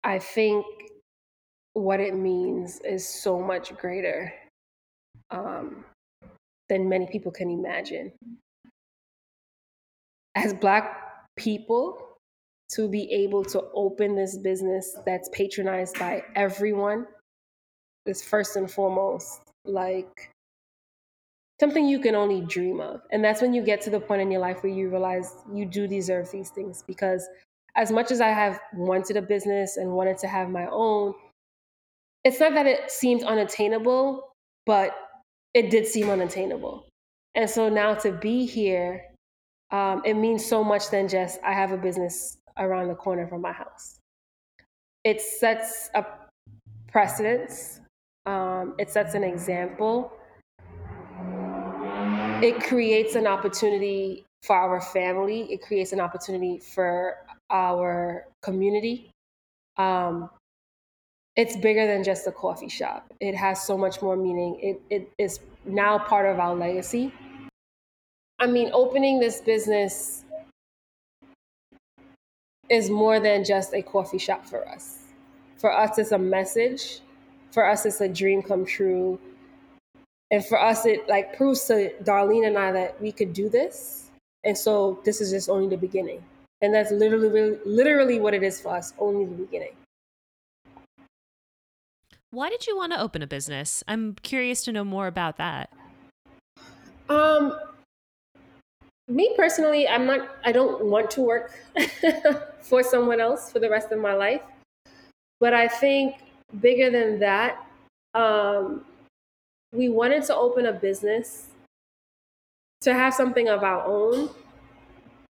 I 0.04 0.20
think 0.20 0.66
what 1.74 2.00
it 2.00 2.16
means 2.16 2.80
is 2.82 3.08
so 3.08 3.40
much 3.40 3.76
greater 3.78 4.34
um, 5.32 5.86
than 6.68 6.90
many 6.90 7.08
people 7.08 7.32
can 7.32 7.50
imagine. 7.50 8.12
As 10.36 10.54
Black 10.54 11.26
people, 11.36 12.06
to 12.74 12.88
be 12.88 13.12
able 13.12 13.44
to 13.44 13.64
open 13.74 14.16
this 14.16 14.38
business 14.38 14.96
that's 15.06 15.28
patronized 15.30 15.98
by 15.98 16.24
everyone 16.36 17.08
is 18.06 18.24
first 18.24 18.56
and 18.56 18.70
foremost 18.70 19.49
like 19.70 20.32
something 21.59 21.88
you 21.88 21.99
can 21.99 22.15
only 22.15 22.41
dream 22.41 22.80
of. 22.80 23.01
And 23.11 23.24
that's 23.24 23.41
when 23.41 23.53
you 23.53 23.63
get 23.63 23.82
to 23.82 23.89
the 23.89 23.99
point 23.99 24.22
in 24.22 24.32
your 24.32 24.41
life 24.41 24.63
where 24.63 24.72
you 24.72 24.89
realize 24.89 25.36
you 25.53 25.65
do 25.65 25.88
deserve 25.88 26.32
these 26.32 26.49
things. 26.49 26.84
Because 26.88 27.28
as 27.76 27.91
much 27.91 28.11
as 28.11 28.22
I 28.22 28.30
have 28.30 28.59
wanted 28.74 29.17
a 29.17 29.22
business 29.22 29.78
and 29.78 29.91
wanted 29.91 30.17
to 30.20 30.28
have 30.28 30.49
my 30.49 30.67
own, 30.72 31.13
it's 32.24 32.39
not 32.39 32.53
that 32.53 32.65
it 32.65 32.91
seems 32.91 33.24
unattainable, 33.24 34.34
but 34.65 34.95
it 35.53 35.70
did 35.70 35.88
seem 35.88 36.09
unattainable. 36.09 36.86
And 37.36 37.49
so 37.49 37.70
now 37.70 37.93
to 37.95 38.11
be 38.11 38.45
here, 38.45 39.05
um, 39.72 40.01
it 40.05 40.15
means 40.15 40.45
so 40.45 40.63
much 40.63 40.89
than 40.89 41.07
just 41.07 41.39
I 41.43 41.53
have 41.53 41.72
a 41.72 41.78
business 41.78 42.38
around 42.57 42.88
the 42.88 42.95
corner 42.95 43.28
from 43.28 43.41
my 43.41 43.51
house. 43.51 43.99
It 45.03 45.22
sets 45.22 45.89
a 45.93 46.05
precedence, 46.88 47.82
um, 48.30 48.76
it 48.78 48.90
sets 48.92 49.16
an 49.16 49.24
example. 49.24 50.14
It 52.42 52.62
creates 52.64 53.16
an 53.16 53.26
opportunity 53.26 54.26
for 54.44 54.56
our 54.56 54.80
family, 54.80 55.52
it 55.52 55.62
creates 55.62 55.92
an 55.92 56.00
opportunity 56.00 56.60
for 56.60 57.16
our 57.50 58.26
community. 58.42 59.12
Um, 59.78 60.30
it's 61.36 61.58
bigger 61.58 61.88
than 61.88 62.04
just 62.04 62.28
a 62.28 62.32
coffee 62.32 62.70
shop. 62.70 63.12
It 63.20 63.36
has 63.36 63.64
so 63.64 63.78
much 63.78 64.02
more 64.02 64.16
meaning. 64.16 64.60
It, 64.62 64.82
it 64.90 65.12
is 65.18 65.40
now 65.66 65.98
part 65.98 66.26
of 66.26 66.40
our 66.40 66.56
legacy. 66.56 67.12
I 68.40 68.48
mean, 68.48 68.70
opening 68.74 69.20
this 69.20 69.42
business 69.42 70.24
is 72.70 72.90
more 72.90 73.20
than 73.20 73.44
just 73.44 73.74
a 73.74 73.82
coffee 73.82 74.18
shop 74.18 74.46
for 74.46 74.68
us. 74.68 75.00
For 75.58 75.72
us, 75.72 75.98
it's 75.98 76.12
a 76.12 76.18
message. 76.18 77.02
For 77.52 77.66
us, 77.66 77.86
it's 77.86 78.02
a 78.02 78.08
dream 78.08 78.41
come 78.41 78.66
true. 78.66 79.20
And 80.32 80.45
for 80.45 80.60
us, 80.60 80.86
it 80.86 81.08
like 81.10 81.36
proves 81.36 81.66
to 81.66 81.91
Darlene 82.04 82.45
and 82.47 82.58
I 82.58 82.72
that 82.72 83.02
we 83.02 83.12
could 83.12 83.34
do 83.34 83.50
this. 83.50 84.12
And 84.43 84.58
so 84.58 85.00
this 85.04 85.22
is 85.22 85.32
just 85.32 85.50
only 85.50 85.68
the 85.68 85.78
beginning. 85.78 86.24
And 86.62 86.74
that's 86.74 86.91
literally, 86.91 87.58
literally 87.66 88.20
what 88.20 88.34
it 88.34 88.43
is 88.43 88.62
for 88.62 88.76
us, 88.76 88.93
only 89.00 89.26
the 89.26 89.36
beginning. 89.36 89.74
Why 92.32 92.50
did 92.50 92.68
you 92.68 92.78
want 92.78 92.93
to 92.93 93.02
open 93.02 93.24
a 93.24 93.28
business? 93.28 93.84
I'm 93.88 94.16
curious 94.22 94.64
to 94.66 94.72
know 94.72 94.84
more 94.84 95.08
about 95.08 95.38
that. 95.38 95.72
Um, 97.10 97.58
me 99.08 99.34
personally, 99.36 99.88
I'm 99.88 100.06
not. 100.06 100.30
I 100.45 100.52
don't 100.52 100.86
want 100.86 101.10
to 101.12 101.22
work 101.22 101.60
for 102.62 102.84
someone 102.84 103.20
else 103.20 103.52
for 103.52 103.60
the 103.60 103.70
rest 103.70 103.91
of 103.91 104.00
my 104.00 104.14
life. 104.14 104.41
But 105.39 105.56
I 105.56 105.68
think 105.68 106.18
bigger 106.62 106.89
than 106.89 107.20
that, 107.20 107.66
um, 108.14 108.86
we 109.72 109.89
wanted 109.89 110.24
to 110.26 110.36
open 110.36 110.66
a 110.66 110.74
business 110.74 111.47
to 112.82 112.93
have 112.93 113.14
something 113.14 113.50
of 113.50 113.64
our 113.64 113.86
own, 113.86 114.30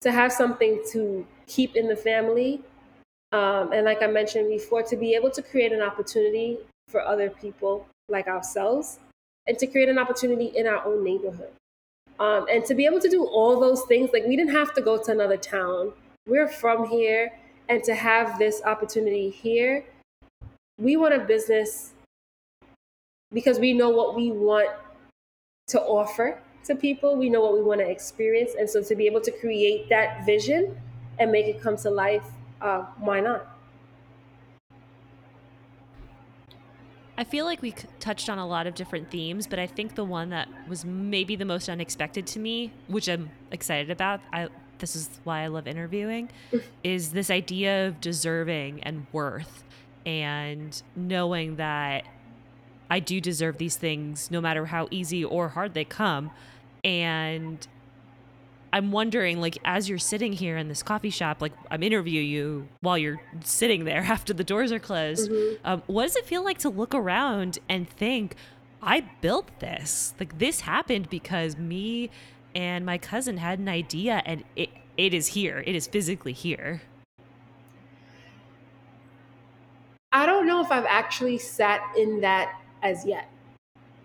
to 0.02 0.12
have 0.12 0.32
something 0.32 0.82
to 0.92 1.26
keep 1.46 1.76
in 1.76 1.88
the 1.88 1.96
family. 1.96 2.60
Um, 3.32 3.72
and 3.72 3.84
like 3.84 4.02
I 4.02 4.06
mentioned 4.06 4.48
before, 4.48 4.82
to 4.82 4.96
be 4.96 5.14
able 5.14 5.30
to 5.30 5.42
create 5.42 5.72
an 5.72 5.80
opportunity 5.80 6.58
for 6.88 7.00
other 7.00 7.30
people 7.30 7.86
like 8.08 8.26
ourselves 8.26 8.98
and 9.46 9.58
to 9.58 9.66
create 9.66 9.88
an 9.88 9.98
opportunity 9.98 10.46
in 10.46 10.66
our 10.66 10.84
own 10.84 11.02
neighborhood. 11.02 11.50
Um, 12.18 12.46
and 12.50 12.64
to 12.66 12.74
be 12.74 12.86
able 12.86 13.00
to 13.00 13.08
do 13.08 13.24
all 13.26 13.60
those 13.60 13.82
things, 13.82 14.10
like 14.12 14.24
we 14.26 14.36
didn't 14.36 14.54
have 14.54 14.74
to 14.74 14.80
go 14.80 14.96
to 14.96 15.12
another 15.12 15.36
town. 15.36 15.92
We're 16.26 16.48
from 16.48 16.88
here. 16.88 17.32
And 17.68 17.82
to 17.82 17.96
have 17.96 18.38
this 18.38 18.62
opportunity 18.64 19.28
here, 19.28 19.84
we 20.78 20.96
want 20.96 21.14
a 21.14 21.20
business 21.20 21.92
because 23.32 23.58
we 23.58 23.72
know 23.72 23.90
what 23.90 24.14
we 24.14 24.30
want 24.30 24.70
to 25.68 25.80
offer 25.80 26.38
to 26.64 26.74
people. 26.74 27.16
We 27.16 27.30
know 27.30 27.40
what 27.40 27.54
we 27.54 27.62
want 27.62 27.80
to 27.80 27.88
experience. 27.88 28.52
And 28.58 28.68
so 28.68 28.82
to 28.82 28.94
be 28.94 29.06
able 29.06 29.20
to 29.22 29.30
create 29.30 29.88
that 29.88 30.26
vision 30.26 30.78
and 31.18 31.32
make 31.32 31.46
it 31.46 31.60
come 31.60 31.76
to 31.78 31.90
life, 31.90 32.24
uh, 32.60 32.84
why 32.98 33.20
not? 33.20 33.52
I 37.18 37.24
feel 37.24 37.46
like 37.46 37.62
we 37.62 37.72
touched 37.98 38.28
on 38.28 38.36
a 38.36 38.46
lot 38.46 38.66
of 38.66 38.74
different 38.74 39.10
themes, 39.10 39.46
but 39.46 39.58
I 39.58 39.66
think 39.66 39.94
the 39.94 40.04
one 40.04 40.28
that 40.30 40.48
was 40.68 40.84
maybe 40.84 41.34
the 41.34 41.46
most 41.46 41.70
unexpected 41.70 42.26
to 42.28 42.38
me, 42.38 42.72
which 42.88 43.08
I'm 43.08 43.30
excited 43.50 43.90
about, 43.90 44.20
I 44.32 44.48
this 44.78 44.94
is 44.94 45.08
why 45.24 45.40
I 45.40 45.46
love 45.46 45.66
interviewing, 45.66 46.28
is 46.84 47.12
this 47.12 47.30
idea 47.30 47.88
of 47.88 47.98
deserving 48.02 48.82
and 48.82 49.06
worth 49.12 49.64
and 50.06 50.80
knowing 50.94 51.56
that 51.56 52.04
I 52.88 53.00
do 53.00 53.20
deserve 53.20 53.58
these 53.58 53.76
things 53.76 54.30
no 54.30 54.40
matter 54.40 54.66
how 54.66 54.86
easy 54.90 55.24
or 55.24 55.48
hard 55.48 55.74
they 55.74 55.84
come. 55.84 56.30
And 56.84 57.66
I'm 58.72 58.92
wondering, 58.92 59.40
like, 59.40 59.58
as 59.64 59.88
you're 59.88 59.98
sitting 59.98 60.32
here 60.32 60.56
in 60.56 60.68
this 60.68 60.82
coffee 60.84 61.10
shop, 61.10 61.42
like, 61.42 61.52
I'm 61.70 61.82
interviewing 61.82 62.28
you 62.28 62.68
while 62.80 62.96
you're 62.96 63.20
sitting 63.42 63.84
there 63.84 64.02
after 64.08 64.32
the 64.32 64.44
doors 64.44 64.70
are 64.70 64.78
closed. 64.78 65.30
Mm-hmm. 65.30 65.66
Um, 65.66 65.82
what 65.86 66.04
does 66.04 66.16
it 66.16 66.26
feel 66.26 66.44
like 66.44 66.58
to 66.58 66.68
look 66.68 66.94
around 66.94 67.58
and 67.68 67.88
think, 67.88 68.36
I 68.80 69.00
built 69.20 69.58
this? 69.58 70.14
Like, 70.20 70.38
this 70.38 70.60
happened 70.60 71.10
because 71.10 71.56
me 71.56 72.10
and 72.54 72.86
my 72.86 72.98
cousin 72.98 73.38
had 73.38 73.58
an 73.58 73.68
idea 73.68 74.22
and 74.24 74.44
it, 74.54 74.70
it 74.96 75.12
is 75.12 75.28
here. 75.28 75.64
It 75.66 75.74
is 75.74 75.88
physically 75.88 76.32
here. 76.32 76.82
I 80.16 80.24
don't 80.24 80.46
know 80.46 80.55
if 80.66 80.72
I've 80.72 80.86
actually 80.86 81.38
sat 81.38 81.80
in 81.96 82.20
that 82.20 82.60
as 82.82 83.06
yet 83.06 83.30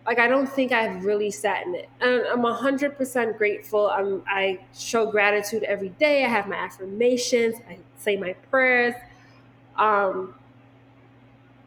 like 0.05 0.19
I 0.19 0.27
don't 0.27 0.47
think 0.47 0.71
I've 0.71 1.05
really 1.05 1.31
sat 1.31 1.65
in 1.65 1.75
it. 1.75 1.89
And 1.99 2.23
I'm 2.31 2.43
hundred 2.43 2.97
percent 2.97 3.37
grateful. 3.37 3.89
I'm 3.89 4.23
I 4.27 4.59
show 4.75 5.05
gratitude 5.05 5.63
every 5.63 5.89
day. 5.89 6.25
I 6.25 6.27
have 6.27 6.47
my 6.47 6.55
affirmations. 6.55 7.55
I 7.69 7.77
say 7.97 8.17
my 8.17 8.33
prayers. 8.49 8.95
Um, 9.77 10.33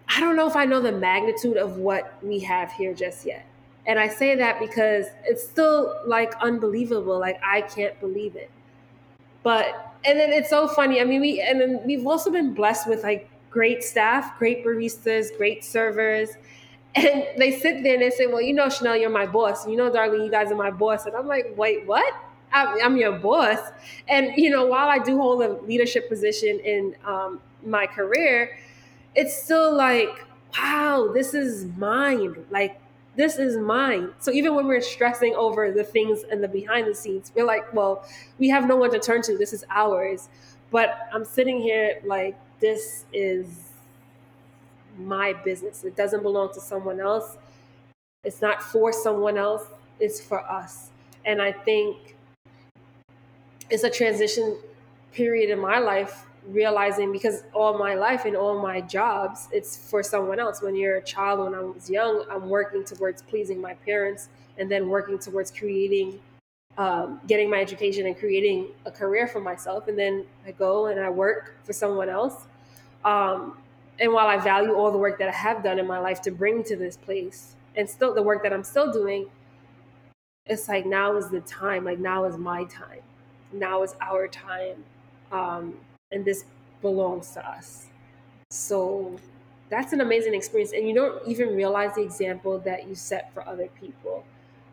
I 0.08 0.20
don't 0.20 0.36
know 0.36 0.46
if 0.46 0.56
I 0.56 0.64
know 0.64 0.80
the 0.80 0.92
magnitude 0.92 1.56
of 1.56 1.76
what 1.76 2.22
we 2.22 2.40
have 2.40 2.72
here 2.72 2.92
just 2.92 3.24
yet. 3.24 3.46
And 3.86 3.98
I 3.98 4.08
say 4.08 4.34
that 4.36 4.60
because 4.60 5.06
it's 5.24 5.42
still 5.42 6.00
like 6.06 6.34
unbelievable. 6.40 7.18
Like 7.18 7.40
I 7.44 7.62
can't 7.62 7.98
believe 8.00 8.34
it. 8.36 8.50
But 9.42 9.94
and 10.04 10.18
then 10.18 10.32
it's 10.32 10.50
so 10.50 10.66
funny. 10.68 11.00
I 11.00 11.04
mean, 11.04 11.20
we 11.20 11.40
and 11.40 11.60
then 11.60 11.80
we've 11.86 12.06
also 12.06 12.30
been 12.30 12.52
blessed 12.52 12.88
with 12.88 13.04
like 13.04 13.30
great 13.54 13.82
staff, 13.82 14.38
great 14.38 14.62
baristas, 14.62 15.34
great 15.38 15.64
servers 15.64 16.36
and 16.94 17.24
they 17.38 17.50
sit 17.50 17.82
there 17.82 17.94
and 17.94 18.02
they 18.02 18.10
say, 18.10 18.26
Well, 18.26 18.40
you 18.40 18.52
know, 18.52 18.66
Shanelle, 18.66 19.00
you're 19.00 19.10
my 19.10 19.26
boss. 19.26 19.66
You 19.66 19.76
know, 19.76 19.90
Darlene, 19.90 20.24
you 20.24 20.30
guys 20.30 20.52
are 20.52 20.56
my 20.56 20.70
boss. 20.70 21.06
And 21.06 21.16
I'm 21.16 21.26
like, 21.26 21.52
Wait, 21.56 21.86
what? 21.86 22.14
I'm, 22.52 22.96
your 22.96 23.18
boss. 23.18 23.58
And, 24.06 24.32
you 24.36 24.48
know, 24.48 24.64
while 24.66 24.88
I 24.88 25.00
do 25.00 25.18
hold 25.18 25.42
a 25.42 25.54
leadership 25.62 26.08
position 26.08 26.60
in 26.60 26.94
um, 27.04 27.40
my 27.66 27.84
career, 27.84 28.56
it's 29.16 29.42
still 29.42 29.76
like, 29.76 30.24
wow, 30.56 31.10
this 31.12 31.34
is 31.34 31.64
mine. 31.76 32.46
Like, 32.50 32.80
this 33.16 33.40
is 33.40 33.56
mine. 33.56 34.10
So 34.20 34.30
even 34.30 34.54
when 34.54 34.68
we're 34.68 34.80
stressing 34.82 35.34
over 35.34 35.72
the 35.72 35.82
things 35.82 36.22
and 36.30 36.44
the 36.44 36.46
behind 36.48 36.86
the 36.86 36.94
scenes, 36.94 37.32
we're 37.34 37.44
like, 37.44 37.74
well, 37.74 38.06
we 38.38 38.48
have 38.50 38.68
no 38.68 38.76
one 38.76 38.92
to 38.92 39.00
turn 39.00 39.22
to. 39.22 39.36
This 39.36 39.52
is 39.52 39.64
ours. 39.68 40.28
But 40.70 41.08
I'm 41.12 41.24
sitting 41.24 41.60
here 41.60 42.00
like, 42.04 42.38
this 42.60 43.04
is 43.12 43.70
my 44.98 45.32
business. 45.32 45.84
It 45.84 45.96
doesn't 45.96 46.22
belong 46.22 46.52
to 46.54 46.60
someone 46.60 47.00
else. 47.00 47.36
It's 48.22 48.40
not 48.40 48.62
for 48.62 48.92
someone 48.92 49.36
else, 49.36 49.64
it's 50.00 50.20
for 50.20 50.40
us. 50.40 50.90
And 51.26 51.42
I 51.42 51.52
think 51.52 52.16
it's 53.70 53.84
a 53.84 53.90
transition 53.90 54.56
period 55.12 55.50
in 55.50 55.58
my 55.58 55.78
life 55.78 56.26
realizing 56.48 57.12
because 57.12 57.44
all 57.54 57.78
my 57.78 57.94
life 57.94 58.24
and 58.26 58.36
all 58.36 58.60
my 58.60 58.80
jobs 58.80 59.48
it's 59.50 59.76
for 59.88 60.02
someone 60.02 60.38
else 60.38 60.60
when 60.60 60.76
you're 60.76 60.96
a 60.96 61.02
child 61.02 61.40
when 61.40 61.54
i 61.54 61.60
was 61.60 61.88
young 61.88 62.22
i'm 62.30 62.50
working 62.50 62.84
towards 62.84 63.22
pleasing 63.22 63.58
my 63.60 63.72
parents 63.86 64.28
and 64.58 64.70
then 64.70 64.88
working 64.88 65.18
towards 65.18 65.50
creating 65.50 66.20
um, 66.76 67.20
getting 67.26 67.48
my 67.48 67.60
education 67.60 68.06
and 68.06 68.18
creating 68.18 68.68
a 68.84 68.90
career 68.90 69.28
for 69.28 69.40
myself 69.40 69.88
and 69.88 69.98
then 69.98 70.24
i 70.46 70.50
go 70.50 70.86
and 70.86 70.98
i 70.98 71.08
work 71.08 71.54
for 71.64 71.72
someone 71.72 72.08
else 72.08 72.46
um, 73.04 73.56
and 74.00 74.12
while 74.12 74.26
I 74.26 74.38
value 74.38 74.74
all 74.74 74.90
the 74.90 74.98
work 74.98 75.18
that 75.18 75.28
I 75.28 75.32
have 75.32 75.62
done 75.62 75.78
in 75.78 75.86
my 75.86 75.98
life 75.98 76.20
to 76.22 76.30
bring 76.30 76.64
to 76.64 76.76
this 76.76 76.96
place 76.96 77.54
and 77.76 77.88
still 77.88 78.14
the 78.14 78.22
work 78.22 78.42
that 78.42 78.52
I'm 78.52 78.64
still 78.64 78.90
doing, 78.90 79.26
it's 80.46 80.68
like 80.68 80.84
now 80.86 81.16
is 81.16 81.28
the 81.28 81.40
time. 81.40 81.84
Like 81.84 81.98
now 81.98 82.24
is 82.24 82.36
my 82.36 82.64
time. 82.64 83.00
Now 83.52 83.82
is 83.82 83.94
our 84.00 84.26
time. 84.26 84.84
Um, 85.30 85.74
and 86.10 86.24
this 86.24 86.44
belongs 86.82 87.30
to 87.30 87.48
us. 87.48 87.86
So 88.50 89.16
that's 89.70 89.92
an 89.92 90.00
amazing 90.00 90.34
experience. 90.34 90.72
And 90.72 90.88
you 90.88 90.94
don't 90.94 91.26
even 91.26 91.54
realize 91.54 91.94
the 91.94 92.02
example 92.02 92.58
that 92.60 92.88
you 92.88 92.94
set 92.94 93.32
for 93.32 93.46
other 93.46 93.68
people. 93.80 94.24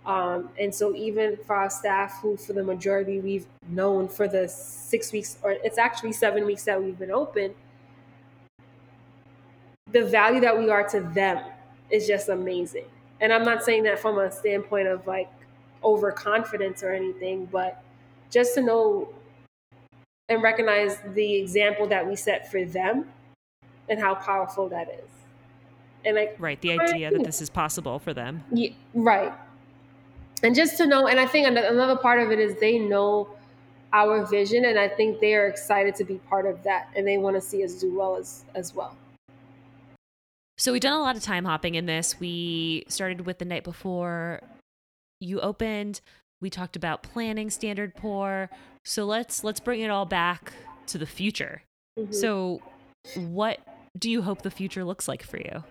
Um, 0.06 0.50
and 0.60 0.74
so 0.74 0.96
even 0.96 1.38
for 1.46 1.56
our 1.56 1.70
staff 1.70 2.20
who 2.22 2.36
for 2.36 2.54
the 2.54 2.64
majority 2.64 3.20
we've 3.20 3.46
known 3.70 4.08
for 4.08 4.28
the 4.28 4.48
six 4.48 5.12
weeks 5.12 5.38
or 5.44 5.52
it's 5.52 5.78
actually 5.78 6.12
seven 6.12 6.44
weeks 6.44 6.64
that 6.64 6.82
we've 6.82 6.98
been 6.98 7.12
open 7.12 7.54
the 9.92 10.06
value 10.06 10.40
that 10.42 10.58
we 10.58 10.70
are 10.70 10.88
to 10.90 11.02
them 11.14 11.44
is 11.90 12.08
just 12.08 12.30
amazing. 12.30 12.86
And 13.20 13.32
I'm 13.32 13.44
not 13.44 13.64
saying 13.64 13.84
that 13.84 14.00
from 14.00 14.20
a 14.20 14.32
standpoint 14.32 14.88
of 14.88 15.06
like 15.06 15.30
overconfidence 15.84 16.84
or 16.84 16.94
anything, 16.94 17.46
but 17.46 17.84
just 18.30 18.56
to 18.56 18.62
know 18.62 19.10
and 20.30 20.42
recognize 20.42 20.98
the 21.14 21.36
example 21.36 21.88
that 21.88 22.08
we 22.08 22.16
set 22.16 22.50
for 22.50 22.64
them 22.64 23.10
and 23.90 24.00
how 24.00 24.16
powerful 24.16 24.70
that 24.70 24.90
is. 24.90 25.10
And 26.06 26.16
like 26.16 26.36
right, 26.40 26.60
the 26.62 26.80
idea 26.80 27.12
that 27.12 27.24
this 27.24 27.42
is 27.42 27.50
possible 27.50 28.00
for 28.00 28.14
them. 28.14 28.44
Yeah, 28.52 28.70
right. 28.94 29.34
And 30.44 30.56
just 30.56 30.78
to 30.78 30.88
know, 30.88 31.08
and 31.08 31.20
I 31.20 31.28
think 31.28 31.48
another 31.48 31.96
part 31.96 32.22
of 32.22 32.32
it 32.32 32.40
is 32.40 32.60
they 32.60 32.80
know 32.80 33.30
our 33.94 34.26
vision, 34.26 34.66
and 34.66 34.80
I 34.80 34.88
think 34.88 35.20
they 35.20 35.36
are 35.36 35.48
excited 35.48 35.96
to 35.96 36.04
be 36.04 36.16
part 36.30 36.46
of 36.46 36.64
that, 36.64 36.90
and 36.96 37.08
they 37.08 37.18
want 37.18 37.36
to 37.36 37.42
see 37.42 37.64
us 37.64 37.76
do 37.76 37.96
well 37.96 38.16
as 38.16 38.46
as 38.56 38.74
well. 38.74 38.96
So 40.58 40.72
we've 40.72 40.82
done 40.82 40.94
a 40.94 41.02
lot 41.02 41.16
of 41.16 41.24
time 41.24 41.46
hopping 41.46 41.76
in 41.76 41.88
this. 41.88 42.20
We 42.20 42.86
started 42.88 43.26
with 43.26 43.40
the 43.40 43.46
night 43.46 43.64
before 43.64 44.42
you 45.20 45.40
opened. 45.40 46.02
We 46.40 46.50
talked 46.50 46.76
about 46.76 47.04
planning 47.04 47.50
standard 47.50 47.96
pour. 47.96 48.50
So 48.86 49.06
let's 49.06 49.44
let's 49.44 49.60
bring 49.60 49.82
it 49.82 49.90
all 49.90 50.06
back 50.06 50.54
to 50.88 50.98
the 50.98 51.06
future. 51.06 51.64
Mm-hmm. 52.00 52.14
So 52.14 52.62
what 53.16 53.60
do 53.98 54.10
you 54.10 54.22
hope 54.22 54.42
the 54.42 54.52
future 54.52 54.84
looks 54.84 55.08
like 55.08 55.24
for 55.24 55.38
you? 55.38 55.64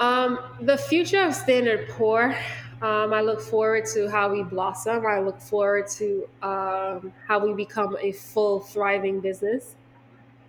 Um, 0.00 0.40
the 0.60 0.76
future 0.76 1.22
of 1.22 1.34
Standard 1.34 1.88
Pour. 1.90 2.36
um, 2.82 3.12
I 3.12 3.20
look 3.20 3.40
forward 3.40 3.84
to 3.94 4.10
how 4.10 4.32
we 4.32 4.42
blossom. 4.42 5.06
I 5.06 5.20
look 5.20 5.40
forward 5.40 5.86
to 5.92 6.28
um, 6.42 7.12
how 7.28 7.38
we 7.44 7.54
become 7.54 7.96
a 8.00 8.10
full, 8.12 8.60
thriving 8.60 9.20
business 9.20 9.76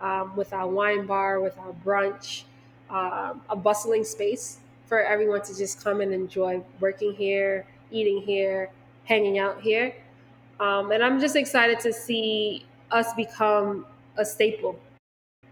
um, 0.01 0.35
with 0.35 0.51
our 0.51 0.67
wine 0.67 1.05
bar, 1.05 1.41
with 1.41 1.57
our 1.59 1.73
brunch, 1.85 2.43
um, 2.89 3.41
a 3.49 3.55
bustling 3.55 4.03
space 4.03 4.57
for 4.87 5.01
everyone 5.01 5.41
to 5.43 5.55
just 5.55 5.83
come 5.83 6.01
and 6.01 6.11
enjoy 6.11 6.63
working 6.79 7.13
here, 7.13 7.67
eating 7.91 8.21
here, 8.21 8.71
hanging 9.03 9.37
out 9.37 9.61
here. 9.61 9.93
Um, 10.59 10.91
and 10.91 11.03
I'm 11.03 11.19
just 11.19 11.35
excited 11.35 11.79
to 11.81 11.93
see 11.93 12.65
us 12.91 13.13
become 13.13 13.85
a 14.17 14.25
staple. 14.25 14.79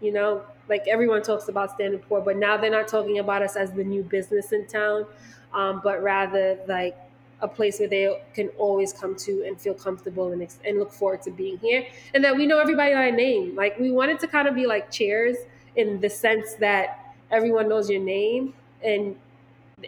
You 0.00 0.12
know, 0.12 0.42
like 0.68 0.86
everyone 0.88 1.22
talks 1.22 1.48
about 1.48 1.72
Standard 1.72 2.02
Pour, 2.08 2.20
but 2.20 2.36
now 2.36 2.56
they're 2.56 2.70
not 2.70 2.88
talking 2.88 3.18
about 3.18 3.42
us 3.42 3.56
as 3.56 3.72
the 3.72 3.84
new 3.84 4.02
business 4.02 4.52
in 4.52 4.66
town, 4.66 5.06
um, 5.52 5.80
but 5.84 6.02
rather 6.02 6.58
like 6.66 6.96
a 7.40 7.48
place 7.48 7.78
where 7.78 7.88
they 7.88 8.22
can 8.34 8.48
always 8.58 8.92
come 8.92 9.14
to 9.14 9.44
and 9.46 9.60
feel 9.60 9.74
comfortable 9.74 10.32
and, 10.32 10.46
and 10.64 10.78
look 10.78 10.92
forward 10.92 11.22
to 11.22 11.30
being 11.30 11.58
here. 11.58 11.86
And 12.14 12.24
that 12.24 12.34
we 12.34 12.46
know 12.46 12.58
everybody 12.58 12.94
by 12.94 13.10
name. 13.10 13.54
Like 13.54 13.78
we 13.78 13.90
wanted 13.90 14.18
to 14.20 14.26
kind 14.26 14.48
of 14.48 14.54
be 14.54 14.66
like 14.66 14.90
Cheers 14.90 15.36
in 15.76 16.00
the 16.00 16.08
sense 16.08 16.54
that 16.54 17.14
everyone 17.30 17.68
knows 17.68 17.90
your 17.90 18.00
name 18.00 18.54
and 18.82 19.16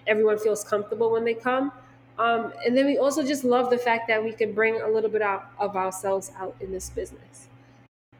everyone 0.06 0.38
feels 0.38 0.64
comfortable 0.64 1.10
when 1.10 1.24
they 1.24 1.34
come. 1.34 1.72
Um, 2.18 2.52
and 2.64 2.76
then 2.76 2.86
we 2.86 2.98
also 2.98 3.22
just 3.22 3.44
love 3.44 3.70
the 3.70 3.78
fact 3.78 4.08
that 4.08 4.22
we 4.22 4.32
can 4.32 4.52
bring 4.52 4.80
a 4.80 4.88
little 4.88 5.10
bit 5.10 5.22
out 5.22 5.50
of 5.58 5.76
ourselves 5.76 6.32
out 6.38 6.56
in 6.60 6.72
this 6.72 6.90
business. 6.90 7.48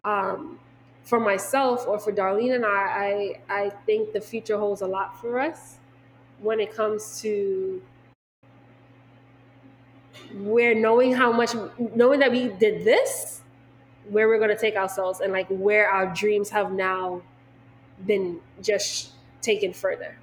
Um, 0.05 0.59
for 1.07 1.19
myself 1.21 1.87
or 1.87 1.99
for 1.99 2.13
Darlene 2.13 2.57
and 2.57 2.67
I, 2.67 3.39
I, 3.49 3.65
I 3.65 3.71
think 3.87 4.13
the 4.13 4.21
future 4.21 4.59
holds 4.59 4.83
a 4.83 4.87
lot 4.87 5.19
for 5.21 5.41
us 5.41 5.77
when 6.41 6.61
it 6.61 6.75
comes 6.75 7.21
to 7.23 7.81
we're 10.35 10.75
knowing 10.75 11.15
how 11.15 11.33
much 11.33 11.55
knowing 11.95 12.21
that 12.21 12.31
we 12.31 12.49
did 12.49 12.85
this 12.85 13.41
where 14.11 14.29
we're 14.29 14.39
going 14.39 14.51
to 14.51 14.59
take 14.59 14.77
ourselves 14.77 15.21
and 15.21 15.33
like 15.33 15.47
where 15.49 15.89
our 15.89 16.13
dreams 16.13 16.51
have 16.51 16.73
now 16.73 17.23
been 18.05 18.41
just 18.63 19.13
taken 19.41 19.73
further. 19.73 20.19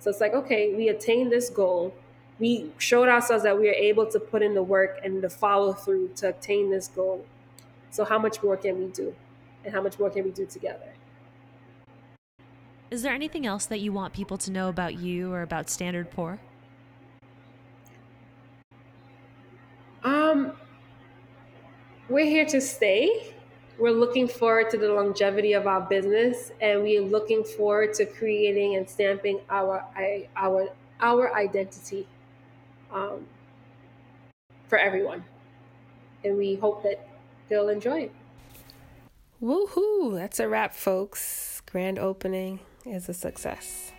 So 0.00 0.10
it's 0.10 0.20
like, 0.20 0.32
okay, 0.32 0.74
we 0.74 0.88
attained 0.88 1.30
this 1.30 1.50
goal. 1.50 1.94
We 2.38 2.72
showed 2.78 3.08
ourselves 3.08 3.42
that 3.44 3.58
we 3.58 3.68
are 3.68 3.74
able 3.74 4.06
to 4.06 4.20
put 4.20 4.42
in 4.42 4.54
the 4.54 4.62
work 4.62 5.00
and 5.04 5.22
the 5.22 5.30
follow 5.30 5.72
through 5.72 6.12
to 6.16 6.28
attain 6.30 6.70
this 6.70 6.88
goal. 6.88 7.24
So 7.90 8.04
how 8.04 8.18
much 8.18 8.42
more 8.42 8.56
can 8.56 8.78
we 8.78 8.86
do? 8.86 9.14
And 9.64 9.74
how 9.74 9.82
much 9.82 9.98
more 9.98 10.10
can 10.10 10.24
we 10.24 10.30
do 10.30 10.46
together? 10.46 10.92
Is 12.90 13.02
there 13.02 13.12
anything 13.12 13.44
else 13.46 13.66
that 13.66 13.80
you 13.80 13.92
want 13.92 14.14
people 14.14 14.38
to 14.38 14.50
know 14.50 14.68
about 14.68 14.98
you 14.98 15.32
or 15.32 15.42
about 15.42 15.68
Standard 15.68 16.10
Pour? 16.10 16.38
Um, 20.02 20.52
we're 22.08 22.24
here 22.24 22.46
to 22.46 22.60
stay. 22.60 23.34
We're 23.78 23.90
looking 23.90 24.26
forward 24.26 24.70
to 24.70 24.78
the 24.78 24.88
longevity 24.88 25.52
of 25.52 25.66
our 25.66 25.82
business, 25.82 26.50
and 26.60 26.82
we're 26.82 27.02
looking 27.02 27.44
forward 27.44 27.92
to 27.94 28.06
creating 28.06 28.76
and 28.76 28.88
stamping 28.88 29.40
our 29.50 29.84
our 30.36 30.68
our 31.00 31.34
identity 31.34 32.06
um, 32.90 33.26
for 34.68 34.78
everyone. 34.78 35.24
And 36.24 36.36
we 36.36 36.56
hope 36.56 36.82
that 36.82 37.06
they'll 37.48 37.68
enjoy 37.68 38.04
it. 38.04 38.12
Woohoo! 39.40 40.14
That's 40.14 40.40
a 40.40 40.48
wrap, 40.48 40.74
folks. 40.74 41.62
Grand 41.70 41.98
opening 41.98 42.60
is 42.84 43.08
a 43.08 43.14
success. 43.14 43.92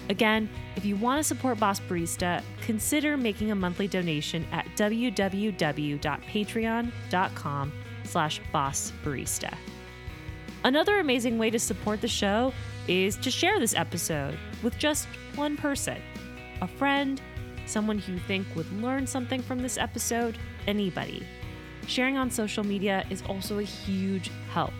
Again, 0.10 0.50
if 0.76 0.84
you 0.86 0.96
want 0.96 1.20
to 1.20 1.24
support 1.24 1.60
Boss 1.60 1.80
Barista, 1.80 2.42
consider 2.62 3.16
making 3.16 3.52
a 3.52 3.56
monthly 3.56 3.88
donation 3.88 4.48
at 4.52 4.66
www.patreon.com 4.76 7.74
slash 8.04 8.42
bossbarista. 8.54 9.56
Another 10.64 11.00
amazing 11.00 11.38
way 11.38 11.52
to 11.52 11.60
support 11.60 12.02
the 12.02 12.08
show 12.08 12.52
is 12.88 13.16
to 13.18 13.30
share 13.30 13.60
this 13.60 13.76
episode 13.76 14.40
with 14.64 14.76
just 14.78 15.08
one 15.36 15.56
person 15.56 16.02
a 16.62 16.68
friend, 16.68 17.22
someone 17.66 18.00
who 18.00 18.14
you 18.14 18.20
think 18.20 18.46
would 18.56 18.70
learn 18.82 19.06
something 19.08 19.42
from 19.42 19.60
this 19.60 19.78
episode, 19.78 20.38
anybody. 20.68 21.26
Sharing 21.88 22.18
on 22.18 22.30
social 22.30 22.66
media 22.66 23.06
is 23.10 23.22
also 23.24 23.60
a 23.60 23.64
huge 23.64 24.30
help, 24.52 24.74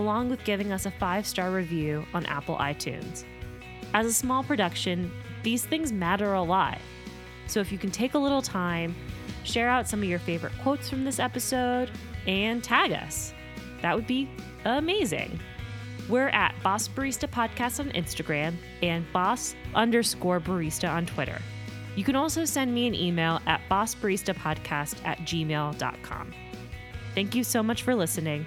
along 0.00 0.30
with 0.30 0.42
giving 0.44 0.72
us 0.72 0.86
a 0.86 0.90
five 0.90 1.26
star 1.26 1.50
review 1.50 2.04
on 2.14 2.26
Apple 2.26 2.56
iTunes. 2.56 3.24
As 3.94 4.06
a 4.06 4.12
small 4.12 4.42
production, 4.42 5.10
these 5.42 5.64
things 5.64 5.92
matter 5.92 6.32
a 6.32 6.42
lot. 6.42 6.78
So 7.46 7.60
if 7.60 7.70
you 7.70 7.78
can 7.78 7.90
take 7.90 8.14
a 8.14 8.18
little 8.18 8.42
time, 8.42 8.94
share 9.44 9.68
out 9.68 9.88
some 9.88 10.02
of 10.02 10.08
your 10.08 10.18
favorite 10.18 10.52
quotes 10.62 10.88
from 10.88 11.04
this 11.04 11.18
episode, 11.18 11.90
and 12.26 12.62
tag 12.62 12.92
us, 12.92 13.32
that 13.82 13.94
would 13.94 14.06
be 14.06 14.28
amazing. 14.64 15.38
We're 16.08 16.28
at 16.28 16.54
Boss 16.62 16.88
Barista 16.88 17.28
Podcast 17.28 17.80
on 17.80 17.90
Instagram 17.90 18.56
and 18.82 19.04
Boss 19.12 19.54
underscore 19.74 20.40
barista 20.40 20.90
on 20.90 21.06
Twitter. 21.06 21.40
You 21.96 22.04
can 22.04 22.16
also 22.16 22.44
send 22.44 22.72
me 22.72 22.86
an 22.86 22.94
email 22.94 23.40
at 23.46 23.60
bossbaristapodcast 23.70 25.04
at 25.04 25.18
gmail.com. 25.18 26.34
Thank 27.14 27.34
you 27.34 27.44
so 27.44 27.62
much 27.62 27.82
for 27.82 27.94
listening, 27.94 28.46